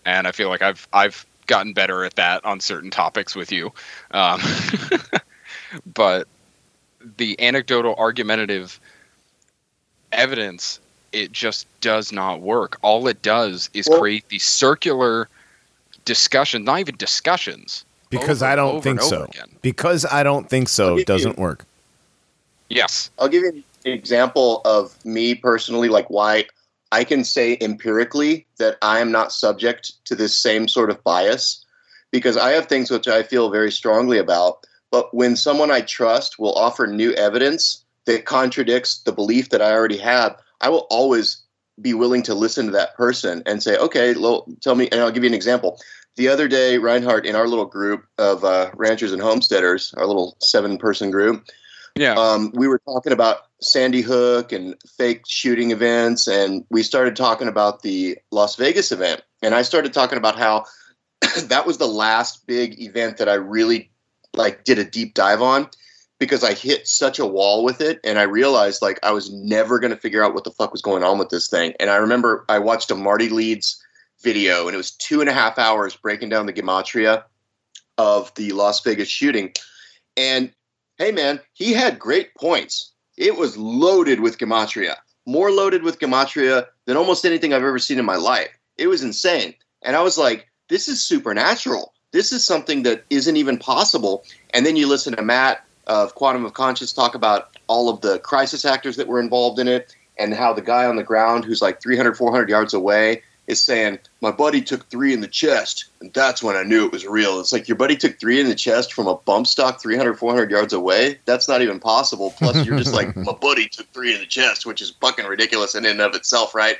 [0.05, 3.71] and I feel like I've I've gotten better at that on certain topics with you.
[4.11, 4.41] Um,
[5.93, 6.27] but
[7.17, 8.79] the anecdotal argumentative
[10.11, 10.79] evidence
[11.15, 15.27] it just does not work all it does is Well- create these circular
[16.03, 19.23] discussions not even discussions Because over I don't think so.
[19.23, 19.49] again.
[19.61, 21.65] Because I don't think so I'll doesn't you- work.
[22.69, 26.45] yes I'll give you an example of me personally, like why
[26.91, 31.63] I can say empirically that I am not subject to this same sort of bias
[32.11, 34.65] because I have things which I feel very strongly about.
[34.91, 39.71] But when someone I trust will offer new evidence that contradicts the belief that I
[39.73, 41.43] already have, I will always
[41.81, 45.11] be willing to listen to that person and say, okay, lo- tell me, and I'll
[45.11, 45.79] give you an example.
[46.15, 50.37] The other day, Reinhardt, in our little group of uh, ranchers and homesteaders, our little
[50.39, 51.45] seven person group,
[51.97, 57.15] yeah um, we were talking about Sandy Hook and fake shooting events, and we started
[57.15, 59.21] talking about the Las Vegas event.
[59.41, 60.65] And I started talking about how
[61.43, 63.91] that was the last big event that I really
[64.33, 65.69] like did a deep dive on
[66.19, 69.79] because I hit such a wall with it, and I realized like I was never
[69.79, 71.73] going to figure out what the fuck was going on with this thing.
[71.79, 73.81] And I remember I watched a Marty Leeds
[74.21, 77.23] video, and it was two and a half hours breaking down the gematria
[77.97, 79.53] of the Las Vegas shooting,
[80.17, 80.51] and
[80.97, 82.93] hey man, he had great points.
[83.17, 87.99] It was loaded with gematria, more loaded with gematria than almost anything I've ever seen
[87.99, 88.49] in my life.
[88.77, 91.93] It was insane, and I was like, this is supernatural.
[92.11, 94.23] This is something that isn't even possible.
[94.53, 98.19] And then you listen to Matt of Quantum of Conscience talk about all of the
[98.19, 101.61] crisis actors that were involved in it, and how the guy on the ground who's
[101.61, 106.11] like 300, 400 yards away is saying, My buddy took three in the chest, and
[106.13, 107.39] that's when I knew it was real.
[107.39, 110.49] It's like your buddy took three in the chest from a bump stock 300, 400
[110.49, 111.19] yards away.
[111.25, 112.33] That's not even possible.
[112.37, 115.75] Plus, you're just like, My buddy took three in the chest, which is fucking ridiculous
[115.75, 116.77] in and of itself, right?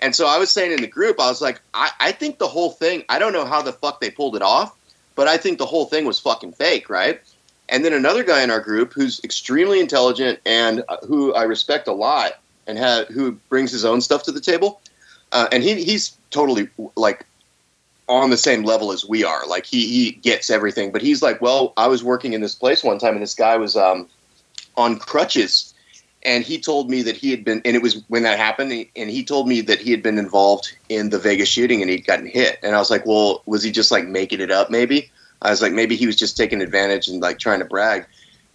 [0.00, 2.48] And so I was saying in the group, I was like, I, I think the
[2.48, 4.76] whole thing, I don't know how the fuck they pulled it off,
[5.14, 7.20] but I think the whole thing was fucking fake, right?
[7.74, 11.88] And then another guy in our group who's extremely intelligent and uh, who I respect
[11.88, 12.34] a lot
[12.68, 14.80] and ha- who brings his own stuff to the table.
[15.32, 17.26] Uh, and he, he's totally like
[18.08, 19.44] on the same level as we are.
[19.48, 22.84] Like he, he gets everything, but he's like, well, I was working in this place
[22.84, 24.08] one time and this guy was um,
[24.76, 25.74] on crutches
[26.22, 29.10] and he told me that he had been and it was when that happened and
[29.10, 32.26] he told me that he had been involved in the vegas shooting and he'd gotten
[32.26, 35.10] hit and i was like well was he just like making it up maybe
[35.44, 38.04] i was like maybe he was just taking advantage and like trying to brag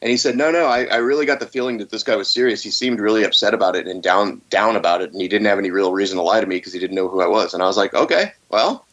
[0.01, 2.29] and he said no no I, I really got the feeling that this guy was
[2.29, 5.47] serious he seemed really upset about it and down down about it and he didn't
[5.47, 7.53] have any real reason to lie to me because he didn't know who i was
[7.53, 8.85] and i was like okay well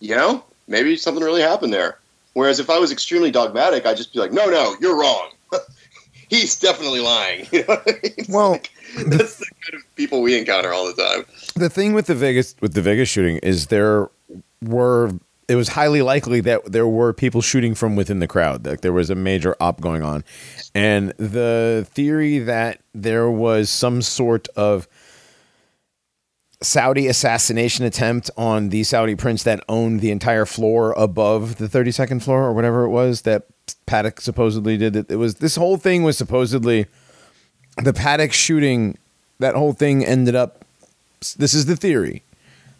[0.00, 1.98] you know maybe something really happened there
[2.34, 5.30] whereas if i was extremely dogmatic i'd just be like no no you're wrong
[6.32, 7.46] he's definitely lying.
[7.52, 8.26] You know what I mean?
[8.30, 8.52] Well,
[9.06, 11.26] That's the kind of people we encounter all the time.
[11.54, 14.08] the thing with the Vegas with the Vegas shooting is there
[14.62, 15.12] were
[15.52, 18.64] it was highly likely that there were people shooting from within the crowd.
[18.64, 20.24] Like there was a major op going on,
[20.74, 24.88] and the theory that there was some sort of
[26.62, 32.22] Saudi assassination attempt on the Saudi prince that owned the entire floor above the 32nd
[32.22, 33.44] floor or whatever it was that
[33.84, 35.10] Paddock supposedly did it.
[35.10, 36.86] It was this whole thing was supposedly
[37.82, 38.96] the Paddock shooting.
[39.38, 40.64] That whole thing ended up.
[41.36, 42.22] This is the theory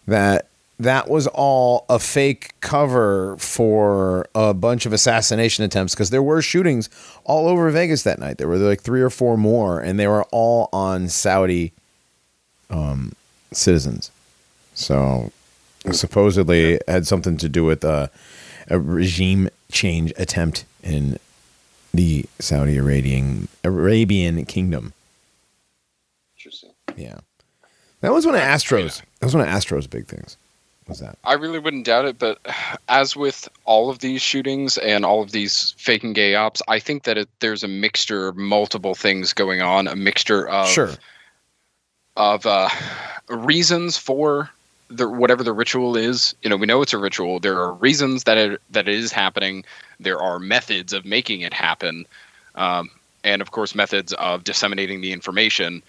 [0.06, 0.48] that
[0.82, 6.42] that was all a fake cover for a bunch of assassination attempts because there were
[6.42, 6.90] shootings
[7.24, 8.38] all over Vegas that night.
[8.38, 11.72] There were like three or four more, and they were all on Saudi
[12.68, 13.12] um,
[13.52, 14.10] citizens.
[14.74, 15.30] So
[15.92, 18.08] supposedly it had something to do with uh,
[18.68, 21.18] a regime change attempt in
[21.94, 24.94] the Saudi Arabian Arabian kingdom.
[26.36, 26.70] Interesting.
[26.96, 27.18] Yeah,
[28.00, 29.02] that was one of Astros.
[29.20, 30.36] That was one of Astros' big things.
[30.88, 31.16] Was that?
[31.24, 32.38] I really wouldn't doubt it, but
[32.88, 37.04] as with all of these shootings and all of these faking gay ops, I think
[37.04, 40.90] that it, there's a mixture of multiple things going on, a mixture of Sure.
[42.16, 42.68] of uh,
[43.28, 44.50] reasons for
[44.88, 46.34] the whatever the ritual is.
[46.42, 47.40] You know, we know it's a ritual.
[47.40, 49.64] There are reasons that it that it is happening.
[50.00, 52.06] There are methods of making it happen,
[52.56, 52.90] um,
[53.24, 55.82] and of course, methods of disseminating the information.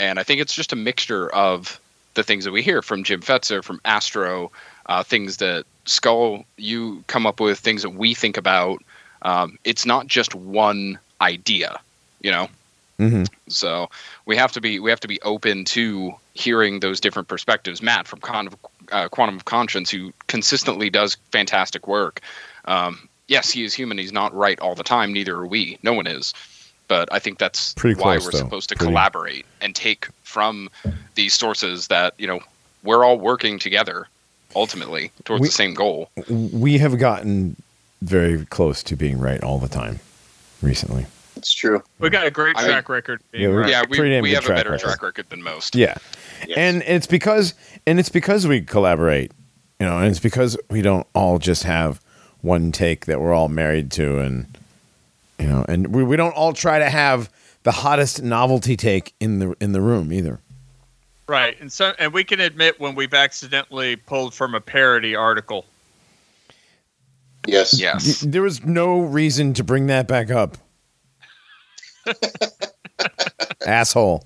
[0.00, 1.78] And I think it's just a mixture of
[2.18, 4.50] the things that we hear from Jim Fetzer, from Astro,
[4.86, 8.82] uh, things that Skull you come up with, things that we think about.
[9.22, 11.80] Um, it's not just one idea,
[12.20, 12.48] you know.
[12.98, 13.22] Mm-hmm.
[13.48, 13.88] So
[14.26, 17.80] we have to be we have to be open to hearing those different perspectives.
[17.80, 18.48] Matt from Con-
[18.90, 22.20] uh, Quantum of Conscience, who consistently does fantastic work.
[22.64, 23.96] Um, yes, he is human.
[23.98, 25.12] He's not right all the time.
[25.12, 25.78] Neither are we.
[25.84, 26.34] No one is.
[26.88, 28.38] But I think that's Pretty why close, we're though.
[28.38, 30.68] supposed to Pretty- collaborate and take from
[31.14, 32.40] these sources that you know
[32.84, 34.06] we're all working together
[34.54, 36.10] ultimately towards We- the same goal.
[36.28, 37.56] We have gotten
[38.02, 39.98] very close to being right all the time
[40.62, 41.06] recently.
[41.36, 41.82] It's true.
[41.98, 43.20] We got a great I mean- track record.
[43.32, 43.70] Yeah, we're- right.
[43.70, 44.84] Yeah, Pretty we, we have a better record.
[44.84, 45.74] track record than most.
[45.74, 45.94] Yeah.
[46.46, 46.56] Yes.
[46.58, 47.54] And it's because
[47.86, 49.32] and it's because we collaborate,
[49.80, 52.00] you know, and it's because we don't all just have
[52.42, 54.46] one take that we're all married to and
[55.38, 57.28] you know, and we, we don't all try to have
[57.62, 60.40] the hottest novelty take in the in the room either.
[61.28, 65.66] Right, and so and we can admit when we've accidentally pulled from a parody article.
[67.46, 67.78] Yes.
[67.80, 68.20] Yes.
[68.20, 70.58] There was no reason to bring that back up.
[73.66, 74.24] Asshole.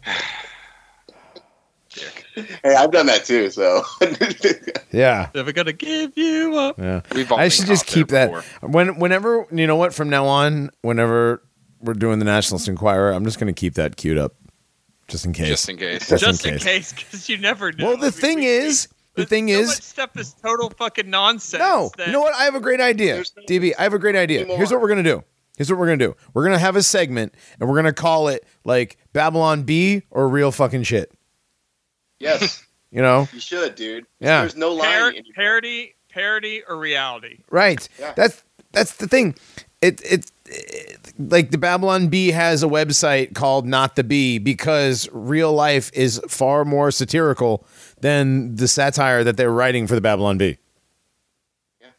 [2.35, 3.51] Hey, I've done that too.
[3.51, 3.83] So
[4.93, 5.29] Yeah.
[5.35, 6.79] Never gonna give you up.
[6.79, 7.03] Yeah.
[7.15, 8.69] We've I should just keep that before.
[8.69, 11.43] when whenever you know what from now on whenever
[11.83, 14.35] we're doing the Nationalist Enquirer I'm just going to keep that queued up
[15.09, 15.49] just in case.
[15.49, 16.09] just in case.
[16.09, 16.65] Just in Just in case.
[16.65, 17.87] case, because you never know.
[17.89, 20.35] well, I the mean, thing we- is, the we- thing so is much stuff is
[20.43, 21.61] total fucking nonsense.
[21.61, 22.35] No, that- you know what?
[22.35, 23.73] I have a great idea, no- DB.
[23.79, 24.41] I have a great idea.
[24.41, 24.57] Anymore.
[24.59, 25.23] Here's what we're gonna do.
[25.59, 26.17] Here's what we're gonna do.
[26.33, 30.51] We're gonna have a segment, and we're gonna call it like Babylon Bee or real
[30.51, 31.13] fucking shit.
[32.19, 33.27] yes, You know?
[33.33, 34.05] you should, dude.
[34.21, 34.41] Yeah.
[34.43, 34.89] There's no line.
[35.01, 37.39] Par- in- parody, parody, or reality.
[37.51, 37.87] Right.
[37.99, 38.13] Yeah.
[38.17, 38.43] That's
[38.73, 39.35] that's the thing.
[39.81, 40.42] It, it it
[41.19, 46.21] like the Babylon Bee has a website called Not the Bee because real life is
[46.29, 47.65] far more satirical
[48.01, 50.59] than the satire that they're writing for the Babylon Bee.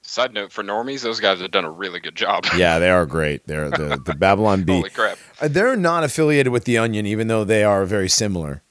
[0.05, 2.45] Side note for normies, those guys have done a really good job.
[2.57, 3.47] Yeah, they are great.
[3.47, 4.73] They're the, the Babylon Bee.
[4.73, 5.17] Holy crap.
[5.39, 8.61] Uh, They're not affiliated with the Onion, even though they are very similar.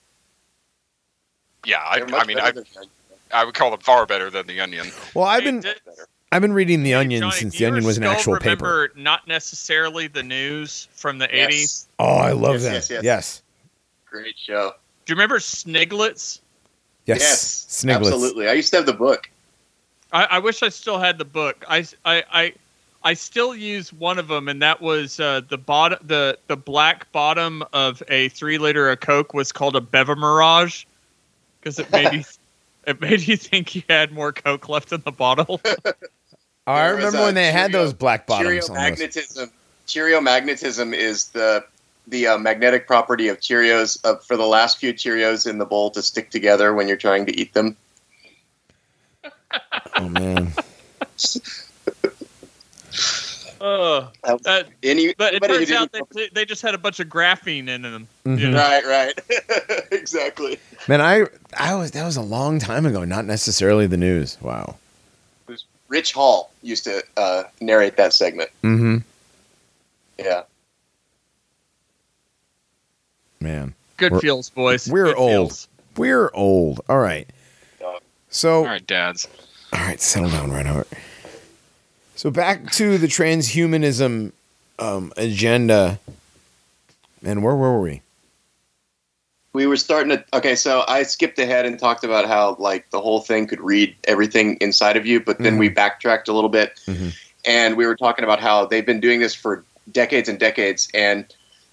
[1.65, 2.53] Yeah, I, I mean, I.
[3.35, 4.89] I would call them far better than the Onion.
[5.15, 5.81] Well, I've Hey, been did-
[6.33, 8.91] I've been reading the Onion Johnny, since the Onion was an Skull actual paper.
[8.97, 11.53] Not necessarily the news from the Yes.
[11.53, 11.87] '80s.
[11.99, 12.73] Oh, I love Yes, that.
[12.73, 13.05] yes, yes.
[13.05, 13.43] yes,
[14.07, 14.73] Great show.
[15.05, 16.41] Do you remember Sniglets?
[17.07, 18.09] yes, Yes, Sniglets.
[18.13, 18.49] absolutely.
[18.49, 19.29] I used to have the book.
[20.13, 21.65] I, I wish I still had the book.
[21.69, 22.53] I, I, I,
[23.03, 27.11] I still use one of them, and that was uh, the bottom, the the black
[27.13, 30.85] bottom of a three liter of Coke was called a Beva Mirage
[31.61, 32.25] because it made you,
[32.87, 35.61] it made you think you had more Coke left in the bottle.
[36.67, 39.51] Oh, I remember when they had those black bottoms Cheerio magnetism.
[39.87, 41.65] Cheerio magnetism is the
[42.07, 45.91] the uh, magnetic property of Cheerios uh, for the last few Cheerios in the bowl
[45.91, 47.77] to stick together when you're trying to eat them.
[49.95, 50.51] Oh man,
[53.61, 57.69] uh, that, Any, but it turns out they, they just had a bunch of graphene
[57.69, 58.09] in them.
[58.25, 58.39] Mhm.
[58.41, 58.57] You know?
[58.57, 59.21] right, right,
[59.93, 60.59] exactly.
[60.89, 61.27] man, I
[61.59, 63.05] I was that was a long time ago.
[63.05, 64.39] Not necessarily the news.
[64.41, 64.77] Wow.
[65.93, 68.49] Rich Hall used to uh, narrate that segment.
[68.63, 68.97] Mm-hmm.
[70.19, 70.45] Yeah,
[73.41, 74.89] Man, Good We're- feels, boys.
[74.89, 75.31] we're Good old.
[75.51, 75.69] feels.
[75.99, 76.81] we're old.
[76.89, 77.29] All right.
[78.31, 79.29] So All right, dads.
[79.75, 80.89] All right, settle down, Reinhardt.
[82.17, 84.33] So back to the transhumanism
[84.79, 85.99] um, agenda,
[87.23, 88.01] and where were we?
[89.55, 90.25] We were starting to.
[90.33, 93.95] Okay, so I skipped ahead and talked about how like the whole thing could read
[94.05, 95.59] everything inside of you, but then Mhm.
[95.59, 97.13] we backtracked a little bit, Mhm.
[97.45, 101.27] and we were talking about how they've been doing this for decades and decades, and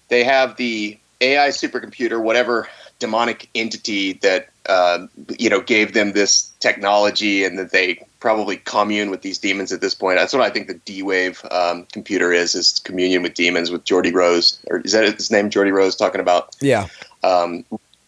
[0.08, 5.06] they have the AI supercomputer, whatever demonic entity that uh,
[5.38, 9.80] you know gave them this technology, and that they probably commune with these demons at
[9.80, 10.18] this point.
[10.18, 13.84] That's what I think the D Wave um, computer is: is communion with demons with
[13.84, 15.48] Geordie Rose, or is that his name?
[15.48, 16.88] Geordie Rose talking about Yeah,
[17.22, 17.64] um,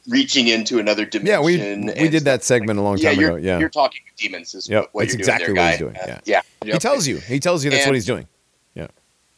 [0.08, 1.26] reaching into another dimension.
[1.26, 1.40] yeah.
[1.40, 3.46] We we did that segment a long yeah, time you're, ago.
[3.46, 4.54] Yeah, you're talking with demons.
[4.54, 6.40] Is Yep, what that's you're exactly doing what there, he's doing, Uh, yeah.
[6.64, 7.18] yeah, he tells you.
[7.18, 8.26] He tells you that's And- what he's doing.
[8.74, 8.88] Yeah,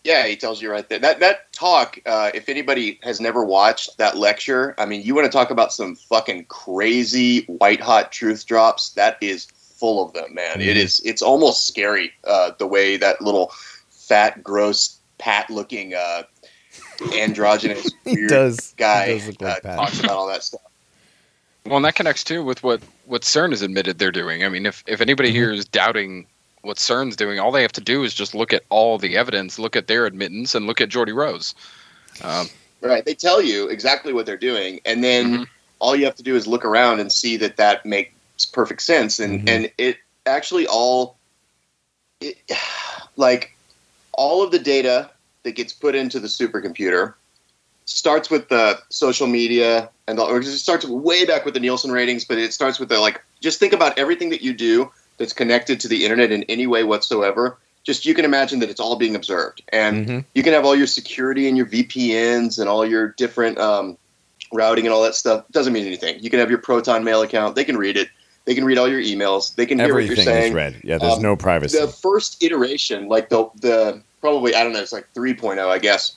[0.04, 0.98] Yeah, he tells you right there.
[0.98, 1.98] That that talk.
[2.06, 5.72] Uh, if anybody has never watched that lecture, I mean, you want to talk about
[5.72, 8.90] some fucking crazy white hot truth drops.
[8.90, 9.46] That is
[9.78, 10.60] full of them, man.
[10.60, 10.84] It Mhm.
[10.84, 11.00] is.
[11.04, 13.52] It's almost scary uh, the way that little
[13.90, 16.22] fat, gross, pat looking, uh,
[17.14, 18.74] androgynous weird does.
[18.76, 20.60] guy He does look like uh, talks about all that stuff.
[21.66, 24.44] Well, and that connects too with what what CERN has admitted they're doing.
[24.44, 25.36] I mean, if if anybody Mm-hmm.
[25.36, 26.26] here is doubting
[26.62, 29.58] what CERN's doing, all they have to do is just look at all the evidence,
[29.58, 31.54] look at their admittance, and look at Geordie Rose.
[32.20, 32.50] Um,
[32.82, 33.04] Right.
[33.04, 35.46] They tell you exactly what they're doing, and then Mhm.
[35.78, 39.18] all you have to do is look around and see that that makes perfect sense.
[39.18, 39.48] And Mhm.
[39.48, 41.18] and it actually all,
[42.20, 42.36] it,
[43.16, 43.56] like,
[44.12, 45.10] all of the data
[45.44, 47.14] that gets put into the supercomputer
[47.86, 51.92] starts with the social media and the, or it starts way back with the Nielsen
[51.92, 53.22] ratings, but it starts with the like.
[53.40, 56.82] Just think about everything that you do that's connected to the internet in any way
[56.82, 57.58] whatsoever.
[57.84, 60.24] Just you can imagine that it's all being observed, and Mhm.
[60.34, 63.98] you can have all your security and your VPNs and all your different um,
[64.50, 65.44] routing and all that stuff.
[65.50, 66.18] Doesn't mean anything.
[66.20, 67.54] You can have your Proton Mail account.
[67.54, 68.08] They can read it.
[68.46, 69.54] They can read all your emails.
[69.54, 70.48] They can hear what you're saying.
[70.48, 70.80] is read.
[70.82, 71.78] Yeah, there's Um, no privacy.
[71.78, 76.16] The first iteration, like the the probably I don't know, it's like 3.0, I guess,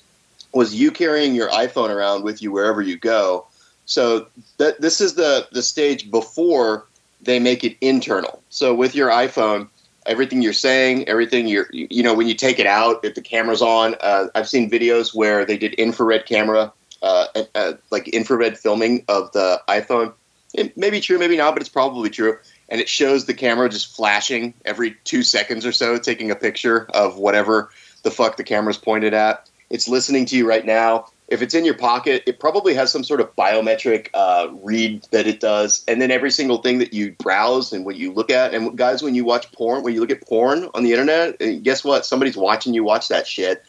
[0.54, 3.46] was you carrying your iPhone around with you wherever you go.
[3.86, 4.28] So
[4.60, 6.86] that this is the the stage before
[7.22, 8.42] they make it internal.
[8.50, 9.68] So with your iPhone,
[10.06, 13.62] everything you're saying, everything you're you know when you take it out, if the camera's
[13.62, 16.72] on, uh, I've seen videos where they did infrared camera,
[17.02, 17.26] uh,
[17.56, 20.14] uh, like infrared filming of the iPhone.
[20.54, 22.38] It may be true, maybe not, but it's probably true
[22.70, 26.88] and it shows the camera just flashing every two seconds or so, taking a picture
[26.94, 27.70] of whatever
[28.08, 29.50] the fuck the camera's pointed at.
[29.70, 31.08] It's listening to you right now.
[31.28, 35.28] If it's in your pocket, it probably has some sort of biometric uh, read that
[35.28, 35.84] it does.
[35.90, 39.04] And then every single thing that you browse and what you look at, and guys,
[39.04, 42.06] when you watch porn, when you look at porn on the internet, eh, guess what?
[42.06, 43.66] Somebody's watching you watch that shit,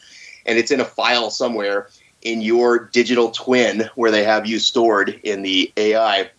[0.47, 1.89] and it's in a file somewhere
[2.23, 6.31] in your digital twin where they have you stored in the AI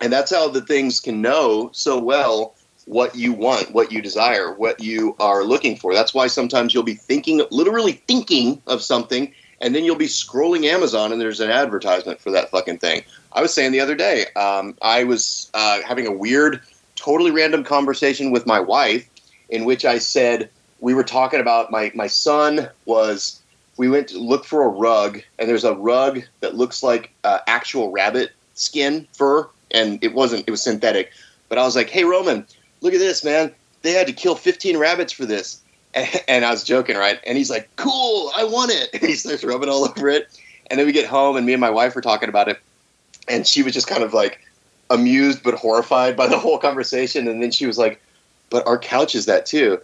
[0.00, 2.54] and that's how the things can know so well
[2.88, 5.92] what you want, what you desire, what you are looking for.
[5.92, 10.64] That's why sometimes you'll be thinking, literally thinking of something, and then you'll be scrolling
[10.64, 13.02] Amazon and there's an advertisement for that fucking thing.
[13.32, 16.62] I was saying the other day, um, I was uh, having a weird,
[16.96, 19.06] totally random conversation with my wife
[19.50, 20.48] in which I said,
[20.80, 23.42] we were talking about my, my son was,
[23.76, 27.40] we went to look for a rug, and there's a rug that looks like uh,
[27.46, 31.12] actual rabbit skin fur and it wasn't it was synthetic
[31.48, 32.44] but i was like hey roman
[32.80, 33.54] look at this man.
[33.82, 35.60] They had to kill 15 rabbits for this.
[35.94, 37.18] And, and i was joking right?
[37.26, 38.90] And he's like cool i want it.
[38.94, 40.38] And he starts rubbing all over it.
[40.70, 42.58] And then we get home and me and my wife were talking about it.
[43.26, 44.40] And she was just kind of like
[44.90, 47.28] amused but horrified by the whole conversation.
[47.28, 48.00] And then she was like
[48.50, 49.78] but our couch is that too.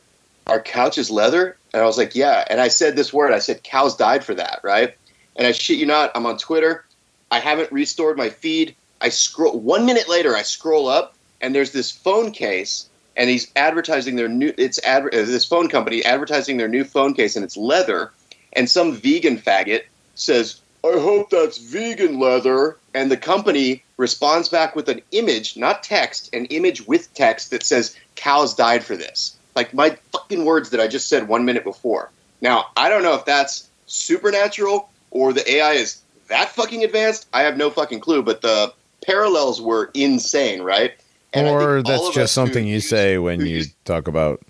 [0.47, 1.57] Our couch is leather?
[1.73, 2.45] And i was like yeah.
[2.49, 3.33] And i said this word.
[3.33, 4.95] I said cows died for that right?
[5.37, 6.85] And i shit you not i'm on twitter.
[7.31, 8.77] I haven't restored my feed.
[9.01, 10.37] I scroll one minute later.
[10.37, 11.15] I scroll up,
[11.45, 12.89] and there's this phone case,
[13.19, 14.55] and he's advertising their new.
[14.57, 18.13] It's adver- uh, this phone company advertising their new phone case, and it's leather.
[18.55, 19.83] And some vegan faggot
[20.15, 25.83] says, "I hope that's vegan leather." And the company responds back with an image, not
[25.83, 30.71] text, an image with text that says, "Cows died for this." Like my fucking words
[30.71, 32.11] that I just said one minute before.
[32.41, 37.27] Now I don't know if that's supernatural or the AI is that fucking advanced.
[37.35, 38.73] I have no fucking clue, but the
[39.07, 40.95] parallels were insane, right?
[41.35, 44.41] And or that's just something you use- say when you use- talk about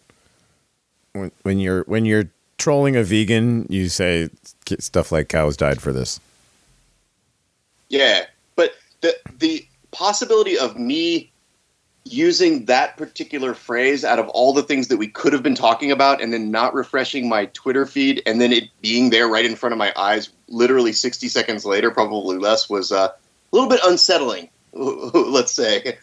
[1.13, 3.67] when, when you're when you're trolling a vegan.
[3.69, 4.31] You say
[4.79, 6.21] stuff like "cows died for this."
[7.89, 8.25] Yeah,
[8.57, 11.31] but the the possibility of me
[12.05, 15.91] using that particular phrase out of all the things that we could have been talking
[15.91, 19.57] about and then not refreshing my Twitter feed and then it being there right in
[19.57, 23.81] front of my eyes literally 60 seconds later, probably less, was uh, a little bit
[23.85, 25.97] unsettling, let's say.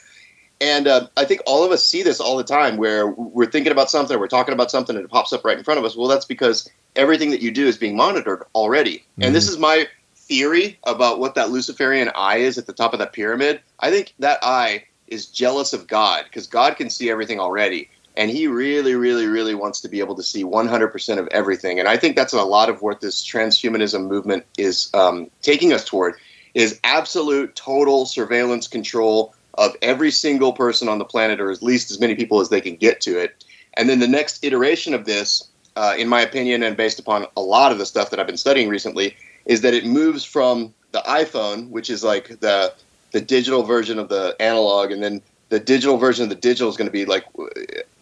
[0.62, 3.72] And uh, I think all of us see this all the time where we're thinking
[3.72, 5.98] about something, we're talking about something, and it pops up right in front of us.
[5.98, 9.04] Well, that's because everything that you do is being monitored already.
[9.20, 13.00] And this is my theory about what that Luciferian eye is at the top of
[13.00, 13.60] that pyramid.
[13.80, 17.90] I think that eye is jealous of God because God can see everything already.
[18.18, 21.80] and he really, really, really wants to be able to see 100% of everything.
[21.80, 25.86] And I think that's a lot of what this transhumanism movement is um, taking us
[25.86, 26.16] toward
[26.54, 31.92] is absolute total surveillance control of every single person on the planet, or at least
[31.92, 33.44] as many people as they can get to it.
[33.76, 37.42] And then the next iteration of this, uh, in my opinion, and based upon a
[37.42, 39.16] lot of the stuff that I've been studying recently,
[39.46, 42.74] is that it moves from the iPhone, which is like the
[43.12, 46.78] the digital version of the analog, and then the digital version of the digital is
[46.78, 47.26] going to be like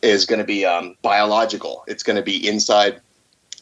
[0.01, 1.83] is going to be um, biological.
[1.87, 3.01] It's going to be inside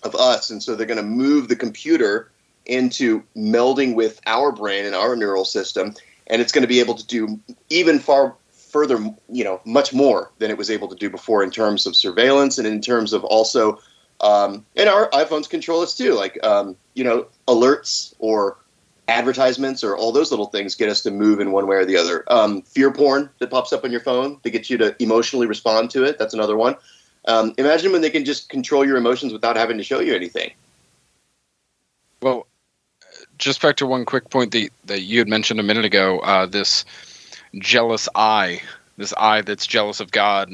[0.03, 2.29] of us, and so they're going to move the computer
[2.65, 5.93] into melding with our brain and our neural system,
[6.27, 7.39] and it's going to be able to do
[7.69, 8.97] even far further,
[9.29, 12.57] you know, much more than it was able to do before in terms of surveillance
[12.57, 13.79] and in terms of also,
[14.21, 18.57] um, and our iPhones control us too, like um, you know, alerts or
[19.07, 21.95] advertisements or all those little things get us to move in one way or the
[21.95, 22.25] other.
[22.27, 25.89] Um, fear porn that pops up on your phone to get you to emotionally respond
[25.91, 26.19] to it.
[26.19, 26.75] That's another one.
[27.25, 30.51] Um, imagine when they can just control your emotions without having to show you anything.
[32.21, 32.47] Well,
[33.37, 36.45] just back to one quick point that, that you had mentioned a minute ago uh,
[36.45, 36.85] this
[37.59, 38.61] jealous eye,
[38.97, 40.51] this eye that's jealous of God,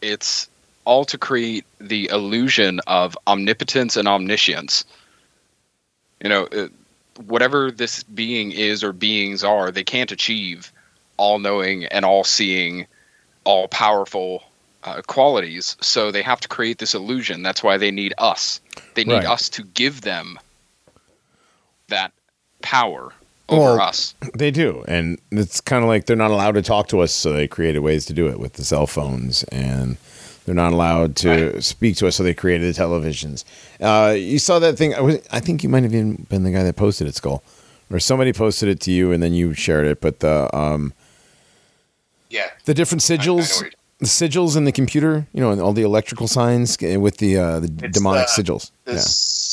[0.00, 0.48] it's
[0.84, 4.84] all to create the illusion of omnipotence and omniscience.
[6.22, 6.48] You know,
[7.26, 10.72] whatever this being is or beings are, they can't achieve
[11.16, 12.86] all knowing and all seeing,
[13.44, 14.42] all powerful
[14.84, 15.76] uh, qualities.
[15.80, 17.42] So they have to create this illusion.
[17.42, 18.60] That's why they need us.
[18.94, 19.26] They need Right.
[19.26, 20.38] us to give them
[21.88, 22.12] that
[22.62, 23.12] power
[23.48, 24.14] over Well, us.
[24.34, 27.32] They do, and it's kind of like they're not allowed to talk to us, so
[27.32, 29.96] they created ways to do it with the cell phones, and
[30.46, 33.44] they're not allowed to speak to us, so they created the televisions.
[33.80, 34.94] Uh, you saw that thing?
[34.94, 37.42] I, was, I think you might have even been the guy that posted it, Skull,
[37.90, 40.00] or somebody posted it to you, and then you shared it.
[40.00, 40.92] But the um,
[42.28, 42.46] Yeah.
[42.66, 43.64] the different I- I sigils,
[43.98, 47.36] the sigils in the computer, you know, and all the electrical signs uh, with the
[47.36, 48.70] uh, the It's demonic the- sigils.
[48.84, 48.98] The Yeah.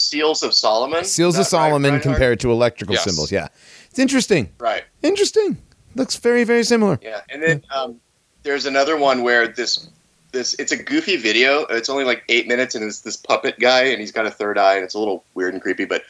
[0.07, 1.03] Seals of Solomon.
[1.03, 3.03] Seals of that right, Solomon compared to electrical Yes.
[3.03, 3.31] symbols.
[3.31, 3.47] Yeah,
[3.89, 4.49] it's interesting.
[4.59, 4.83] Right.
[5.03, 5.57] Interesting.
[5.95, 6.99] Looks very very similar.
[7.01, 7.99] Yeah, and then um,
[8.43, 9.89] there's another one where this
[10.31, 11.65] this it's a goofy video.
[11.65, 14.57] It's only like eight minutes, and it's this puppet guy, and he's got a third
[14.57, 15.85] eye, and it's a little weird and creepy.
[15.85, 16.03] But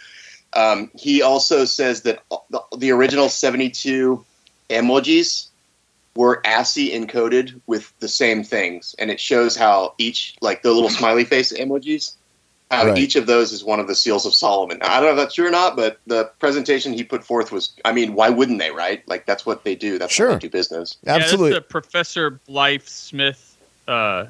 [0.54, 4.24] um, he also says that the, the original 72
[4.70, 5.48] emojis
[6.16, 10.90] were ASCII encoded with the same things, and it shows how each like the little
[10.90, 12.14] smiley face emojis.
[12.70, 12.98] How Right.
[12.98, 14.80] each of those is one of the seals of Solomon.
[14.82, 17.72] I don't know if that's true or not, but the presentation he put forth was,
[17.86, 19.02] I mean, why wouldn't they, right?
[19.08, 19.98] Like, that's what they do.
[19.98, 20.28] That's Sure.
[20.28, 20.98] how they do business.
[21.08, 21.52] Absolutely.
[21.52, 23.56] Yeah, that's the Professor Blythe Smith
[23.88, 24.26] uh,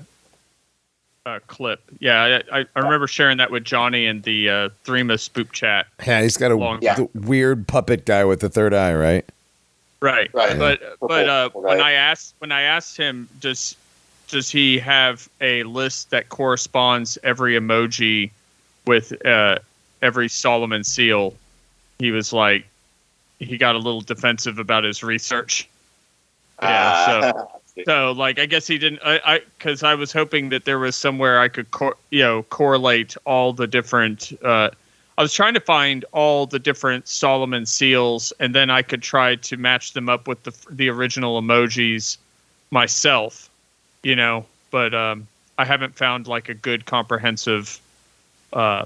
[1.25, 1.81] uh, clip.
[1.99, 5.87] Yeah, I, I, I remember sharing that with Johnny in the uh, Threema spoop chat.
[6.05, 6.99] Yeah, he's got a Long Yeah.
[7.15, 9.25] weird puppet guy with the third eye, right?
[9.99, 10.29] Right.
[10.31, 10.59] Right.
[10.59, 11.81] But but uh, when.
[11.81, 13.75] I asked when I asked him, does
[14.27, 18.31] does he have a list that corresponds every emoji
[18.85, 19.59] with uh,
[20.01, 21.33] every Solomon seal?
[21.99, 22.65] He was like,
[23.39, 25.67] he got a little defensive about his research.
[26.61, 27.51] Yeah, so-
[27.85, 29.01] So, like, I guess he didn't.
[29.05, 32.41] I, I, because I was hoping that there was somewhere I could, cor- you know,
[32.41, 34.33] correlate all the different.
[34.43, 34.71] Uh,
[35.15, 39.35] I was trying to find all the different Solomon seals, and then I could try
[39.35, 42.17] to match them up with the the original emojis
[42.71, 43.46] myself,
[44.07, 44.45] you know.
[44.71, 45.27] But um,
[45.57, 47.79] I haven't found like a good comprehensive,
[48.53, 48.85] uh,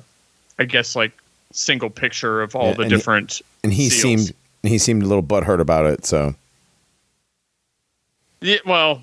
[0.60, 1.12] I guess, like
[1.52, 3.42] single picture of all Yeah, the and he- different.
[3.64, 4.02] And he Seals.
[4.26, 6.06] seemed he seemed a little butthurt about it.
[6.06, 6.34] So
[8.42, 9.02] Yeah, well,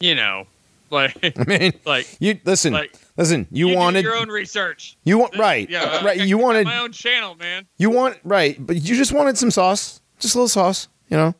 [0.00, 0.46] you know,
[0.90, 2.94] like, I mean, like, you listen, like.
[3.16, 3.46] listen.
[3.52, 4.96] You, do wanted your own research.
[5.04, 6.20] you want right, Yeah, right.
[6.20, 7.66] I- You wanted my own channel, man.
[7.78, 10.88] you want right, but you just wanted some sauce, just a little sauce.
[11.08, 11.34] You know,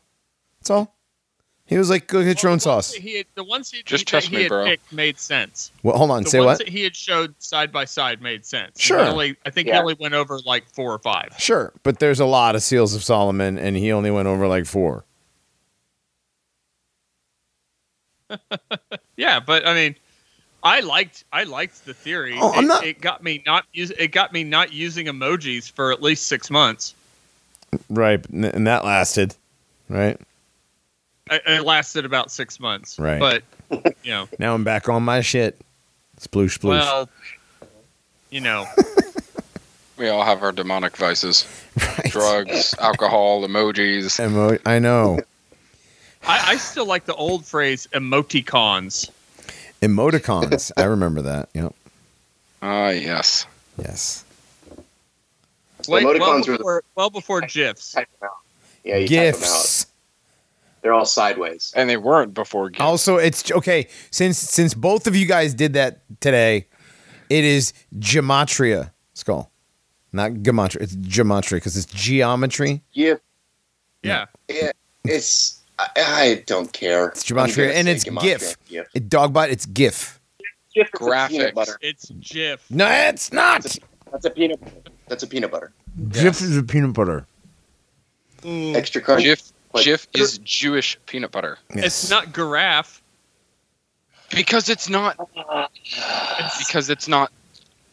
[0.59, 0.94] that's all.
[1.67, 4.01] He was like, "Go get your own the sauce." He had, the ones he, Just
[4.01, 4.65] he, trust he me, had bro.
[4.65, 5.71] picked made sense.
[5.81, 6.23] Well, hold on.
[6.23, 6.57] The Say ones what?
[6.59, 8.79] that he had showed side by side made sense.
[8.79, 9.03] Sure.
[9.03, 9.79] He only, I think he Yeah.
[9.81, 11.29] only went over like four or five.
[11.39, 14.65] Sure, but there's a lot of seals of Solomon, and he only went over like
[14.67, 15.05] four.
[19.17, 19.95] Yeah, but I mean,
[20.61, 22.37] I liked I liked the theory.
[22.39, 25.71] Oh, I'm it, not- it got me not use it got me not using emojis
[25.71, 26.93] for at least six months.
[27.89, 29.35] Right, and and that lasted.
[29.89, 30.19] Right
[31.31, 32.99] It, it lasted about six months.
[32.99, 33.19] Right.
[33.19, 33.43] But
[34.03, 35.59] you know, now, I'm back on my shit.
[36.19, 36.69] Sploosh, sploosh.
[36.69, 37.09] well,
[38.29, 38.65] you know,
[39.97, 41.47] We all have our demonic vices:
[41.79, 42.11] right.
[42.11, 44.19] drugs, alcohol, emojis.
[44.19, 45.19] Emo- I know.
[46.27, 49.09] I, I still like the old phrase emoticons.
[49.81, 50.71] Emoticons.
[50.75, 51.49] I remember that.
[51.53, 51.73] Yep.
[52.61, 53.45] Ah, yes.
[53.77, 54.25] Yes.
[55.87, 57.93] Wait, well Emoticons were the- before, well before gifs.
[57.93, 58.37] Type them out.
[58.83, 59.47] Yeah, you type them out.
[59.61, 59.85] Gifts.
[60.85, 61.73] They're all sideways.
[61.75, 62.69] and they weren't before.
[62.69, 62.79] GIF.
[62.79, 66.67] Also, it's okay since since both of you guys did that today.
[67.27, 69.49] It is gematria skull,
[70.13, 70.81] not gematria.
[70.81, 72.83] It's gematria because it's geometry.
[72.93, 73.15] Yeah,
[74.03, 74.25] Yeah.
[74.47, 75.59] it, it's.
[75.79, 77.07] I, I don't care.
[77.07, 78.21] It's gematria and it's gematria.
[78.21, 78.57] GIF.
[78.69, 78.87] GIF.
[78.93, 79.49] It dogbot.
[79.49, 80.19] It's GIF.
[80.75, 81.29] GIF is Graphics.
[81.29, 81.79] peanut butter.
[81.81, 82.63] It's GIF.
[82.69, 83.63] No, it's not.
[84.11, 84.59] That's a peanut.
[85.07, 85.71] That's a peanut butter.
[86.09, 87.25] GIF is a peanut butter.
[88.43, 89.23] Extra crunchy.
[89.23, 93.01] GIF Like- GIF is Jewish peanut butter It's not giraffe.
[94.31, 95.17] because it's not
[96.59, 97.31] because it's not.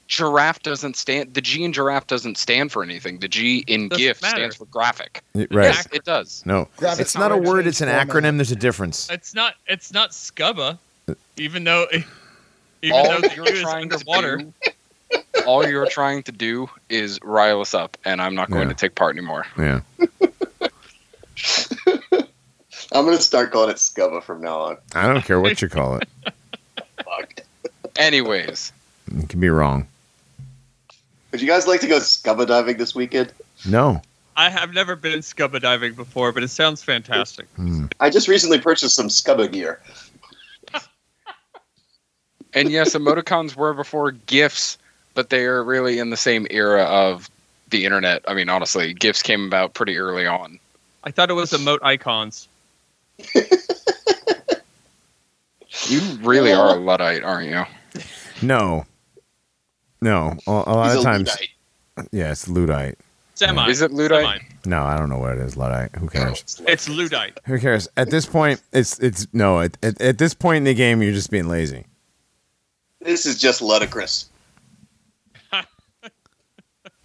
[0.09, 1.33] Giraffe doesn't stand.
[1.33, 3.19] The G in giraffe doesn't stand for anything.
[3.21, 4.37] The G in Doesn't GIF matter.
[4.37, 5.23] stands for graphic.
[5.35, 5.49] Right.
[5.51, 6.43] Yes, it does.
[6.45, 7.67] No, Graphics it's not a not word.
[7.67, 8.09] It's an format.
[8.09, 8.37] acronym.
[8.37, 9.09] There's a difference.
[9.11, 9.55] It's not.
[9.67, 10.77] It's not scubba.
[11.39, 11.87] Even though,
[12.83, 14.37] even all though the you're U is trying to underwater.
[14.39, 14.53] do,
[15.47, 18.75] all you're trying to do is rile us up, and I'm not going Yeah.
[18.75, 19.47] to take part anymore.
[19.57, 19.81] Yeah.
[22.93, 24.77] I'm gonna start calling it Scuba from now on.
[24.94, 26.09] I don't care what you call it.
[27.05, 27.40] Fuck.
[27.97, 28.73] Anyways,
[29.12, 29.86] You can be wrong.
[31.31, 33.32] Would you guys like to go scuba diving this weekend?
[33.66, 34.02] No.
[34.36, 37.47] I have never been scuba diving before, but it sounds fantastic.
[37.56, 37.86] Hmm.
[38.01, 39.81] I just recently purchased some scuba gear.
[42.55, 44.78] and yes, emoticons were before GIFs,
[45.14, 47.31] but they are really in the same era of
[47.70, 48.23] the internet.
[48.28, 50.59] I mean, honestly, GIFs came about pretty early on.
[51.05, 52.49] I thought it was emote icons.
[55.89, 57.65] You really are a luddite, aren't you?
[58.43, 58.87] No.
[60.01, 60.37] No.
[60.47, 61.29] A, a lot He's of a times.
[61.29, 61.49] Luddite.
[62.12, 62.99] Yeah, it's Luddite.
[63.35, 63.69] Semi.
[63.69, 64.41] Is it Luddite?
[64.41, 64.49] Semi.
[64.66, 65.57] No, I don't know what it is.
[65.57, 65.95] Luddite.
[65.97, 66.62] Who cares?
[66.69, 67.39] It's Ludite.
[67.47, 67.89] Who cares?
[67.97, 69.61] At this point, it's it's no.
[69.61, 71.85] At, at, at this point in the game, you're just being lazy.
[73.01, 74.27] This is just ludicrous.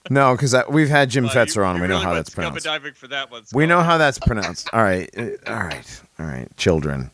[0.09, 1.79] No, because we've had Jim Uh, Fetzer on.
[1.81, 2.63] We know how that's pronounced.
[2.65, 3.43] diving for that one.
[3.53, 4.69] We know how that's pronounced.
[4.73, 5.09] All right.
[5.17, 6.01] Uh, All right.
[6.19, 6.47] All right.
[6.57, 7.11] Children.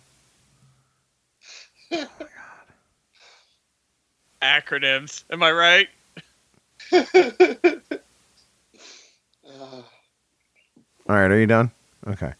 [1.91, 2.25] Oh, my
[4.41, 4.63] God.
[4.65, 5.23] Acronyms.
[5.31, 5.87] Am I right?
[11.09, 11.71] All right, are you done?
[12.07, 12.33] Okay.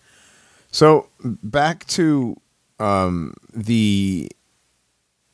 [0.71, 2.35] So back to
[2.79, 4.29] um, the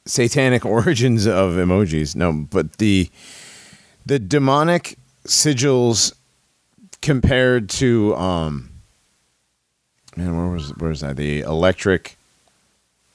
[0.06, 2.16] satanic origins of emojis.
[2.16, 3.10] No, but the
[4.06, 6.14] the demonic sigils
[7.02, 8.70] compared to um
[10.16, 11.16] man, where was where was that?
[11.18, 12.18] The electric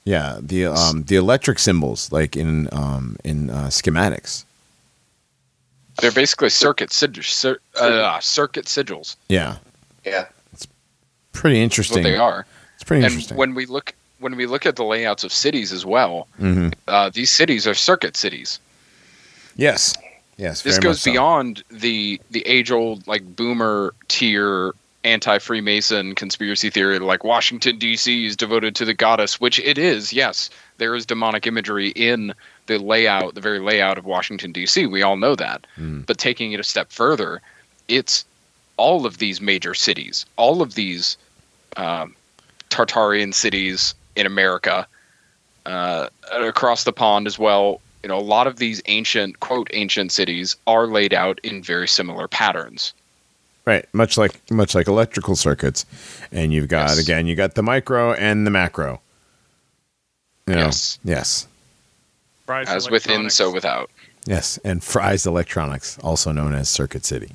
[0.03, 4.43] yeah, the um the electric symbols like in um in uh, schematics.
[6.01, 9.15] They're basically circuit sig- cir- uh, circuit sigils.
[9.29, 9.57] Yeah.
[10.05, 10.25] Yeah.
[10.51, 10.67] It's
[11.31, 12.03] pretty interesting.
[12.03, 12.45] what they are.
[12.75, 13.05] It's pretty interesting.
[13.05, 13.37] And interesting.
[13.37, 16.73] when we look when we look at the layouts of cities as well, Mhm.
[16.87, 18.59] uh, these cities are circuit cities.
[19.55, 19.93] Yes.
[20.37, 20.63] Yes.
[20.63, 21.11] This goes so.
[21.11, 24.73] beyond the the age old like boomer tier
[25.05, 28.25] anti Freemason conspiracy theory like Washington D.C.
[28.25, 30.11] is devoted to the goddess, which it is.
[30.11, 32.33] Yes, there is demonic imagery in
[32.65, 34.87] the layout, the very layout of Washington D.C.
[34.87, 35.65] We all know that.
[35.77, 36.05] Mm.
[36.05, 37.41] But taking it a step further,
[37.87, 38.25] it's
[38.77, 41.17] all of these major cities, all of these
[41.77, 42.15] um,
[42.69, 44.87] Tartarian cities in America,
[45.65, 47.79] uh, across the pond as well.
[48.05, 51.87] You know, a lot of these ancient, quote, ancient cities are laid out in very
[51.87, 52.93] similar patterns.
[53.65, 55.87] Right, much like much like electrical circuits,
[56.31, 56.99] and you've got Yes.
[56.99, 59.01] again you got the micro and the macro.
[60.45, 60.65] You know?
[60.65, 60.99] Yes.
[61.03, 61.47] yes,
[62.45, 63.89] Rise As within, so without.
[64.27, 67.31] yes, and Fry's Electronics, also known as Circuit City.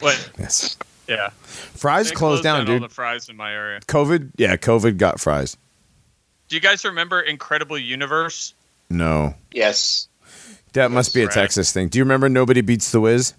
[0.00, 0.28] What?
[0.40, 0.76] Yes,
[1.06, 1.28] Yeah.
[1.44, 2.82] Fry's They closed down, all dude.
[2.82, 3.78] the Fry's in my area.
[3.82, 5.56] COVID, yeah, COVID got Fry's.
[6.48, 8.54] Do you guys remember Incredible Universe?
[8.90, 10.08] No, Yes.
[10.72, 11.32] that must be a Right.
[11.34, 11.88] Texas thing.
[11.88, 13.34] Do you remember Nobody Beats the Wiz?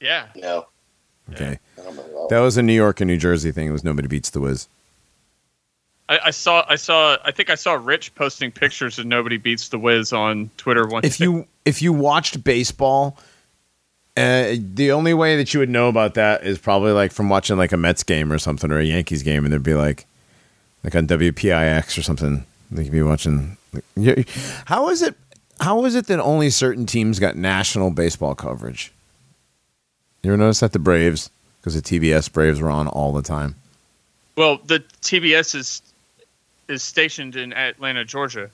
[0.00, 0.26] Yeah.
[0.36, 0.66] No.
[1.32, 3.68] Okay, I that that was a New York and New Jersey thing.
[3.68, 4.68] It was Nobody Beats the Wiz.
[6.08, 6.64] I, I saw.
[6.68, 7.18] I saw.
[7.24, 11.04] I think I saw Rich posting pictures of Nobody Beats the Wiz on Twitter one.
[11.04, 11.24] if day.
[11.24, 13.18] you if you watched baseball,
[14.16, 17.58] uh, the only way that you would know about that is probably like from watching
[17.58, 20.06] like a Mets game or something or a Yankees game, and there'd be like
[20.82, 22.46] like on WPIX or something.
[22.70, 23.56] They could be watching.
[24.66, 25.14] How is it?
[25.60, 28.92] How is it that only certain teams got national baseball coverage?
[30.22, 31.30] You ever notice that the Braves,
[31.60, 33.56] because the TBS Braves were on all the time.
[34.36, 35.82] well, the TBS is
[36.68, 38.50] is stationed in Atlanta, Georgia,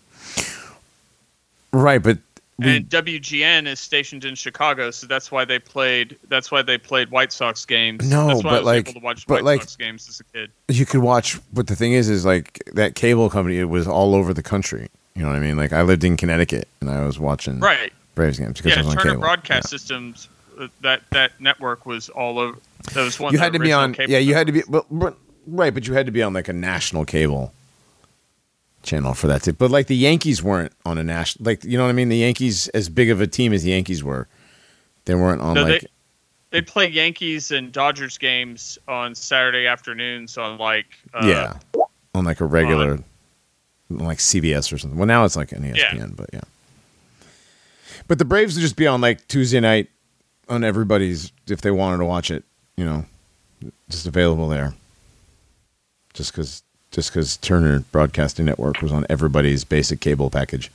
[1.72, 2.18] Right, but
[2.58, 4.90] we, and WGN is stationed in Chicago.
[4.90, 6.16] So that's why they played.
[6.28, 8.08] That's why they played White Sox games.
[8.08, 10.08] No, that's why but I was like- able to watch but White like- Sox games
[10.08, 10.50] as a kid.
[10.68, 14.14] you could watch but the thing is is like that cable company it was all
[14.14, 17.04] over the country you know what i mean like i lived in connecticut and i
[17.04, 17.92] was watching Right.
[18.14, 18.82] braves games because Yeah.
[18.82, 20.28] it was Turner Broadcast Systems.
[20.58, 22.58] uh, That that network was all over.
[22.94, 23.32] That was one.
[23.32, 25.16] you had to be on yeah you had to be but, but
[25.46, 27.52] Right, but you had to be on like a national cable
[28.84, 29.42] channel for that.
[29.42, 32.08] To, but like the Yankees weren't on a national, like you know what I mean.
[32.08, 34.28] The Yankees, as big of a team as the Yankees were,
[35.06, 35.88] they weren't on No, like they
[36.50, 41.58] they play Yankees and Dodgers games on Saturday afternoons on like uh, yeah,
[42.14, 42.92] on like a regular,
[43.90, 44.98] on like CBS or something.
[44.98, 46.06] Well, now it's like an ESPN, Yeah.
[46.14, 46.40] but yeah.
[48.06, 49.88] But the Braves would just be on like Tuesday night
[50.48, 52.44] on everybody's if they wanted to watch it,
[52.76, 53.04] you know,
[53.88, 54.74] just available there.
[56.12, 56.62] Just because,
[56.94, 60.70] just because Turner Broadcasting Network was on everybody's basic cable package.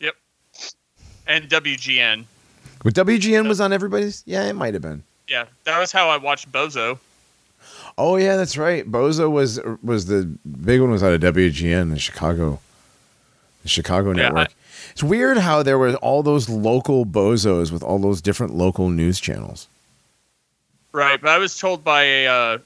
[0.00, 0.16] Yep.
[1.28, 2.24] And WGN.
[2.82, 4.22] But WGN was on everybody's.
[4.26, 5.04] Yeah, it might have been.
[5.28, 6.98] Yeah, that was how I watched Bozo.
[7.96, 8.90] Oh yeah, that's right.
[8.90, 10.24] Bozo was was the
[10.64, 12.58] big one was out of WGN the Chicago,
[13.62, 14.48] the Chicago Yeah, network.
[14.90, 19.20] it's weird how there were all those local bozos with all those different local news
[19.20, 19.68] channels.
[20.92, 22.58] Right, but I was told by a uh,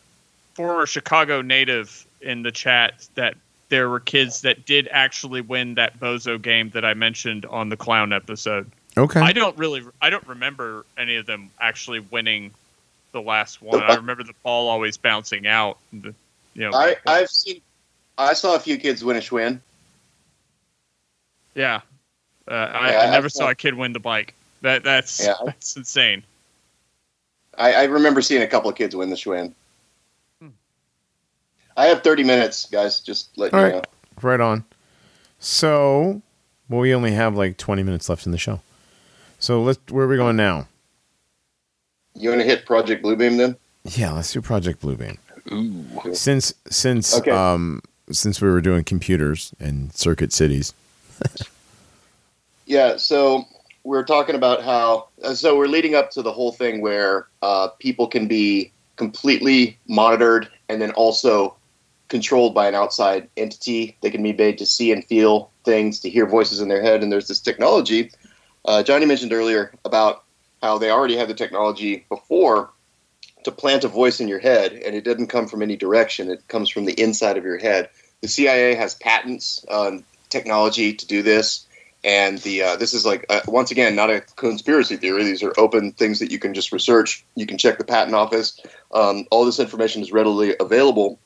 [0.55, 3.35] former Chicago native in the chat that
[3.69, 7.77] there were kids that did actually win that Bozo game that I mentioned on the
[7.77, 8.71] clown episode.
[8.97, 12.53] Okay, I don't really, I don't remember any of them actually winning
[13.13, 13.83] the last one.
[13.83, 15.79] I remember the ball always bouncing out.
[15.93, 16.15] The,
[16.55, 17.61] you know, I I've seen.
[18.19, 19.59] I saw a few kids win a Schwinn.
[21.55, 21.81] yeah.
[22.47, 24.35] Uh, I, Yeah, I I- never I- saw a kid win the bike.
[24.61, 25.35] That that's Yeah.
[25.45, 26.23] that's insane.
[27.59, 29.53] I, I remember seeing a couple of kids win the Schwinn.
[31.77, 33.01] I have 30 minutes, guys.
[33.01, 33.75] Just let All you right.
[33.75, 33.83] know.
[34.23, 34.65] right on.
[35.41, 36.23] So,
[36.69, 38.61] well, we only have like twenty minutes left in the show.
[39.39, 39.79] So let's.
[39.91, 40.69] Where are we going now?
[42.15, 43.57] You want to hit Project Blue Beam then?
[43.85, 45.19] Yeah, let's do Project Blue Beam.
[45.53, 46.15] Ooh.
[46.15, 47.31] Since since Okay.
[47.31, 50.73] um since we were doing computers and circuit cities.
[52.67, 53.45] Yeah, so
[53.83, 57.69] we're talking about how uh, so we're leading up to the whole thing where uh,
[57.79, 61.55] people can be completely monitored and then also
[62.09, 63.97] controlled by an outside entity.
[64.01, 67.03] They can be made to see and feel things, to hear voices in their head,
[67.03, 68.11] and there's this technology.
[68.65, 70.25] Uh, Johnny mentioned earlier about
[70.63, 72.71] how they already had the technology before
[73.45, 76.31] to plant a voice in your head, and it doesn't come from any direction.
[76.31, 77.91] It comes from the inside of your head.
[78.23, 81.67] The CIA has patents on technology to do this
[82.05, 85.55] and the uh, this is like uh, once again not a conspiracy theory these are
[85.59, 88.61] open things that you can just research you can check the patent office
[88.93, 91.19] um, all this information is readily available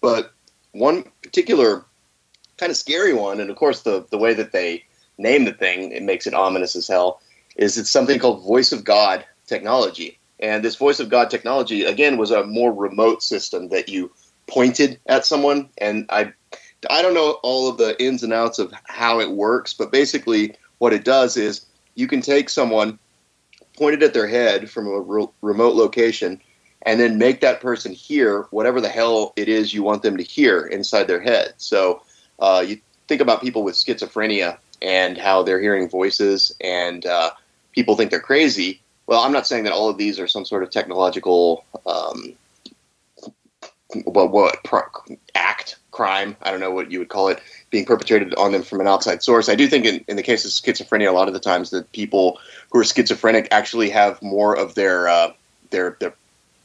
[0.00, 0.32] but
[0.72, 1.84] one particular
[2.56, 4.84] kind of scary one and of course the, the way that they
[5.16, 7.20] name the thing it makes it ominous as hell
[7.56, 10.18] is it's something called voice of god technology.
[10.40, 14.12] And this voice of god technology again was a more remote system that you
[14.46, 15.68] pointed at someone.
[15.78, 16.32] And i
[16.88, 20.54] I don't know all of the ins and outs of how it works, but basically
[20.78, 21.66] what it does is
[21.96, 23.00] you can take someone,
[23.76, 26.40] pointed at their head from a re- remote location,
[26.82, 30.22] and then make that person hear whatever the hell it is you want them to
[30.22, 31.54] hear inside their head.
[31.56, 32.02] So
[32.38, 37.30] uh, you think about people with schizophrenia and how they're hearing voices, and uh,
[37.72, 38.80] people think they're crazy.
[39.06, 41.64] Well, I'm not saying that all of these are some sort of technological.
[41.86, 42.36] Um,
[44.04, 44.82] what what pro-
[45.34, 47.40] act crime i don't know what you would call it
[47.70, 50.44] being perpetrated on them from an outside source i do think in, in the case
[50.44, 52.38] of schizophrenia a lot of the times that people
[52.70, 55.32] who are schizophrenic actually have more of their uh,
[55.70, 56.12] their their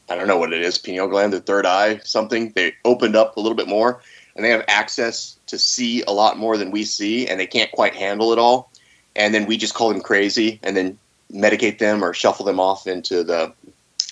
[0.10, 2.52] i don't know what it is pineal gland the third eye something.
[2.56, 4.02] They opened up a little bit more
[4.36, 7.72] and they have access to see a lot more than we see and they can't
[7.72, 8.72] quite handle it all.
[9.16, 10.98] And then we just call them crazy and then
[11.32, 13.54] medicate them or shuffle them off into the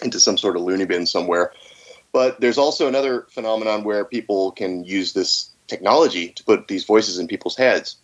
[0.04, 1.52] into some sort of loony bin somewhere.
[2.12, 7.18] But there's also another phenomenon where people can use this technology to put these voices
[7.18, 7.96] in people's heads.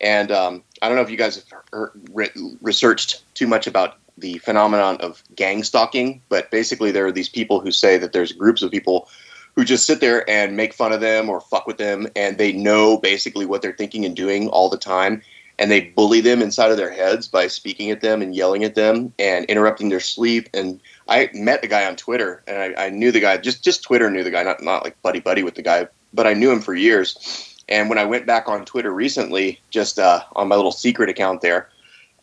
[0.00, 4.38] And um, I don't know if you guys have re- researched too much about the
[4.38, 8.62] phenomenon of gang stalking, but basically there are these people who say that there's groups
[8.62, 9.08] of people
[9.54, 12.52] who just sit there and make fun of them or fuck with them, and they
[12.52, 15.22] know basically what they're thinking and doing all the time.
[15.58, 18.74] And they bully them inside of their heads by speaking at them and yelling at
[18.74, 22.88] them and interrupting their sleep and I met a guy on Twitter, and I, I
[22.90, 25.54] knew the guy just just Twitter knew the guy, not not like buddy buddy with
[25.54, 27.48] the guy, but I knew him for years.
[27.68, 31.40] And when I went back on Twitter recently, just uh, on my little secret account
[31.40, 31.68] there,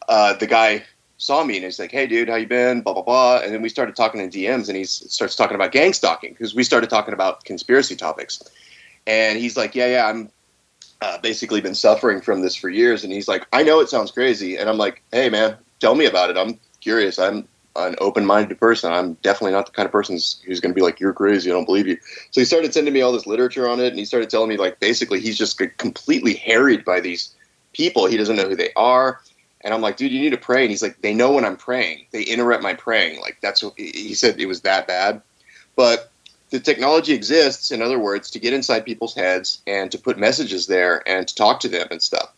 [0.07, 0.83] uh, the guy
[1.19, 3.41] saw me and he's like, "Hey, dude, how you been?" Blah blah blah.
[3.43, 6.55] And then we started talking in DMs, and he starts talking about gang stalking because
[6.55, 8.41] we started talking about conspiracy topics.
[9.05, 10.31] And he's like, "Yeah, yeah, I'm
[11.01, 14.11] uh, basically been suffering from this for years." And he's like, "I know it sounds
[14.11, 16.37] crazy," and I'm like, "Hey, man, tell me about it.
[16.37, 17.19] I'm curious.
[17.19, 18.91] I'm an open-minded person.
[18.91, 21.51] I'm definitely not the kind of person who's, who's going to be like, "You're crazy.
[21.51, 21.97] I don't believe you."
[22.31, 24.55] So he started sending me all this literature on it, and he started telling me
[24.55, 27.35] like basically he's just completely harried by these
[27.73, 28.05] people.
[28.05, 29.19] He doesn't know who they are,
[29.61, 31.57] and I'm like, "Dude, you need to pray." And he's like, "They know when I'm
[31.57, 32.05] praying.
[32.11, 33.19] They interrupt my praying.
[33.21, 34.39] Like that's what he said.
[34.39, 35.21] It was that bad."
[35.75, 36.11] But
[36.49, 40.67] the technology exists, in other words, to get inside people's heads and to put messages
[40.67, 42.31] there and to talk to them and stuff.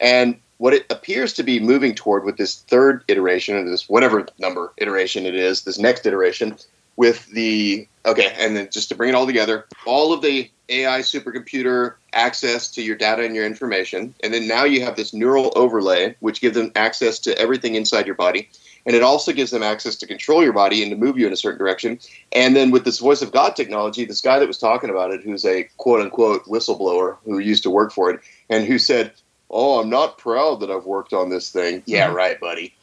[0.00, 4.26] And what it appears to be moving toward with this third iteration, or this whatever
[4.38, 6.56] number iteration it is, this next iteration,
[6.96, 11.00] with the okay, and then just to bring it all together, all of the AI
[11.00, 15.52] supercomputer access to your data and your information, and then now you have this neural
[15.56, 18.48] overlay, which gives them access to everything inside your body,
[18.86, 21.32] and it also gives them access to control your body and to move you in
[21.32, 21.98] a certain direction.
[22.32, 25.22] And then with this voice of God technology, this guy that was talking about it,
[25.22, 28.20] who's a quote unquote whistleblower who used to work for it,
[28.50, 29.12] and who said,
[29.50, 32.74] "Oh, I'm not proud that I've worked on this thing." Yeah, right, buddy.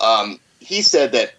[0.00, 1.34] Um, he said that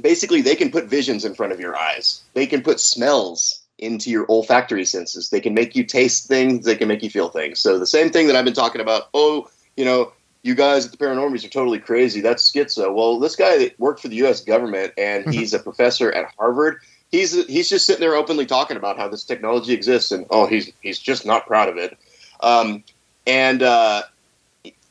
[0.00, 2.22] basically they can put visions in front of your eyes.
[2.34, 5.30] They can put smells into your olfactory senses.
[5.30, 6.64] They can make you taste things.
[6.64, 7.58] They can make you feel things.
[7.58, 9.08] So the same thing that I've been talking about.
[9.14, 10.12] Oh, you know,
[10.42, 12.20] you guys at the Paranormies are totally crazy.
[12.20, 12.94] That's schizo.
[12.94, 14.42] Well, this guy that worked for the U.S.
[14.42, 16.80] government and he's a professor at Harvard.
[17.10, 20.72] He's he's just sitting there openly talking about how this technology exists, and oh, he's
[20.82, 21.96] he's just not proud of it.
[22.40, 22.82] Um,
[23.26, 24.02] and uh,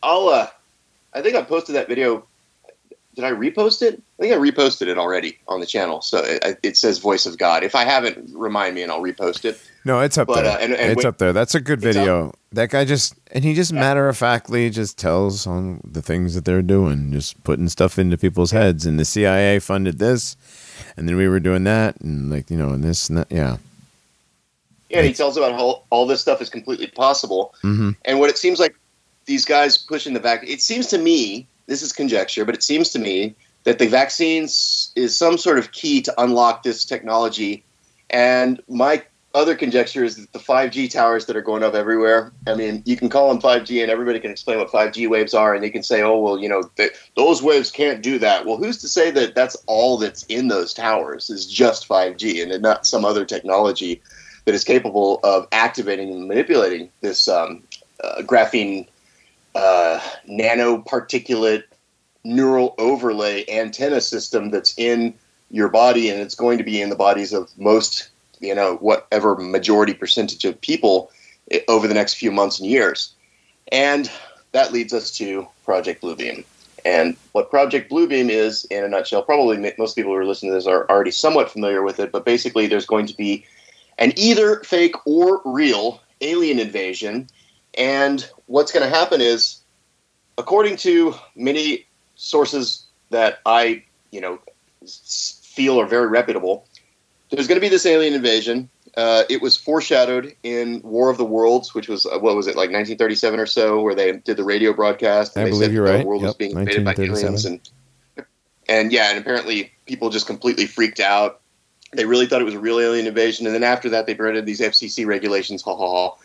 [0.01, 0.47] I'll uh,
[1.13, 2.25] I think I posted that video.
[3.15, 4.01] Did I repost it?
[4.23, 6.01] I think I reposted it already on the channel.
[6.01, 9.43] So it, it says "Voice of God." If I haven't, remind me, and I'll repost
[9.43, 9.59] it.
[9.83, 10.51] No, it's up But, there.
[10.53, 11.33] uh, and- and it's wait- up there.
[11.33, 12.33] That's a good video.
[12.53, 16.45] That guy just and he just matter of factly just tells on the things that
[16.45, 18.85] they're doing, just putting stuff into people's heads.
[18.85, 20.37] And the CIA funded this,
[20.95, 23.27] and then we were doing that, and like you know, and this, and that.
[23.29, 23.57] Yeah.
[24.89, 27.53] Yeah, and he tells about how all this stuff is completely possible.
[27.63, 27.89] Mm-hmm.
[28.05, 28.75] And what it seems like
[29.25, 32.89] these guys pushing the back, it seems to me, this is conjecture, but it seems
[32.91, 37.63] to me that the vaccines is some sort of key to unlock this technology.
[38.09, 39.03] And my
[39.33, 42.95] other conjecture is that the 5G towers that are going up everywhere, I mean, you
[42.95, 45.81] can call them 5G and everybody can explain what 5G waves are, and they can
[45.81, 48.45] say, oh, well, you know, th- those waves can't do that.
[48.45, 52.61] Well, who's to say that that's all that's in those towers is just 5G and
[52.61, 54.01] not some other technology
[54.45, 57.63] that is capable of activating and manipulating this um,
[58.03, 58.87] uh, graphene
[59.55, 59.99] uh,
[60.29, 61.63] nanoparticulate
[62.23, 65.13] neural overlay antenna system that's in
[65.51, 68.09] your body and it's going to be in the bodies of most
[68.39, 71.11] you know whatever majority percentage of people
[71.51, 73.13] eh, over the next few months and years.
[73.71, 74.09] And
[74.51, 76.43] that leads us to project Blue Beam
[76.85, 80.51] and what project Blue Beam is in a nutshell probably most people who are listening
[80.51, 83.45] to this are already somewhat familiar with it but basically there's going to be
[83.97, 87.27] an either fake or real alien invasion.
[87.77, 89.59] And what's going to happen is
[90.37, 91.85] according to many
[92.23, 94.39] sources that I, you know,
[94.85, 96.65] feel are very reputable,
[97.29, 98.69] there's going to be this alien invasion.
[98.95, 102.51] Uh, it was foreshadowed in War of the Worlds, which was uh, what was it
[102.51, 105.35] like 1937 or so, where they did the radio broadcast.
[105.35, 106.05] And I they believe said you're the right.
[106.05, 107.59] world was being invaded by aliens, and
[108.69, 111.41] and yeah, and apparently people just completely freaked out.
[111.91, 114.45] They really thought it was a real alien invasion, and then after that, they created
[114.45, 116.15] these FCC regulations, ha ha ha,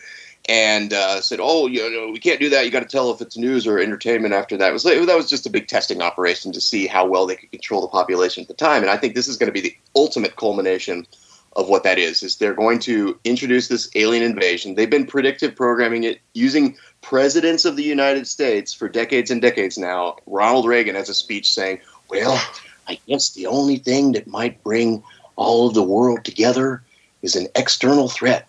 [0.49, 2.65] and uh, said, "Oh, you know, we can't do that.
[2.65, 5.29] You got to tell if it's news or entertainment." After that, it was that was
[5.29, 8.49] just a big testing operation to see how well they could control the population at
[8.49, 8.83] the time.
[8.83, 11.07] And I think this is going to be the ultimate culmination
[11.55, 12.23] of what that is.
[12.23, 14.75] Is they're going to introduce this alien invasion.
[14.75, 19.77] They've been predictive programming it using presidents of the United States for decades and decades
[19.77, 20.17] now.
[20.27, 22.41] Ronald Reagan has a speech saying, "Well,
[22.89, 25.03] I guess the only thing that might bring
[25.37, 26.83] all of the world together
[27.21, 28.49] is an external threat."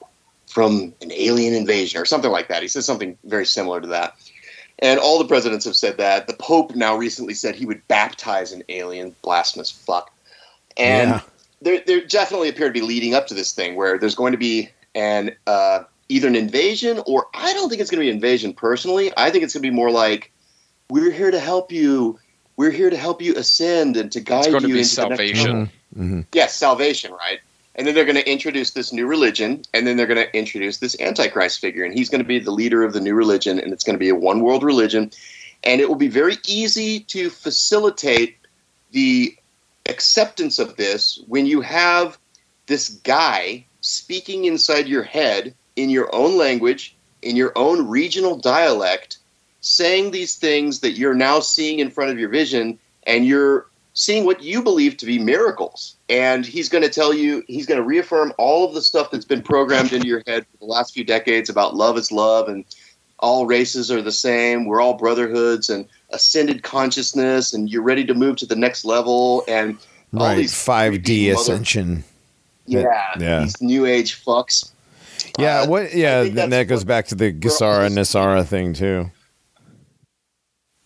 [0.49, 2.61] From an alien invasion or something like that.
[2.61, 4.15] He says something very similar to that.
[4.80, 6.27] And all the presidents have said that.
[6.27, 10.11] The Pope now recently said he would baptize an alien, blasphemous fuck.
[10.76, 11.21] And Yeah.
[11.61, 14.38] there, there definitely appear to be leading up to this thing where there's going to
[14.38, 18.15] be an uh, either an invasion or I don't think it's going to be an
[18.15, 19.13] invasion personally.
[19.15, 20.31] I think it's going to be more like
[20.89, 22.17] we're here to help you.
[22.57, 24.39] We're here to help you ascend and to guide you.
[24.39, 25.65] It's going to be into the next salvation.
[25.95, 26.21] Mm-hmm.
[26.34, 27.39] Yes, salvation, right?
[27.80, 30.80] And then they're going to introduce this new religion, and then they're going to introduce
[30.80, 33.72] this Antichrist figure, and he's going to be the leader of the new religion, and
[33.72, 35.11] it's going to be a one world religion.
[35.64, 38.35] And it will be very easy to facilitate
[38.91, 39.34] the
[39.85, 42.18] acceptance of this when you have
[42.65, 49.19] this guy speaking inside your head in your own language, in your own regional dialect,
[49.61, 54.26] saying these things that you're now seeing in front of your vision, and you're seeing
[54.26, 55.95] what you believe to be miracles.
[56.10, 59.26] And he's going to tell you, he's going to reaffirm all of the stuff that's
[59.26, 62.65] been programmed into your head for the last few decades about love is love and
[63.19, 64.65] all races are the same.
[64.65, 69.44] We're all brotherhoods and ascended consciousness, and you're ready to move to the next level.
[69.48, 69.77] And
[70.14, 70.36] all Right.
[70.38, 72.03] these Five D creepy mother- ascension.
[72.65, 73.40] yeah, Yeah.
[73.41, 74.72] these new age fucks.
[75.38, 75.61] Yeah.
[75.61, 75.94] Uh, what?
[75.94, 76.23] Yeah.
[76.23, 79.11] Then that goes back to the all GESARA NESARA thing too.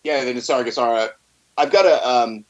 [0.02, 1.10] Yeah, the NESARA GESARA.
[1.56, 2.44] I've got a um,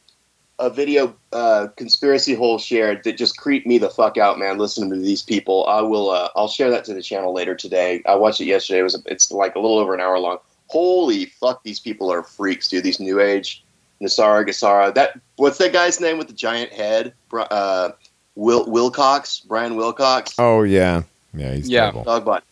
[0.58, 4.58] a video uh, conspiracy hole shared that just creeped me the fuck out, man.
[4.58, 6.10] Listening to these people, I will.
[6.10, 8.02] Uh, I'll share that to the channel later today.
[8.06, 8.80] I watched it yesterday.
[8.80, 10.38] It was it's like a little over an hour long.
[10.68, 12.84] Holy fuck, these people are freaks, dude.
[12.84, 13.64] These new age
[14.00, 14.94] NESARA GESARA.
[14.94, 17.14] That what's that guy's name with the giant head?
[17.32, 17.90] Uh,
[18.36, 20.34] Will Wilcox, Brian Wilcox.
[20.38, 21.02] Oh yeah,
[21.34, 21.90] yeah, he's Yeah.
[21.90, 22.04] terrible.
[22.04, 22.42] Dogbot.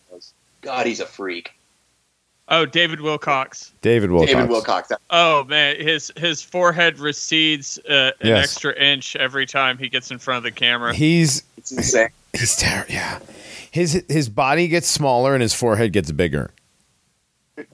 [0.61, 1.51] God, he's a freak.
[2.49, 3.71] Oh, David Wilcox.
[3.81, 4.31] David Wilcox.
[4.33, 4.91] David Wilcox.
[5.09, 8.43] Oh man, his his forehead recedes uh, an Yes.
[8.43, 10.93] extra inch every time he gets in front of the camera.
[10.93, 12.09] He's It's insane.
[12.33, 12.91] he's terrible.
[12.93, 13.19] Yeah,
[13.71, 16.51] his his body gets smaller and his forehead gets bigger.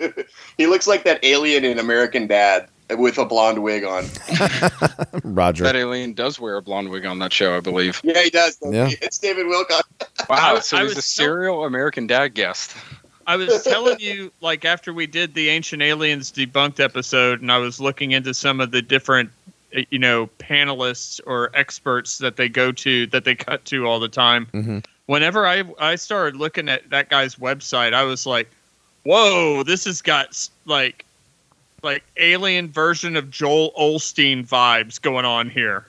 [0.58, 2.68] he looks like that alien in American Dad
[2.98, 4.06] with a blonde wig on.
[5.24, 5.64] Roger.
[5.64, 8.02] That alien does wear a blonde wig on that show, I believe.
[8.04, 8.58] Yeah, he does.
[8.64, 8.88] Yeah.
[8.88, 8.98] he?
[9.02, 9.88] It's David Wilcox.
[10.30, 12.76] Wow, so I he's a was so- serial American Dad guest.
[13.30, 17.60] I was telling you, like after we did the Ancient Aliens debunked episode, and I
[17.60, 19.30] was looking into some of the different,
[19.78, 24.00] uh, you know, panelists or experts that they go to, that they cut to all
[24.00, 24.48] the time.
[24.54, 24.84] Mhm.
[25.06, 28.50] Whenever I I started looking at that guy's website, I was like,
[29.04, 31.06] "Whoa, this has got like,
[31.84, 35.86] like alien version of Joel Osteen vibes going on here."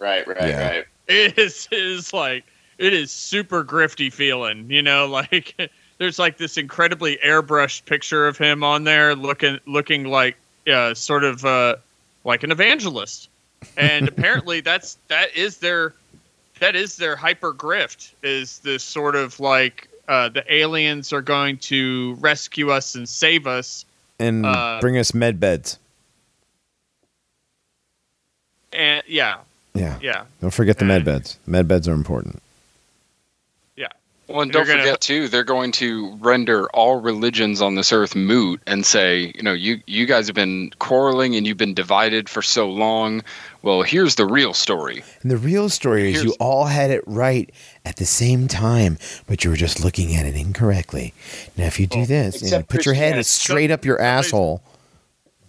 [0.00, 0.68] Right, right, Yeah.
[0.70, 0.84] right.
[1.06, 2.44] it is it is like
[2.78, 5.54] it is super grifty feeling you know like
[5.98, 10.36] there's like this incredibly airbrushed picture of him on there looking looking like
[10.72, 11.76] uh, sort of uh,
[12.24, 13.28] like an evangelist
[13.76, 15.92] and apparently that's that is their
[16.60, 21.56] that is their hyper grift is this sort of like uh, the aliens are going
[21.58, 23.84] to rescue us and save us
[24.18, 25.78] and uh, bring us med beds.
[28.72, 29.38] and yeah
[29.74, 29.98] Yeah.
[30.00, 31.38] yeah Don't forget the med and- beds.
[31.46, 32.42] Med beds are important.
[34.34, 38.16] Well, and don't gonna- forget too, they're going to render all religions on this earth
[38.16, 42.28] moot and say, you know, you you guys have been quarreling and you've been divided
[42.28, 43.22] for so long.
[43.62, 45.04] Well, here's the real story.
[45.22, 47.48] And the real story is you all had it right
[47.84, 48.98] at the same time,
[49.28, 51.14] but you were just looking at it incorrectly.
[51.56, 53.22] Now, if you do Well, this, and you except put your head Christianity.
[53.28, 54.62] straight up your asshole.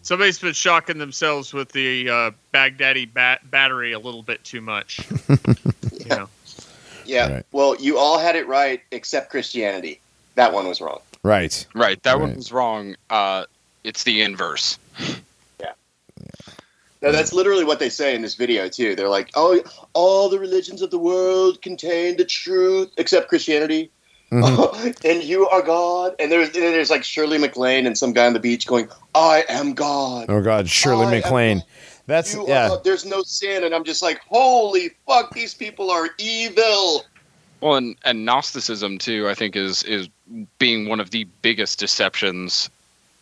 [0.03, 4.99] Somebody's been shocking themselves with the uh, Baghdadi bat- battery a little bit too much.
[7.07, 7.21] you know.
[7.21, 7.33] Yeah.
[7.35, 7.45] Right.
[7.51, 9.99] Well, you all had it right except Christianity.
[10.35, 10.99] That one was wrong.
[11.23, 11.65] Right.
[11.73, 12.95] Right, that one was wrong.
[13.09, 13.45] Uh,
[13.83, 14.77] it's the inverse.
[15.59, 15.71] Yeah.
[17.01, 18.95] No, that's literally what they say in this video too.
[18.95, 19.61] They're like, "Oh,
[19.93, 23.91] all the religions of the world contain the truth except Christianity."
[24.31, 25.05] Mhm.
[25.05, 26.15] and you are God.
[26.19, 29.45] And there's and there's like Shirley MacLaine and some guy on the beach going, "I
[29.47, 31.63] am God." Oh God, Shirley I MacLaine.
[32.07, 32.13] God.
[32.13, 32.69] That's You yeah.
[32.69, 32.83] God.
[32.83, 37.05] There's no sin, and I'm just like, "Holy fuck, these people are evil."
[37.61, 40.07] Well, and, and Gnosticism too, I think, is is
[40.59, 42.69] being one of the biggest deceptions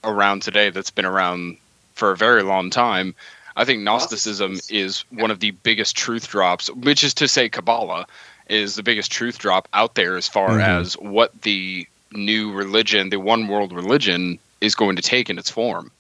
[0.04, 0.70] around today.
[0.70, 1.58] That's been around
[1.96, 3.16] for a very long time.
[3.56, 4.76] I think Gnosticism Gnosticism.
[4.78, 8.08] is one of the biggest truth drops, which is to say, Kabbalah
[8.50, 10.68] is the biggest truth drop out there as far Mhm.
[10.68, 15.50] as what the new religion, the one world religion, is going to take in its
[15.52, 15.92] form.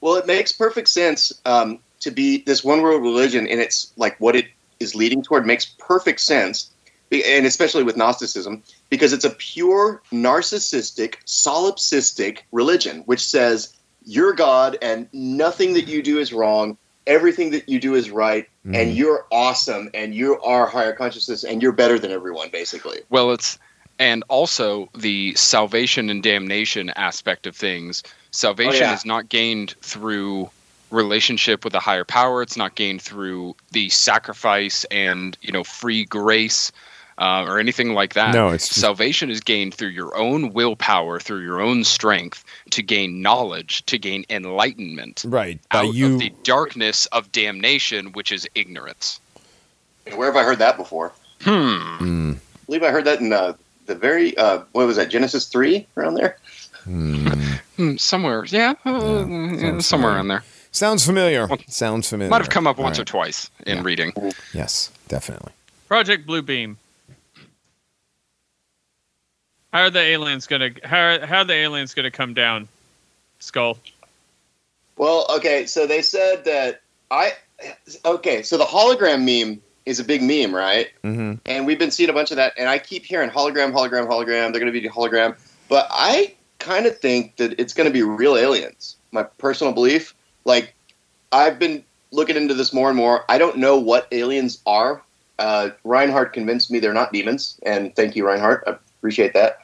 [0.00, 4.18] Well, it makes perfect sense um, to be this one world religion, and it's like
[4.20, 4.46] what it
[4.80, 6.70] is leading toward makes perfect sense,
[7.10, 13.74] and especially with Gnosticism, because it's a pure narcissistic, solipsistic religion, which says
[14.04, 16.76] you're God and nothing that you do is wrong,
[17.06, 18.76] everything that you do is right, Mhm.
[18.76, 23.00] and you're awesome, and you are higher consciousness, and you're better than everyone, basically.
[23.10, 23.58] Well, it's
[23.98, 28.02] and also the salvation and damnation aspect of things.
[28.32, 28.94] Salvation yeah.
[28.94, 30.50] is not gained through
[30.94, 32.40] relationship with a higher power.
[32.42, 36.72] It's not gained through the sacrifice and you know free grace
[37.18, 38.34] uh, or anything like that.
[38.34, 42.82] No, it's just- salvation is gained through your own willpower, through your own strength, to
[42.82, 45.60] gain knowledge, to gain enlightenment right.
[45.70, 49.20] By out you of the darkness of damnation, which is ignorance.
[50.14, 51.12] Where have I heard that before?
[51.42, 51.50] Hmm.
[51.98, 53.54] Mm, I believe I heard that in uh,
[53.86, 56.38] the very uh, what was that Genesis three around there.
[56.86, 57.60] mm.
[57.76, 60.20] Hmm, somewhere, yeah, uh, Yeah, yeah, somewhere familiar.
[60.20, 60.44] in there.
[60.74, 61.48] Sounds familiar.
[61.68, 62.30] Sounds familiar.
[62.30, 63.82] Might have come up All once or twice in Yeah.
[63.84, 64.12] reading.
[64.52, 65.52] Yes, definitely.
[65.86, 66.78] Project Blue Beam.
[69.72, 72.66] How are the aliens gonna how are, how are the aliens gonna come down?
[73.38, 73.78] Skull.
[74.96, 77.34] Well, okay, so they said that I
[78.04, 80.88] okay, so the hologram meme is a big meme, right?
[81.04, 81.34] Mm-hmm.
[81.46, 84.50] And we've been seeing a bunch of that, and I keep hearing hologram, hologram, hologram.
[84.50, 85.36] They're going to be hologram,
[85.68, 88.96] but I kind of think that it's going to be real aliens.
[89.12, 90.14] My personal belief,
[90.44, 90.74] like
[91.32, 93.24] I've been looking into this more and more.
[93.28, 95.02] I don't know what aliens are.
[95.38, 98.62] Uh, Reinhardt convinced me they're not demons, and thank you, Reinhardt.
[98.66, 99.60] I appreciate that.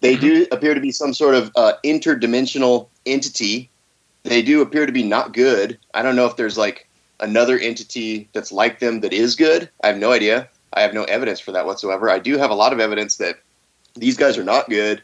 [0.00, 3.70] They do appear to be some sort of uh, interdimensional entity.
[4.24, 5.78] They do appear to be not good.
[5.94, 6.88] I don't know if there's like
[7.20, 9.70] another entity that's like them that is good.
[9.82, 10.48] I have no idea.
[10.72, 12.10] I have no evidence for that whatsoever.
[12.10, 13.38] I do have a lot of evidence that
[13.94, 15.02] these guys are not good.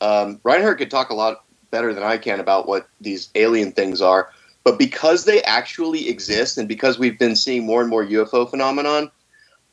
[0.00, 4.00] Um, Reinhardt could talk a lot better than I can about what these alien things
[4.00, 4.30] are,
[4.66, 9.12] but because they actually exist and because we've been seeing more and more UFO phenomenon,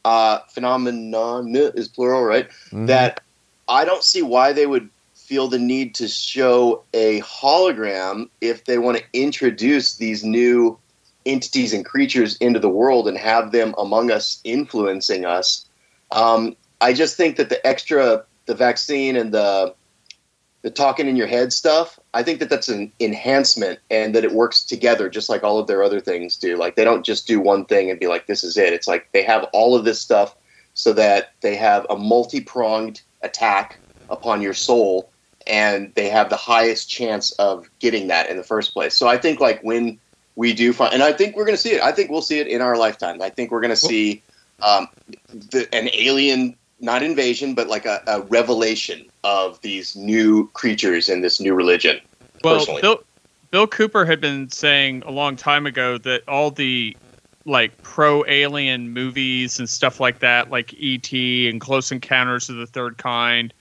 [0.05, 2.47] uh, phenomenon is plural, right?
[2.69, 2.85] Mhm.
[2.85, 3.19] That
[3.67, 8.77] I don't see why they would feel the need to show a hologram if they
[8.77, 10.77] want to introduce these new
[11.25, 15.65] entities and creatures into the world and have them among us influencing us.
[16.11, 19.73] Um, I just think that the extra, the vaccine and the
[20.63, 24.31] the talking in your head stuff, I think that that's an enhancement and that it
[24.31, 26.57] works together just like all of their other things do.
[26.57, 28.73] Like they don't just do one thing and be like, this is it.
[28.73, 30.35] It's like they have all of this stuff
[30.73, 33.77] so that they have a multi pronged attack
[34.09, 35.09] upon your soul
[35.45, 38.95] and they have the highest chance of getting that in the first place.
[38.95, 39.99] So I think like when
[40.35, 41.81] we do find, and I think we're going to see it.
[41.81, 43.21] I think we'll see it in our lifetime.
[43.21, 44.23] I think we're going to see
[44.61, 44.87] um,
[45.27, 51.21] the, an alien, not invasion, but like a, a revelation of these new creatures in
[51.21, 51.99] this new religion.
[52.43, 52.81] Well, personally.
[52.81, 53.03] Bill
[53.51, 56.95] Bill Cooper had been saying a long time ago that all the
[57.45, 61.49] like pro alien movies and stuff like that, like E.T.
[61.49, 63.53] and Close Encounters of the Third Kind,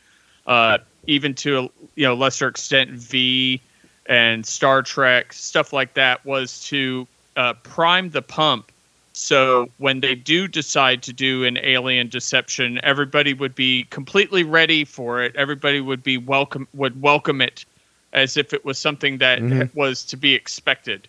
[0.47, 1.63] uh, even to a
[1.95, 3.61] you know lesser extent V
[4.07, 8.72] and Star Trek stuff like that, was to uh, prime the pump.
[9.13, 14.85] So when they do decide to do an alien deception, everybody would be completely ready
[14.85, 15.37] for it.
[15.37, 17.65] Everybody would be welcome would welcome it
[18.13, 19.75] as if it was something that Mhm.
[19.75, 21.09] was to be expected.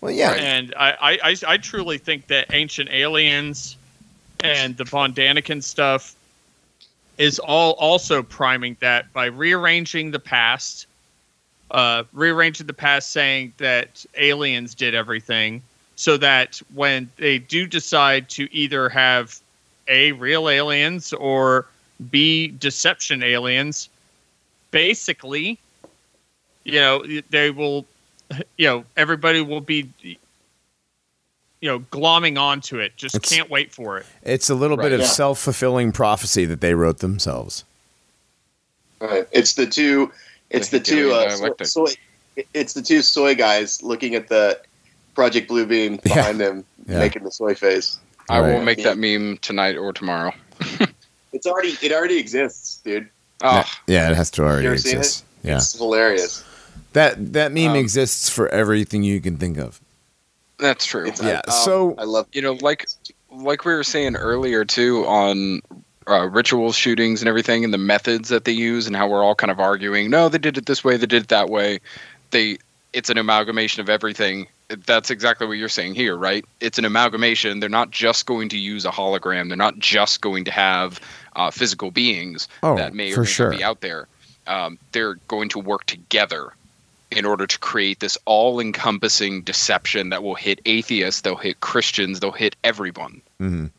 [0.00, 0.32] Well, yeah.
[0.32, 3.76] And I, I, I, I truly think that Ancient Aliens
[4.40, 6.14] and the Von Daniken stuff
[7.18, 10.86] is all also priming that by rearranging the past,
[11.72, 15.60] uh, rearranging the past, saying that aliens did everything,
[15.98, 19.40] so that when they do decide to either have
[19.88, 21.66] a real aliens or
[22.12, 23.88] b deception aliens,
[24.70, 25.58] basically,
[26.62, 27.84] you know, they will
[28.56, 33.98] you know everybody will be you know glomming onto it just It's- can't wait for
[33.98, 35.06] it It's a little bit of Yeah.
[35.06, 37.64] self fulfilling prophecy that they wrote themselves.
[39.00, 39.26] Right.
[39.32, 40.12] It's the two.
[40.50, 41.12] It's the, The two.
[41.12, 41.94] Uh, Hegelian so, soy,
[42.54, 44.60] it's the two soy guys looking at the
[45.18, 46.14] Project Blue Beam Yeah.
[46.14, 47.00] behind them, Yeah.
[47.00, 47.98] making the soy face.
[48.28, 48.64] I will Right.
[48.64, 50.32] make that meme tonight or tomorrow.
[51.32, 51.76] It's already.
[51.82, 53.08] It already exists, dude.
[53.42, 55.24] Oh, Yeah, it has to already You ever seen exist.
[55.42, 55.56] Yeah.
[55.56, 56.42] It's hilarious.
[56.94, 59.78] That that meme Um, exists for everything you can think of.
[60.58, 61.06] that's true.
[61.06, 61.42] It's, Yeah.
[61.46, 62.26] Um, so I love.
[62.32, 62.86] you know, like
[63.30, 65.60] like we were saying earlier too on
[66.08, 69.34] uh, ritual shootings and everything, and the methods that they use, and how we're all
[69.34, 70.08] kind of arguing.
[70.10, 70.96] No, they did it this way.
[70.96, 71.80] They did it that way.
[72.30, 72.56] They
[72.94, 74.46] it's an amalgamation of everything.
[74.68, 76.44] That's exactly what you're saying here, right?
[76.60, 77.60] It's an amalgamation.
[77.60, 79.48] They're not just going to use a hologram.
[79.48, 81.00] They're not just going to have
[81.36, 83.50] uh, physical beings Oh, that may or may sure.
[83.50, 84.06] not be out there.
[84.46, 86.52] Um, they're going to work together
[87.10, 92.30] in order to create this all-encompassing deception that will hit atheists, they'll hit Christians, they'll
[92.32, 93.22] hit everyone.
[93.40, 93.70] Mhm.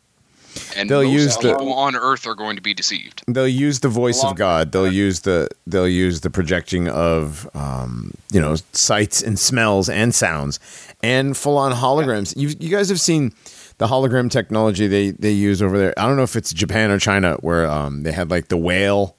[0.76, 3.22] And They'll most use the- people on Earth are going to be deceived.
[3.26, 4.72] they'll use the voice of God.
[4.72, 10.14] They'll use the they'll use the projecting of um, you know sights and smells and
[10.14, 10.58] sounds
[11.02, 12.36] and full on holograms.
[12.36, 13.32] You you guys have seen
[13.78, 15.94] the hologram technology they they use over there.
[15.98, 19.16] I don't know if it's Japan or China where um, they had like the whale.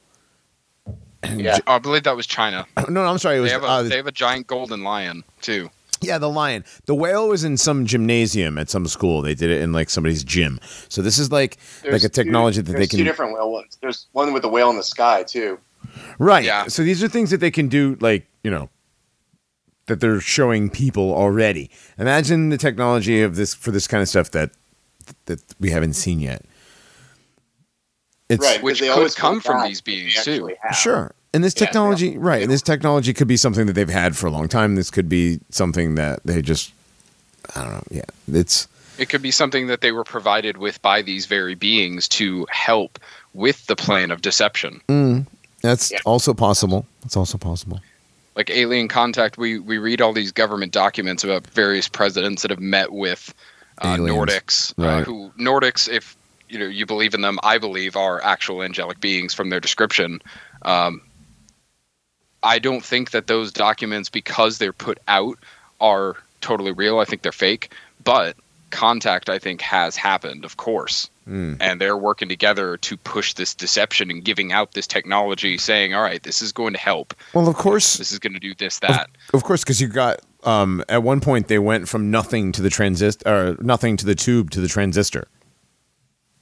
[1.36, 1.60] Yeah.
[1.68, 2.66] I believe that was China.
[2.78, 3.38] No, no, I'm sorry.
[3.38, 5.70] It They have, a, uh, they have a giant golden lion too.
[6.02, 6.64] Yeah, the lion.
[6.86, 9.22] The whale was in some gymnasium at some school.
[9.22, 10.60] They did it in like somebody's gym.
[10.90, 13.34] So this is like There's like a technology two, that they there's can two different
[13.34, 13.78] whale ones.
[13.82, 15.60] There's one with the whale in the sky too.
[16.19, 16.44] right.
[16.44, 16.68] Yeah.
[16.68, 18.69] So these are things that they can do, like you know,
[19.88, 21.69] that they're showing people already.
[21.99, 24.52] Imagine the technology of this for this kind of stuff that
[25.26, 26.45] that we haven't seen yet.
[28.30, 30.56] It's right, 'cause Which could come come from back these to what they beings, too.
[30.64, 30.76] have.
[30.76, 31.11] Sure.
[31.34, 32.18] And this technology, yeah.
[32.20, 32.41] right?
[32.44, 34.76] And this technology could be something that they've had for a long time.
[34.76, 36.74] This could be something that they just,
[37.56, 37.84] I don't know.
[37.90, 38.02] Yeah,
[38.34, 38.68] it's
[38.98, 42.99] It could be something that they were provided with by these very beings to help
[43.34, 44.82] with the plan of deception.
[44.90, 45.26] mm,
[45.62, 45.99] that's Yeah.
[46.06, 46.86] also possible.
[47.03, 47.80] That's also possible.
[48.36, 52.62] like alien contact we we read all these government documents about various presidents that have
[52.62, 53.34] met with
[53.80, 55.03] uh, nordics uh, Right.
[55.06, 56.16] who nordics if
[56.48, 60.22] you know you believe in them i believe are actual angelic beings from their description
[60.64, 61.02] um,
[62.43, 65.38] i don't think that those documents because they're put out
[65.80, 67.72] are totally real i think they're fake
[68.03, 68.35] but
[68.69, 71.57] contact i think has happened of course Mm.
[71.59, 76.01] and they're working together to push this deception and giving out this technology saying all
[76.01, 78.80] right this is going to help Well, of course, this is going to do this
[78.80, 82.61] that Of course, because you got um, at one point they went from nothing to
[82.63, 85.27] the transistor, or nothing to the tube to the transistor.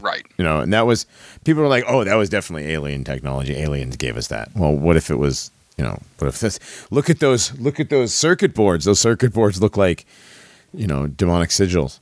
[0.01, 0.26] Right.
[0.38, 1.05] You know, and that was
[1.43, 3.57] people were like, "Oh, that was definitely alien technology.
[3.57, 5.51] Aliens gave us that." Well, what if it was?
[5.80, 6.60] You know, but if this?
[6.91, 7.57] Look at those!
[7.57, 8.84] Look at those circuit boards.
[8.84, 10.06] Those circuit boards look like,
[10.73, 11.99] you know, demonic sigils.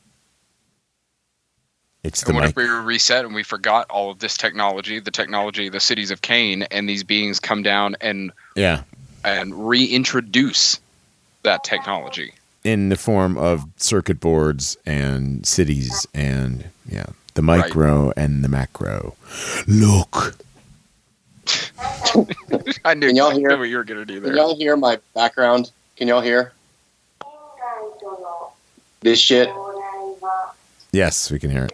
[2.03, 2.49] It's the And what mic.
[2.49, 6.09] if we were reset and we forgot all of this technology, the technology, the cities
[6.09, 8.81] of Cain, and these beings come down and yeah,
[9.23, 10.79] and reintroduce
[11.43, 12.33] that technology?
[12.63, 17.05] in the form of circuit boards and cities and yeah,
[17.35, 19.15] the micro and the macro.
[19.67, 20.35] Look,
[22.85, 24.35] I knew, Can y'all I knew hear- what you were going to do Can there.
[24.35, 25.71] y'all hear my background?
[25.95, 26.53] Can y'all hear
[29.01, 29.49] this shit?
[30.91, 31.73] yes, we can hear it.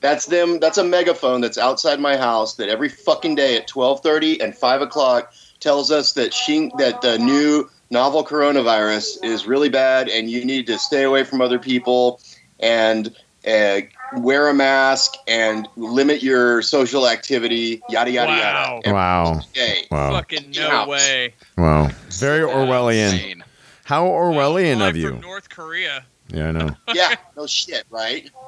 [0.00, 0.60] That's them.
[0.60, 4.54] That's a megaphone that's outside my house that every fucking day at twelve thirty and
[4.54, 10.28] five o'clock tells us that she, that the new novel coronavirus is really bad and
[10.28, 12.20] you need to stay away from other people
[12.60, 13.14] and
[13.46, 13.80] uh,
[14.18, 17.82] wear a mask and limit your social activity.
[17.88, 18.80] Yada yada Wow.
[18.84, 18.92] yada.
[18.94, 19.86] Wow, day.
[19.90, 20.88] wow, Fucking no House.
[20.88, 21.34] way.
[21.58, 21.90] wow.
[22.10, 23.12] Very Orwellian.
[23.12, 23.44] Insane.
[23.84, 25.08] How Orwellian Live of you?
[25.10, 26.04] From North Korea.
[26.28, 26.70] Yeah, I know.
[26.94, 28.30] Yeah, no shit, right?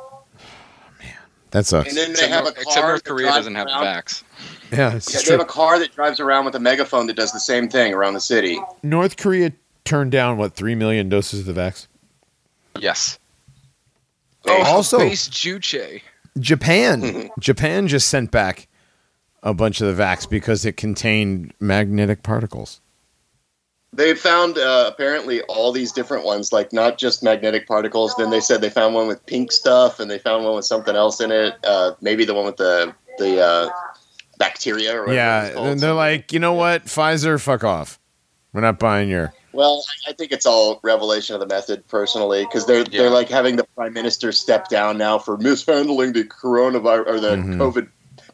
[1.52, 1.88] That sucks.
[1.88, 3.72] And then they Except, have a car except North that Korea drives doesn't have the
[3.74, 4.22] around- vax.
[4.72, 7.32] Yeah, it's Yeah, they have a car that drives around with a megaphone that does
[7.32, 8.60] the same thing around the city.
[8.82, 9.52] North Korea
[9.84, 11.86] turned down what three million doses of the vax.
[12.80, 13.18] Yes.
[14.48, 16.02] Oh, also- base Juche.
[16.38, 17.30] Japan, Mhm.
[17.40, 18.68] Japan just sent back
[19.42, 22.80] a bunch of the vax because it contained magnetic particles.
[23.92, 28.14] They found uh, apparently all these different ones, like not just magnetic particles.
[28.18, 30.94] Then they said they found one with pink stuff, and they found one with something
[30.94, 31.54] else in it.
[31.64, 33.70] Uh, maybe the one with the the uh,
[34.38, 35.14] bacteria or whatever.
[35.14, 37.98] yeah, and they're like, you know what, Pfizer, fuck off.
[38.56, 39.34] We're not buying your.
[39.52, 43.02] Well, I think it's all revelation of the method, personally, because they're Yeah.
[43.02, 47.36] they're like having the prime minister step down now for mishandling the coronavirus or the
[47.36, 47.58] Mhm.
[47.58, 47.88] COVID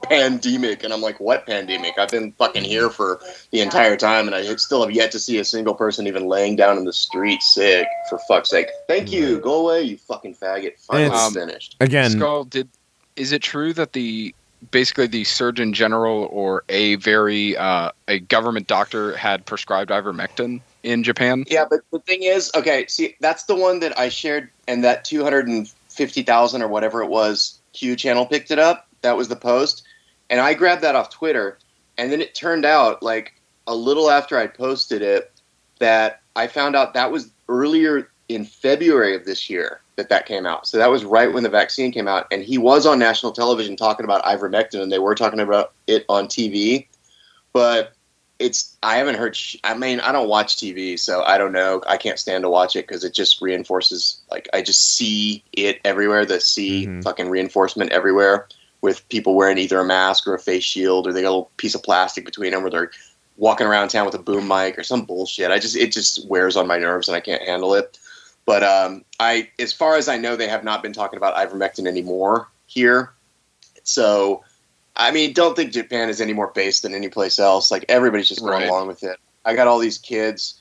[0.09, 1.99] pandemic, and I'm like, what pandemic?
[1.99, 3.21] I've been fucking here for
[3.51, 6.55] the entire time, and I still have yet to see a single person even laying
[6.55, 7.89] down in the street sick.
[8.09, 8.69] For fuck's sake!
[8.87, 9.41] Thank you.
[9.41, 10.75] Go away, you fucking faggot.
[10.87, 11.75] Finally It's- Um, finished.
[11.81, 12.69] Again, Skull, did
[13.17, 14.33] is it true that the
[14.71, 21.03] basically the Surgeon General or a very uh, a government doctor had prescribed ivermectin in
[21.03, 21.45] Japan?
[21.49, 25.05] Yeah, but the thing is, okay, see, that's the one that I shared, and that
[25.05, 28.89] 250,000 or whatever it was, Q channel picked it up.
[29.03, 29.83] That was the post.
[30.31, 31.59] And I grabbed that off Twitter.
[31.99, 33.35] And then it turned out, like,
[33.67, 35.31] a little after I posted it,
[35.79, 40.47] that I found out that was earlier in February of this year that that came
[40.47, 40.67] out.
[40.67, 42.27] So that was right when the vaccine came out.
[42.31, 46.05] And he was on national television talking about ivermectin, and they were talking about it
[46.09, 46.87] on TV.
[47.53, 47.93] But
[48.39, 49.37] it's I haven't heard.
[49.37, 51.83] Sh- I mean, I don't watch TV, so I don't know.
[51.87, 54.21] I can't stand to watch it because it just reinforces.
[54.31, 56.25] Like I just see it everywhere.
[56.25, 57.05] The see Mhm.
[57.05, 58.49] fucking reinforcement everywhere
[58.81, 61.51] with people wearing either a mask or a face shield, or they got a little
[61.57, 62.91] piece of plastic between them, or they're
[63.37, 65.51] walking around town with a boom mic or some bullshit.
[65.51, 67.99] I just it just wears on my nerves and I can't handle it.
[68.45, 71.87] But um, I, as far as I know, they have not been talking about ivermectin
[71.87, 73.13] anymore here.
[73.85, 74.43] So
[74.97, 77.71] I mean, don't think Japan is any more based than any place else.
[77.71, 78.69] Like everybody's just going Right.
[78.69, 79.17] along with it.
[79.45, 80.61] I got all these kids,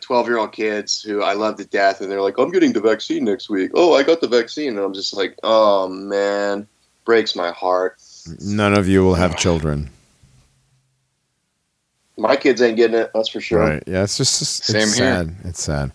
[0.00, 2.80] twelve year old kids who I love to death, and they're like, "I'm getting the
[2.80, 6.66] vaccine next week." Oh, I got the vaccine, and I'm just like, "Oh man,
[7.04, 8.00] breaks my heart."
[8.40, 9.88] none of you will have children.
[12.18, 13.10] My kids ain't getting it.
[13.14, 13.60] That's for sure.
[13.60, 13.82] Right.
[13.86, 14.88] Yeah, it's just it's Same here.
[14.88, 15.34] sad.
[15.44, 15.92] It's sad.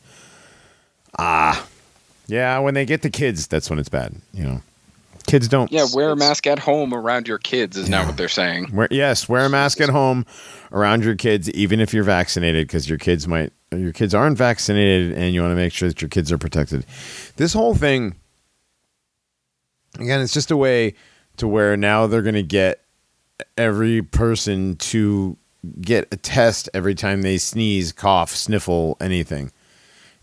[1.19, 1.67] Ah.
[2.27, 4.15] Yeah, when they get the kids, that's when it's bad.
[4.33, 4.61] You know.
[5.27, 8.07] Kids don't Yeah, wear a mask at home around your kids is now Yeah.
[8.07, 8.69] what they're saying.
[8.73, 10.25] Wear, yes, wear a mask at home
[10.71, 15.13] around your kids, even if you're vaccinated, because your kids might your kids aren't vaccinated,
[15.17, 16.85] and you want to make sure that your kids are protected.
[17.37, 18.15] This whole thing,
[19.97, 20.93] again, it's just a way
[21.37, 22.81] to where now they're going to get
[23.57, 25.37] every person to
[25.79, 29.51] get a test every time they sneeze, cough, sniffle, anything.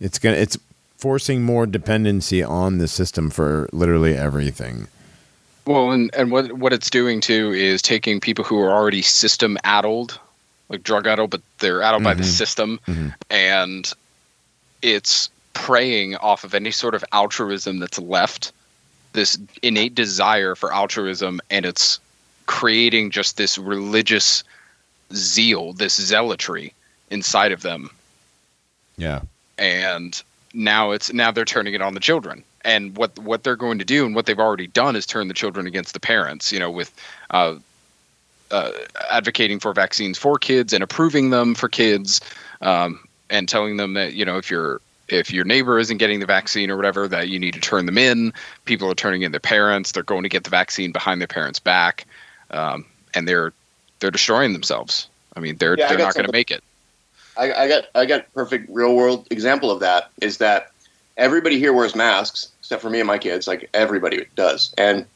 [0.01, 0.59] It's gonna it's
[1.03, 4.89] forcing more dependency on the system for literally everything.
[5.65, 9.57] Well, and, and what what it's doing too is taking people who are already system
[9.65, 10.19] addled,
[10.69, 12.27] like drug addled, but they're addled by the Mhm.
[12.27, 13.15] system, Mhm.
[13.31, 13.93] and
[14.83, 18.53] it's preying off of any sort of altruism that's left,
[19.12, 22.01] this innate desire for altruism, and it's
[22.47, 24.43] creating just this religious
[25.12, 26.73] zeal, this zealotry
[27.11, 27.91] inside of them
[28.97, 29.20] Yeah.
[29.59, 30.23] and
[30.59, 32.43] now it's now they're turning it on the children.
[32.64, 35.35] And what what they're going to do and what they've already done is turn the
[35.35, 36.93] children against the parents you know with
[37.30, 37.56] uh,
[38.51, 38.72] uh,
[39.10, 42.20] advocating for vaccines for kids and approving them for kids
[42.60, 46.26] um, and telling them that you know if your if your neighbor isn't getting the
[46.26, 48.30] vaccine or whatever that you need to turn them in.
[48.66, 49.93] People are turning in their parents.
[49.93, 52.05] They're going to get the vaccine behind their parents back
[52.51, 53.52] um, and they're
[54.01, 55.09] they're destroying themselves.
[55.36, 56.64] I mean they're Yeah, they're not going to make it
[57.39, 60.73] I, I got I got perfect real world example of that is that
[61.16, 63.47] everybody here wears masks except for me and my kids.
[63.47, 65.06] Like everybody does, and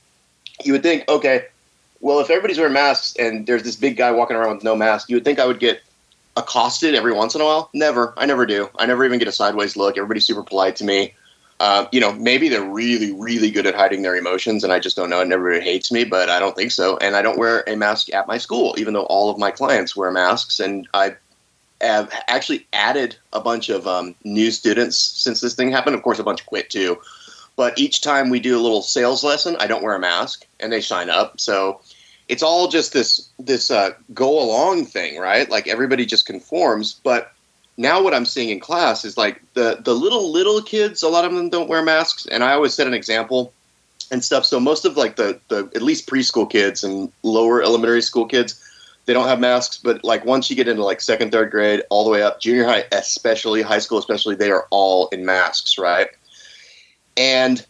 [0.65, 1.47] you would think, okay,
[2.01, 5.09] well, if everybody's wearing masks and there's this big guy walking around with no mask,
[5.09, 5.83] you would think I would get
[6.37, 7.71] accosted every once in a while.
[7.75, 8.71] Never, I never do.
[8.79, 9.97] I never even get a sideways look.
[9.97, 11.15] Everybody's super polite to me.
[11.61, 14.97] Um, you know, maybe they're really, really good at hiding their emotions, and I just
[14.97, 15.21] don't know.
[15.21, 16.97] And everybody hates me, but I don't think so.
[16.97, 19.95] And I don't wear a mask at my school, even though all of my clients
[19.95, 20.59] wear masks.
[20.59, 21.15] And I
[21.83, 25.97] have actually added a bunch of um, new students since this thing happened.
[25.97, 27.01] Of course, a bunch quit too.
[27.57, 30.73] But each time we do a little sales lesson, I don't wear a mask, and
[30.73, 31.39] they sign up.
[31.39, 31.81] So
[32.29, 35.49] it's all just this this uh, go along thing, right?
[35.51, 36.95] Like everybody just conforms.
[37.05, 37.33] But
[37.77, 41.03] now what I'm seeing in class is like the the little little kids.
[41.03, 43.53] A lot of them don't wear masks, and I always set an example
[44.11, 44.45] and stuff.
[44.45, 48.61] So most of like the the at least preschool kids and lower elementary school kids
[49.07, 52.05] they don't have masks but like once you get into like second third grade all
[52.05, 56.09] the way up junior high especially high school especially they are all in masks right?
[57.17, 57.65] And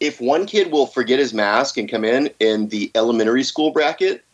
[0.00, 4.24] if one kid will forget his mask and come in in the elementary school bracket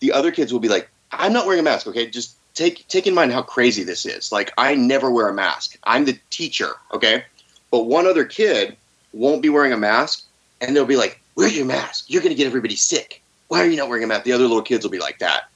[0.00, 2.08] the other kids will be like i'm not wearing a mask okay?
[2.08, 4.32] Just take take in mind how crazy this is.
[4.32, 5.78] Like i never wear a mask.
[5.84, 7.24] I'm the teacher okay?
[7.70, 8.76] But one other kid
[9.12, 10.24] won't be wearing a mask
[10.60, 12.04] and they'll be like wear your mask.
[12.08, 13.22] You're going to get everybody sick.
[13.48, 14.24] Why are you not wearing a mask?
[14.24, 15.48] The other little kids will be like that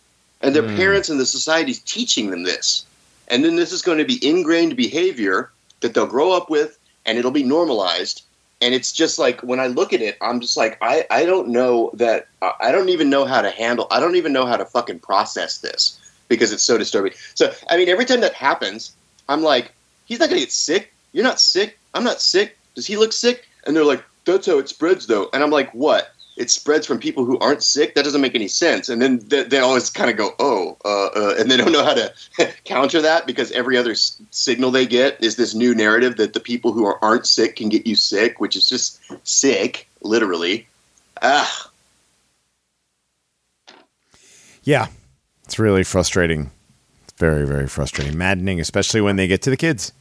[0.43, 0.77] and their Hmm.
[0.77, 2.85] parents and the society is teaching them this.
[3.29, 5.51] And then this is going to be ingrained behavior
[5.81, 8.23] that they'll grow up with and it'll be normalized.
[8.63, 11.49] And it's just like when i look at it i'm just like i, I don't
[11.49, 14.57] know that I- i don't even know how to handle i don't even know how
[14.57, 17.13] to fucking process this because it's so disturbing.
[17.35, 18.93] So i mean every time that happens
[19.29, 19.75] i'm like
[20.07, 20.91] he's not going to get sick.
[21.13, 21.79] You're not sick.
[21.93, 22.57] I'm not sick.
[22.75, 23.47] Does he look sick?
[23.67, 25.29] And they're like that's how it spreads though.
[25.35, 27.95] And i'm like what it spreads from people who aren't sick.
[27.95, 28.89] That doesn't make any sense.
[28.89, 31.85] And then they, they always kind of go, oh, uh, uh, and they don't know
[31.85, 32.13] how to
[32.65, 36.41] counter that because every other s- signal they get is this new narrative that the
[36.41, 40.67] people who are, aren't sick can get you sick, which is just sick, literally.
[41.23, 41.71] Ah,
[44.63, 44.89] Yeah,
[45.45, 46.51] it's really frustrating.
[47.05, 49.93] It's very, very frustrating, maddening, especially when they get to the kids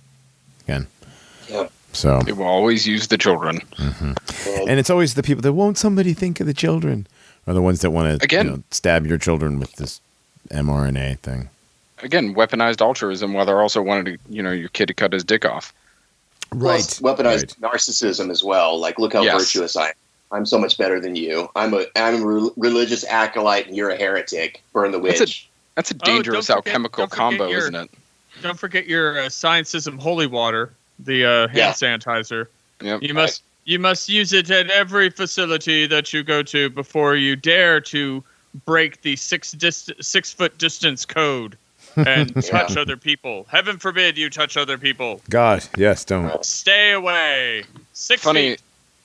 [0.63, 0.87] again.
[1.47, 1.67] Yeah.
[1.95, 5.77] So, they will always use the children well, and it's always the people that won't
[5.77, 7.07] somebody think of the children
[7.47, 8.45] are the ones that want to Again.
[8.45, 10.01] you know, stab your children with this
[10.51, 11.49] mRNA thing.
[12.03, 15.23] again weaponized altruism while they're also wanting to you know your kid to cut his
[15.23, 15.73] dick off
[16.51, 18.77] plus weaponized narcissism as well.
[18.79, 19.41] Like, look how Yes.
[19.41, 19.93] virtuous I am.
[20.31, 21.49] I'm so much better than you.
[21.55, 24.61] I'm a I'm a re- religious acolyte, and you're a heretic.
[24.73, 25.47] Burn the witch.
[25.75, 27.89] that's a Oh, don't dangerous forget- alchemical forget combo your- isn't it
[28.41, 31.71] Don't forget your uh, scientism holy water, the uh, hand Yeah.
[31.73, 32.47] sanitizer.
[32.81, 33.01] yep.
[33.01, 37.35] You must you must use it at every facility that you go to before you
[37.35, 38.23] dare to
[38.65, 41.57] break the six dist- six foot distance code
[41.95, 43.45] and touch other people.
[43.49, 45.21] Heaven forbid you touch other people.
[45.29, 46.43] God, yes, don't.
[46.45, 47.63] Stay away.
[47.93, 48.61] Six funny feet.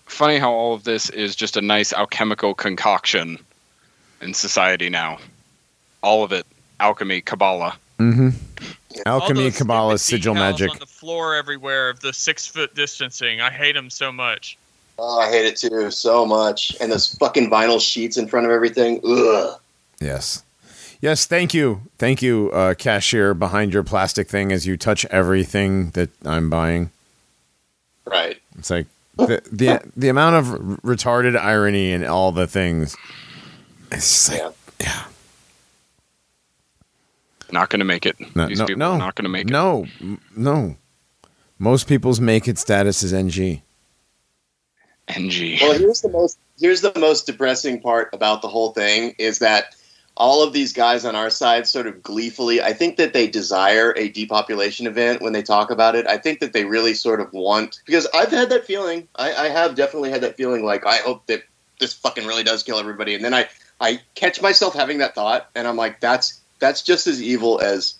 [0.06, 3.38] funny how all of this is just a nice alchemical concoction
[4.20, 5.18] in society now
[6.02, 6.44] all of it
[6.80, 8.30] alchemy kabbalah Mm-hmm.
[9.06, 10.70] All Alchemy, those Kabbalah, sigil magic.
[10.70, 13.40] on the floor everywhere of the six foot distancing.
[13.40, 14.58] I hate them so much.
[14.98, 16.76] Oh, I hate it too so much.
[16.80, 19.00] And those fucking vinyl sheets in front of everything.
[19.06, 19.58] Ugh.
[20.00, 20.42] Yes.
[21.00, 21.80] Yes, thank you.
[21.98, 26.90] Thank you, uh, cashier behind your plastic thing as you touch everything that I'm buying.
[28.04, 28.36] Right.
[28.58, 28.86] It's like
[29.16, 30.46] the the, the amount of
[30.82, 32.96] retarded irony in all the things.
[33.92, 34.50] It's just like, Yeah.
[34.80, 35.04] yeah.
[37.52, 39.86] Not gonna make it No, these no, people no, are not gonna make it No,
[40.36, 40.76] no.
[41.58, 43.62] Most people's make it status is NG.
[45.08, 49.38] ng Well, here's the most here's the most depressing part about the whole thing is
[49.40, 49.74] that
[50.16, 53.94] all of these guys on our side sort of gleefully, I think that they desire
[53.96, 56.06] a depopulation event when they talk about it.
[56.06, 59.08] I think that they really sort of want because I've had that feeling.
[59.16, 61.42] I, I have definitely had that feeling like I hope that
[61.78, 63.48] this fucking really does kill everybody, and then I
[63.80, 67.94] I catch myself having that thought, and I'm like, that's that's just as evil as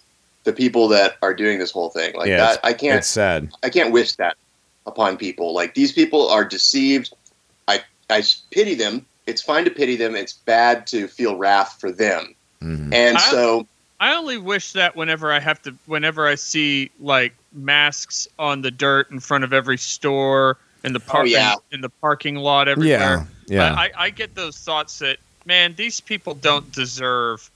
[0.45, 2.15] the people that are doing this whole thing.
[2.15, 3.51] Like Yeah, that, I can't It's sad.
[3.63, 4.37] I can't wish that
[4.87, 5.53] upon people.
[5.53, 7.13] Like these people are deceived.
[7.69, 9.05] I I pity them.
[9.27, 10.15] It's fine to pity them.
[10.15, 12.35] It's bad to feel wrath for them.
[12.63, 12.93] Mhm.
[12.95, 13.67] And I- so
[14.01, 18.71] I only wish that whenever I have to, whenever I see like masks on the
[18.71, 21.57] dirt in front of every store in the park, Oh, yeah.
[21.71, 23.27] in, the parking lot everywhere.
[23.47, 23.75] Yeah, yeah.
[23.75, 27.51] I, I, I get those thoughts that man, these people don't deserve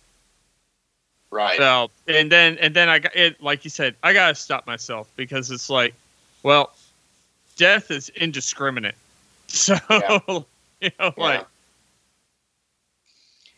[1.30, 1.58] Right.
[1.58, 5.08] Well, and then and then I got it like you said, I gotta stop myself
[5.16, 5.94] because it's like,
[6.42, 6.72] well,
[7.56, 8.94] death is indiscriminate.
[9.46, 10.18] So Yeah.
[10.80, 11.44] you know, like Yeah.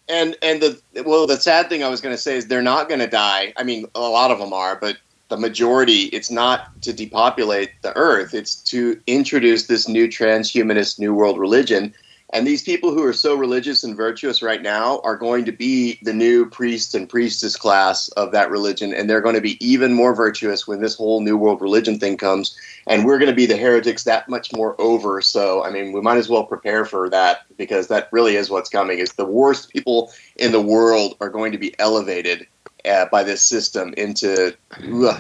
[0.09, 2.89] And and the well, the sad thing I was going to say is they're not
[2.89, 3.53] going to die.
[3.57, 4.99] I mean, a lot of them are, but
[5.29, 8.33] the majority, it's not to depopulate the Earth.
[8.33, 11.93] It's to introduce this new transhumanist New World religion.
[12.31, 15.99] And these people who are so religious and virtuous right now are going to be
[16.03, 19.93] the new priests and priestess class of that religion, and they're going to be even
[19.93, 23.47] more virtuous when this whole New World religion thing comes and we're going to be
[23.47, 25.21] the heretics that much more over.
[25.21, 28.71] So, I mean, we might as well prepare for that because that really is what's
[28.71, 28.99] coming.
[28.99, 32.47] Is the worst people in the world are going to be elevated
[32.85, 34.57] uh, by this system into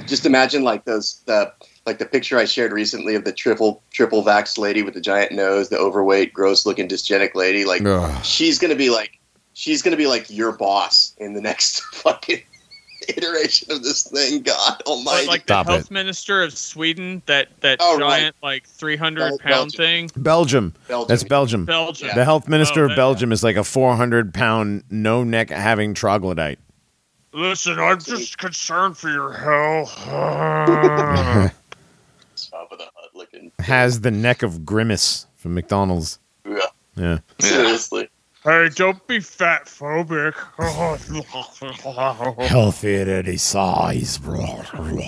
[0.06, 1.52] just imagine like those the
[1.86, 5.32] like the picture I shared recently of the triple triple vax lady with the giant
[5.32, 7.64] nose, the overweight, gross looking dysgenic lady.
[7.64, 8.24] Like Ugh.
[8.24, 9.18] she's going to be like
[9.54, 12.42] she's going to be like your boss in the next fucking
[13.08, 14.42] iteration of this thing.
[14.42, 15.26] God Almighty.
[15.26, 15.90] But like the Stop health it.
[15.92, 18.18] minister of Sweden, that that Oh, right.
[18.20, 19.76] giant like three hundred Bel- pound Belgium.
[19.76, 20.74] thing, Belgium.
[20.88, 21.08] Belgium.
[21.08, 21.64] That's Belgium.
[21.66, 22.10] Belgium.
[22.16, 25.94] The health minister Oh, of that- Belgium is like a 400 pound, no neck having
[25.94, 26.58] troglodyte.
[27.32, 29.92] Listen, I'm just concerned for your health.
[32.36, 33.50] Top of the hut looking.
[33.60, 36.18] Has the neck of Grimace from McDonald's.
[36.44, 36.58] Ugh.
[36.96, 37.18] Yeah.
[37.40, 38.08] Seriously.
[38.44, 40.34] hey, don't be fat phobic.
[42.48, 44.62] Healthy at any size, bro.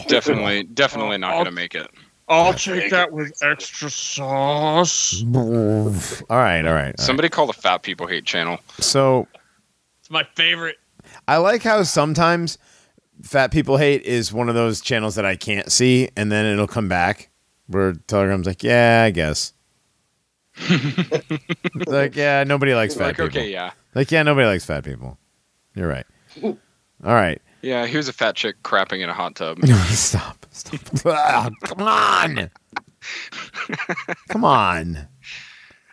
[0.09, 1.89] Definitely, definitely not I'll- going to make it.
[2.31, 5.25] I'll take that with extra sauce.
[5.35, 6.67] all right, all right.
[6.67, 7.01] all right.
[7.01, 8.59] Somebody call the Fat People Hate channel.
[8.79, 9.27] So
[10.01, 10.77] It's my favorite.
[11.27, 12.59] I like how sometimes
[13.23, 16.67] Fat People Hate is one of those channels that I can't see, and then it'll
[16.69, 17.31] come back
[17.67, 19.53] where Telegram's like, yeah, I guess.
[21.87, 23.27] like, yeah, nobody likes fat Like, people.
[23.27, 25.19] okay, yeah, Like, yeah, nobody likes fat people.
[25.75, 26.07] You're right.
[26.43, 26.55] All
[27.05, 27.41] right.
[27.63, 27.87] yeah.
[27.87, 29.65] Here's a fat chick crapping in a hot tub.
[29.89, 30.47] stop.
[30.51, 30.81] Stop.
[31.07, 32.51] Ah, come on.
[34.29, 35.07] come on.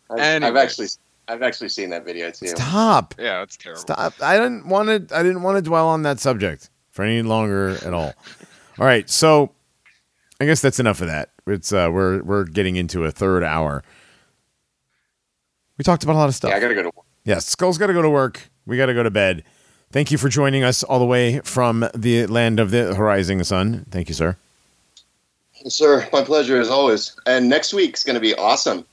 [0.10, 0.88] I've, I've actually,
[1.28, 2.48] I've actually seen that video too.
[2.48, 3.14] Stop.
[3.20, 3.82] Yeah, that's terrible.
[3.82, 4.14] Stop.
[4.22, 7.78] I didn't want to I didn't want to dwell on that subject for any longer
[7.86, 8.14] at all.
[8.80, 9.52] All right, so
[10.40, 11.30] I guess that's enough of that.
[11.46, 13.84] It's uh we're we're getting into a third hour.
[15.78, 16.50] We talked about a lot of stuff.
[16.52, 17.06] Yeah, I gotta go to work.
[17.26, 18.50] Yes, Skull's got to go to work.
[18.66, 19.44] We got to go to bed.
[19.92, 23.86] Thank you for joining us all the way from the land of the horizon sun.
[23.90, 24.38] Thank you, sir.
[25.64, 27.16] Yes, Sir, my pleasure as always.
[27.26, 28.86] And next week's gonna be awesome.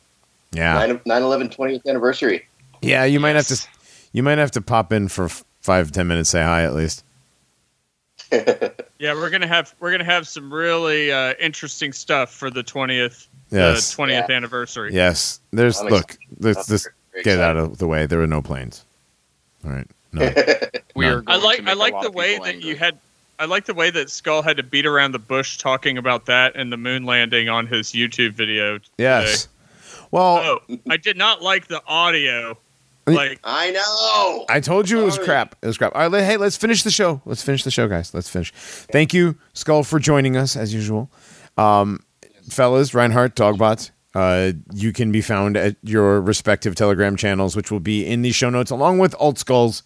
[0.53, 0.97] Yeah.
[1.05, 2.47] 9 11 20th anniversary.
[2.81, 3.67] Yeah, you might have to
[4.13, 5.29] you might have to pop in for
[5.61, 7.05] five ten minutes say hi at least.
[8.99, 13.27] Yeah, we're gonna have we're gonna have some really uh, interesting stuff for the twentieth
[13.51, 13.91] Yes.
[13.91, 14.95] the twentieth anniversary.
[14.95, 15.41] Yes.
[15.53, 17.41] There's I'm look, let's just get exciting.
[17.43, 18.07] out of the way.
[18.07, 18.85] There are no planes.
[19.65, 19.87] All right.
[20.15, 20.31] No.
[20.95, 21.25] We are.
[21.27, 22.69] I like I like the way that angry.
[22.69, 22.99] you had.
[23.39, 26.55] I like the way that Skull had to beat around the bush talking about that
[26.55, 28.77] and the moon landing on his YouTube video.
[28.77, 28.91] today.
[28.99, 29.49] Yes.
[30.11, 32.59] Well, Oh, I did not like the audio.
[33.07, 34.45] Y- Like, I know.
[34.49, 35.27] I told you it was Sorry.
[35.27, 35.57] crap.
[35.63, 35.93] It was crap.
[35.95, 37.21] All right, hey, let's finish the show.
[37.25, 38.15] Let's finish the show, guys.
[38.15, 38.53] Let's finish.
[38.53, 41.11] Thank you, Skull, for joining us as usual.
[41.57, 42.05] Um,
[42.49, 47.81] fellas, Reinhardt, Dogbot, uh, you can be found at your respective Telegram channels, which will
[47.81, 49.83] be in the show notes, along with Alt Skulls.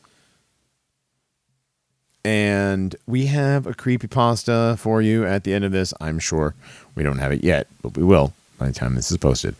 [2.24, 5.94] And we have a creepy pasta for you at the end of this.
[6.00, 6.54] I'm sure
[6.96, 9.54] we don't have it yet, but we will by the time this is posted.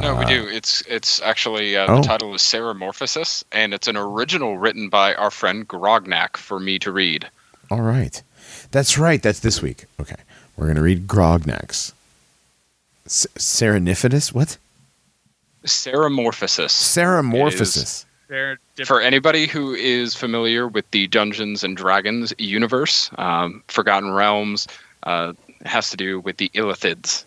[0.00, 0.46] No, we do.
[0.48, 1.96] It's it's actually uh, Oh.
[1.96, 6.78] the title is Ceremorphosis, and it's an original written by our friend Grognak for me
[6.78, 7.28] to read.
[7.70, 8.22] All right.
[8.70, 9.20] That's right.
[9.22, 9.86] That's this week.
[10.00, 10.16] Okay.
[10.56, 11.92] We're going to read Grognak's.
[13.06, 14.32] S- Sereniphidus?
[14.32, 14.58] What?
[15.64, 16.70] Ceremorphosis.
[16.70, 18.04] Ceremorphosis.
[18.28, 18.88] they're different.
[18.88, 24.66] For anybody who is familiar with the Dungeons and Dragons universe, um, Forgotten Realms
[25.02, 25.32] uh,
[25.64, 27.24] has to do with the Illithids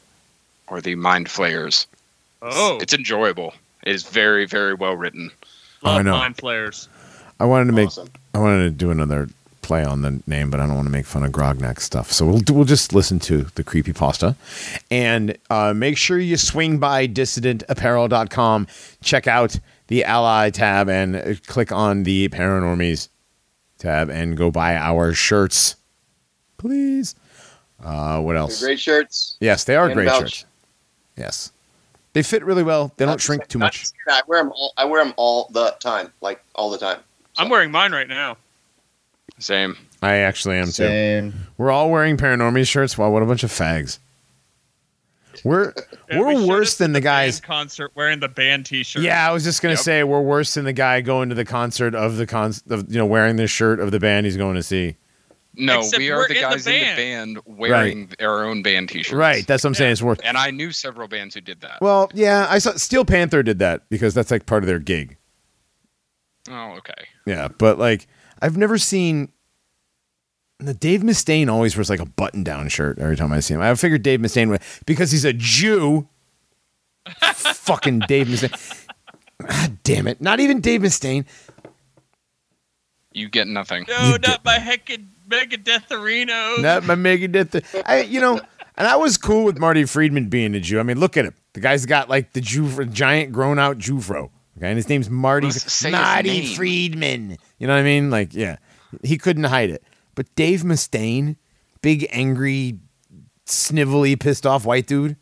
[0.68, 1.88] or the Mind Flayers.
[2.46, 3.54] Oh, It's enjoyable.
[3.84, 5.32] It is very, very well written.
[5.82, 6.12] love I know.
[6.12, 6.90] mind flares.
[7.40, 8.10] I wanted to make Awesome.
[8.34, 9.30] I wanted to do another
[9.62, 12.12] play on the name, but I don't want to make fun of Grognak stuff.
[12.12, 14.36] So we'll we'll just listen to the creepy pasta,
[14.92, 18.68] and uh, make sure you swing by dissidentapparel.com,
[19.02, 19.58] check out
[19.88, 23.08] the Ally tab, and uh, click on the Paranormies
[23.78, 25.76] tab, and go buy our shirts,
[26.58, 27.16] please.
[27.84, 28.62] Uh, what They're else?
[28.62, 29.38] great shirts.
[29.40, 30.22] Yes, they are And great vouch.
[30.22, 30.46] shirts.
[31.18, 31.52] Yes,
[32.14, 32.94] they fit really well.
[32.98, 33.86] They don't shrink too much.
[34.10, 34.74] I wear them all.
[34.78, 37.00] I wear them all the time, like all the time.
[37.38, 38.38] I'm wearing mine right now.
[39.40, 39.76] Same.
[40.02, 40.72] I actually am too.
[40.74, 41.34] Same.
[41.58, 42.98] We're all wearing Paranormies shirts.
[42.98, 43.98] Wow, what a bunch of fags.
[45.44, 45.74] We're
[46.10, 47.42] Yeah, we we're showed worse up than at the band guys.
[47.42, 49.02] concert wearing the band T-shirt.
[49.02, 49.80] Yeah, I was just gonna Yep.
[49.80, 53.00] say we're worse than the guy going to the concert of the con of you
[53.00, 54.96] know wearing the shirt of the band he's going to see.
[55.56, 57.36] No, Except we we're are the in the guys in the band.
[57.36, 59.14] band wearing our own band T-shirts.
[59.14, 59.92] Right, that's what I'm saying.
[59.92, 60.18] It's worse.
[60.24, 61.80] And I knew several bands who did that.
[61.80, 65.18] Well, yeah, I saw Steel Panther did that because that's like part of their gig.
[66.50, 66.94] oh, okay.
[67.28, 68.08] Yeah, but like
[68.42, 69.32] I've never seen
[70.60, 73.62] the Dave Mustaine always wears like a button-down shirt every time I see him.
[73.62, 76.08] I figured Dave Mustaine would because he's a Jew.
[77.22, 78.88] Fucking Dave Mustaine.
[79.46, 80.20] God damn it!
[80.20, 81.26] Not even Dave Mustaine.
[83.12, 83.86] You get nothing.
[83.88, 86.62] No, You not get- my heckin' Megadetharino.
[86.62, 87.84] Not my Megadeth.
[87.86, 88.40] I, you know,
[88.76, 90.80] and I was cool with Marty Friedman being a Jew.
[90.80, 91.34] I mean, look at him.
[91.54, 94.30] The guy's got like the Jew, giant grown-out Jewfro.
[94.58, 96.56] Okay, and his name's Marty Let's Marty name.
[96.56, 97.38] Friedman.
[97.58, 98.12] You know what I mean?
[98.12, 98.58] Like, yeah,
[99.04, 99.84] he couldn't hide it.
[100.16, 101.38] But Dave Mustaine,
[101.82, 102.78] big, angry,
[103.48, 105.16] snivelly, pissed off white dude.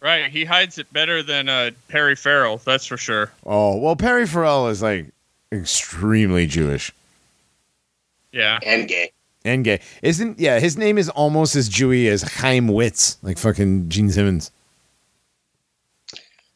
[0.00, 2.56] Right, he hides it better than uh, Perry Farrell.
[2.56, 3.30] That's for sure.
[3.46, 5.12] Oh well, Perry Farrell is like
[5.52, 6.90] extremely Jewish
[8.32, 8.58] Yeah.
[8.64, 9.12] and gay.
[9.44, 9.80] and gay.
[10.02, 10.38] Isn't?
[10.38, 14.50] Yeah, his name is almost as Jewy as Chaim Witz, like fucking Gene Simmons.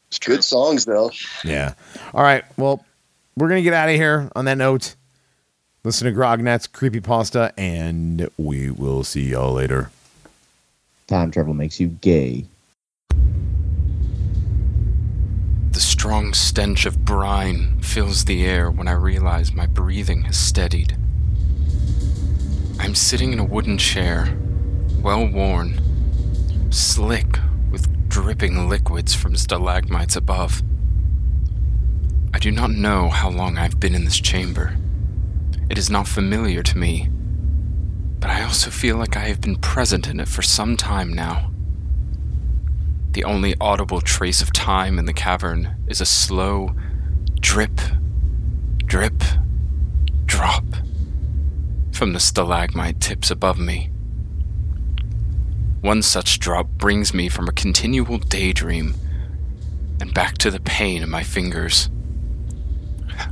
[0.09, 0.37] It's true.
[0.37, 1.11] Good songs though.
[1.45, 1.75] Yeah.
[2.15, 2.45] All right.
[2.57, 2.85] Well,
[3.37, 4.95] we're gonna get out of here on that note.
[5.85, 9.91] Listen to Grognak's Creepypasta, and we will see y'all later.
[11.07, 12.45] Time travel makes you gay.
[15.71, 20.97] The strong stench of brine fills the air when I realize my breathing has steadied.
[22.79, 24.37] I'm sitting in a wooden chair,
[25.01, 25.81] well worn,
[26.71, 27.39] slick
[27.71, 30.63] with dripping liquids from stalagmites above.
[32.35, 34.77] I do not know how long I've been in this chamber.
[35.71, 37.09] It is not familiar to me,
[38.21, 41.51] but I also feel like I have been present in it for some time now.
[43.13, 46.75] The only audible trace of time in the cavern is a slow
[47.41, 47.81] drip,
[48.85, 49.23] drip,
[50.27, 50.65] drop
[51.97, 53.91] from the stalagmite tips above me.
[55.81, 58.95] One such drop brings me from a continual daydream
[59.99, 61.89] and back to the pain in my fingers.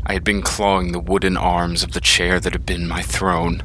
[0.06, 3.62] I had been clawing the wooden arms of the chair that had been my throne.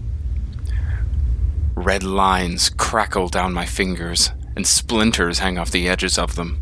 [1.76, 6.60] Red lines crackle down my fingers, and splinters hang off the edges of them.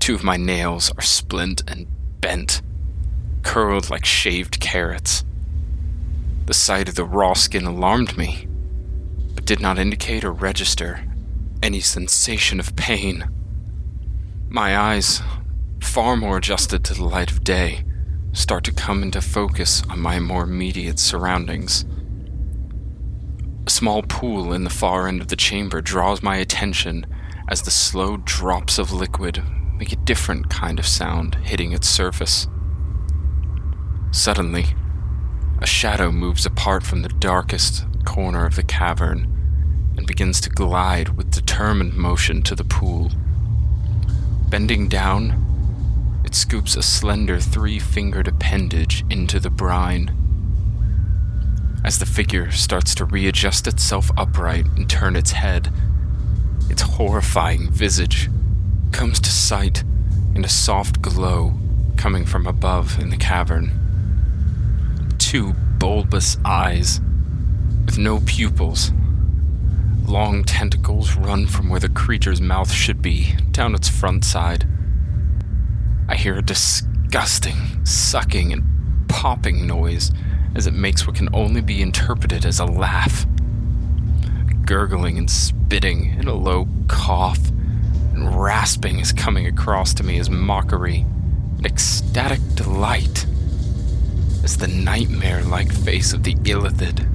[0.00, 1.86] Two of my nails are splint and
[2.20, 2.60] bent,
[3.42, 5.24] curled like shaved carrots.
[6.52, 8.46] The sight of the raw skin alarmed me,
[9.34, 11.02] but did not indicate or register
[11.62, 13.26] any sensation of pain.
[14.50, 15.22] My eyes,
[15.80, 17.86] far more adjusted to the light of day,
[18.34, 21.86] start to come into focus on my more immediate surroundings.
[23.66, 27.06] A small pool in the far end of the chamber draws my attention
[27.48, 29.42] as the slow drops of liquid
[29.78, 32.46] make a different kind of sound hitting its surface.
[34.10, 34.66] Suddenly,
[35.62, 39.28] a shadow moves apart from the darkest corner of the cavern
[39.96, 43.12] and begins to glide with determined motion to the pool.
[44.48, 50.10] Bending down, it scoops a slender three fingered appendage into the brine.
[51.84, 55.72] As the figure starts to readjust itself upright and turn its head,
[56.70, 58.28] its horrifying visage
[58.90, 59.84] comes to sight
[60.34, 61.54] in a soft glow
[61.96, 63.81] coming from above in the cavern.
[65.32, 67.00] Two bulbous eyes
[67.86, 68.92] with no pupils.
[70.04, 74.68] Long tentacles run from where the creature's mouth should be down its front side.
[76.06, 80.12] I hear a disgusting sucking and popping noise
[80.54, 83.24] as it makes what can only be interpreted as a laugh.
[84.66, 87.48] Gurgling and spitting in a low cough,
[88.12, 91.06] and rasping is coming across to me as mockery
[91.56, 93.24] and ecstatic delight
[94.42, 97.08] as the nightmare like face of the Illithid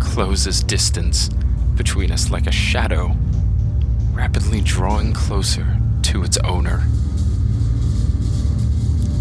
[0.00, 1.28] closes distance
[1.74, 3.16] between us like a shadow,
[4.12, 6.82] rapidly drawing closer to its owner.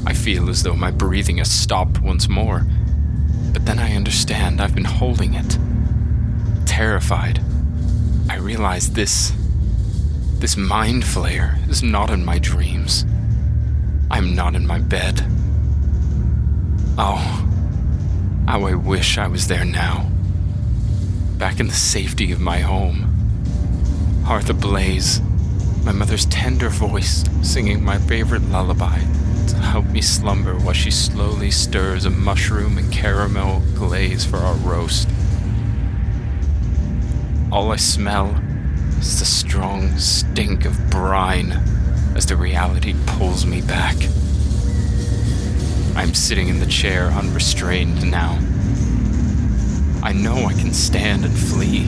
[0.05, 2.65] I feel as though my breathing has stopped once more,
[3.53, 5.57] but then I understand I've been holding it.
[6.65, 7.41] Terrified,
[8.29, 9.33] I realize this.
[10.39, 13.03] This mind flayer is not in my dreams.
[14.11, 15.25] I'm not in my bed.
[16.99, 17.47] Oh,
[18.47, 20.09] how I wish I was there now.
[21.37, 24.23] Back in the safety of my home.
[24.25, 25.21] Hearth ablaze,
[25.83, 28.97] my mother's tender voice singing my favorite lullaby
[29.47, 34.55] to help me slumber while she slowly stirs a mushroom and caramel glaze for our
[34.55, 35.07] roast.
[37.51, 38.41] All I smell
[38.97, 41.51] is the strong stink of brine
[42.15, 43.95] as the reality pulls me back.
[45.97, 48.37] I'm sitting in the chair unrestrained now.
[50.03, 51.87] I know I can stand and flee,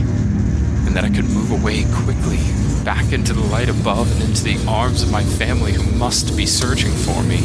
[0.87, 2.39] and that I could move away quickly,
[2.83, 6.47] back into the light above and into the arms of my family who must be
[6.47, 7.41] searching for me.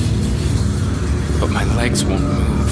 [1.39, 2.71] But my legs won't move.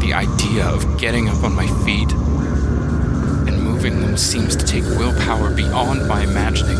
[0.00, 2.10] The idea of getting up on my feet
[3.46, 6.78] and moving them seems to take willpower beyond my imagining,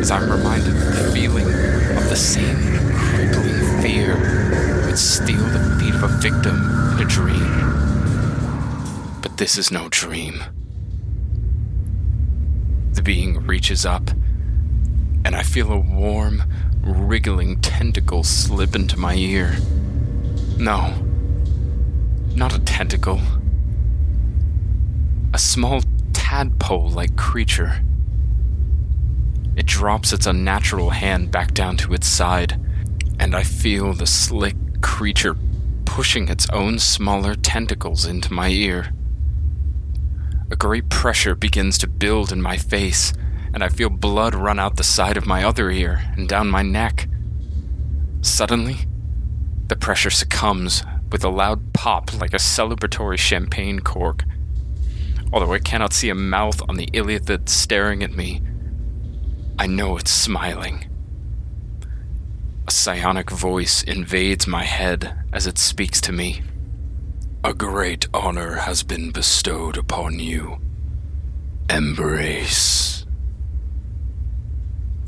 [0.00, 2.56] as I'm reminded of the feeling of the same
[2.90, 4.41] crippling fear
[4.96, 6.56] steal the feet of a victim
[6.92, 7.72] in a dream.
[9.22, 10.42] But this is no dream.
[12.92, 14.10] The being reaches up,
[15.24, 16.42] and I feel a warm,
[16.82, 19.56] wriggling tentacle slip into my ear.
[20.58, 20.94] No,
[22.34, 23.20] not a tentacle.
[25.32, 27.82] A small tadpole like creature.
[29.56, 32.60] It drops its unnatural hand back down to its side,
[33.18, 35.36] and I feel the slick creature
[35.86, 38.92] pushing its own smaller tentacles into my ear.
[40.50, 43.12] A great pressure begins to build in my face,
[43.54, 46.62] and I feel blood run out the side of my other ear and down my
[46.62, 47.08] neck.
[48.20, 48.78] Suddenly,
[49.68, 54.24] the pressure succumbs with a loud pop like a celebratory champagne cork.
[55.32, 58.42] Although I cannot see a mouth on the illithid staring at me,
[59.58, 60.91] I know it's smiling.
[62.66, 66.42] A psionic voice invades my head as it speaks to me.
[67.42, 70.58] A great honor has been bestowed upon you.
[71.68, 73.04] Embrace.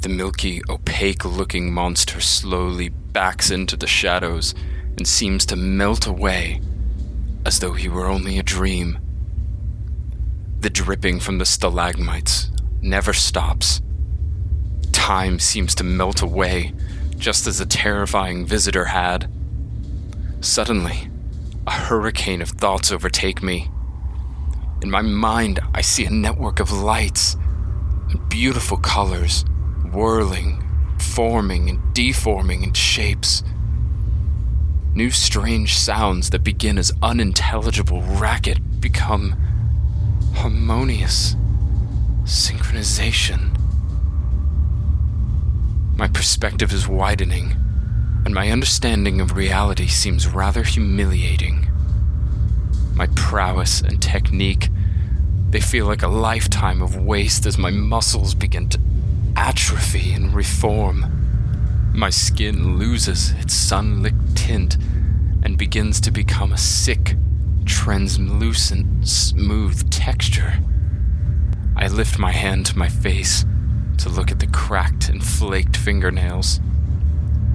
[0.01, 4.55] The milky, opaque looking monster slowly backs into the shadows
[4.97, 6.61] and seems to melt away
[7.47, 8.99] as though he were only a dream.
[10.59, 12.51] The dripping from the stalagmites
[12.83, 13.81] never stops.
[14.91, 16.73] Time seems to melt away
[17.25, 19.33] just as the terrifying visitor had.
[20.43, 21.09] Suddenly,
[21.67, 23.71] a hurricane of thoughts overtake me.
[24.83, 27.39] In my mind, I see a network of lights
[28.11, 29.43] and beautiful colors
[29.91, 30.63] whirling,
[30.99, 33.43] forming, and deforming in shapes.
[34.93, 39.35] New strange sounds that begin as unintelligible racket become
[40.35, 41.37] harmonious
[42.25, 43.64] synchronization.
[45.97, 47.53] My perspective is widening,
[48.25, 51.69] and my understanding of reality seems rather humiliating.
[52.95, 54.71] My prowess and technique,
[55.51, 58.81] they feel like a lifetime of waste as my muscles begin to
[59.37, 61.93] atrophy and reform.
[61.95, 64.77] My skin loses its sunlit tint
[65.45, 67.15] and begins to become a sick,
[67.67, 70.55] translucent, smooth texture.
[71.77, 73.45] I lift my hand to my face
[73.99, 76.61] to look at the cracked and flaked fingernails.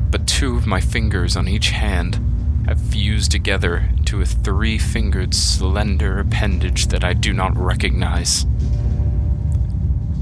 [0.09, 2.19] But two of my fingers on each hand
[2.66, 8.45] have fused together into a three fingered, slender appendage that I do not recognize.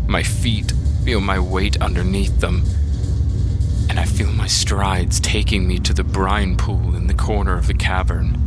[0.08, 0.74] My feet
[1.04, 2.64] feel my weight underneath them,
[3.90, 7.68] and I feel my strides taking me to the brine pool in the corner of
[7.68, 8.38] the cavern.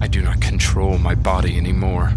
[0.00, 2.12] I do not control my body anymore.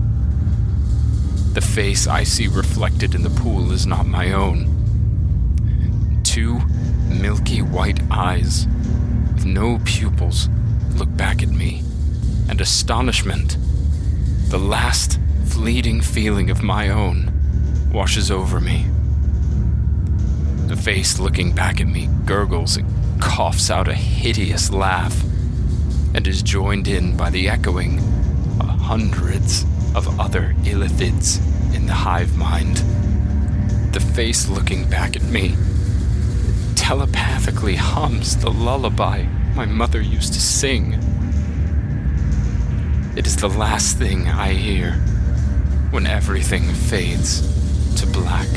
[1.58, 6.22] The face I see reflected in the pool is not my own.
[6.24, 6.60] Two
[7.10, 8.68] milky white eyes
[9.34, 10.50] with no pupils
[10.94, 11.82] look back at me,
[12.48, 13.58] and astonishment,
[14.50, 17.32] the last fleeting feeling of my own,
[17.92, 18.86] washes over me.
[20.68, 25.24] The face looking back at me gurgles and coughs out a hideous laugh,
[26.14, 27.98] and is joined in by the echoing
[28.60, 31.40] of hundreds of other illithids
[31.76, 32.78] in the hive mind.
[33.94, 35.56] The face looking back at me
[36.76, 39.26] telepathically hums the lullaby
[39.56, 40.94] my mother used to sing.
[43.18, 44.92] It is the last thing I hear
[45.90, 47.42] when everything fades
[48.00, 48.48] to black.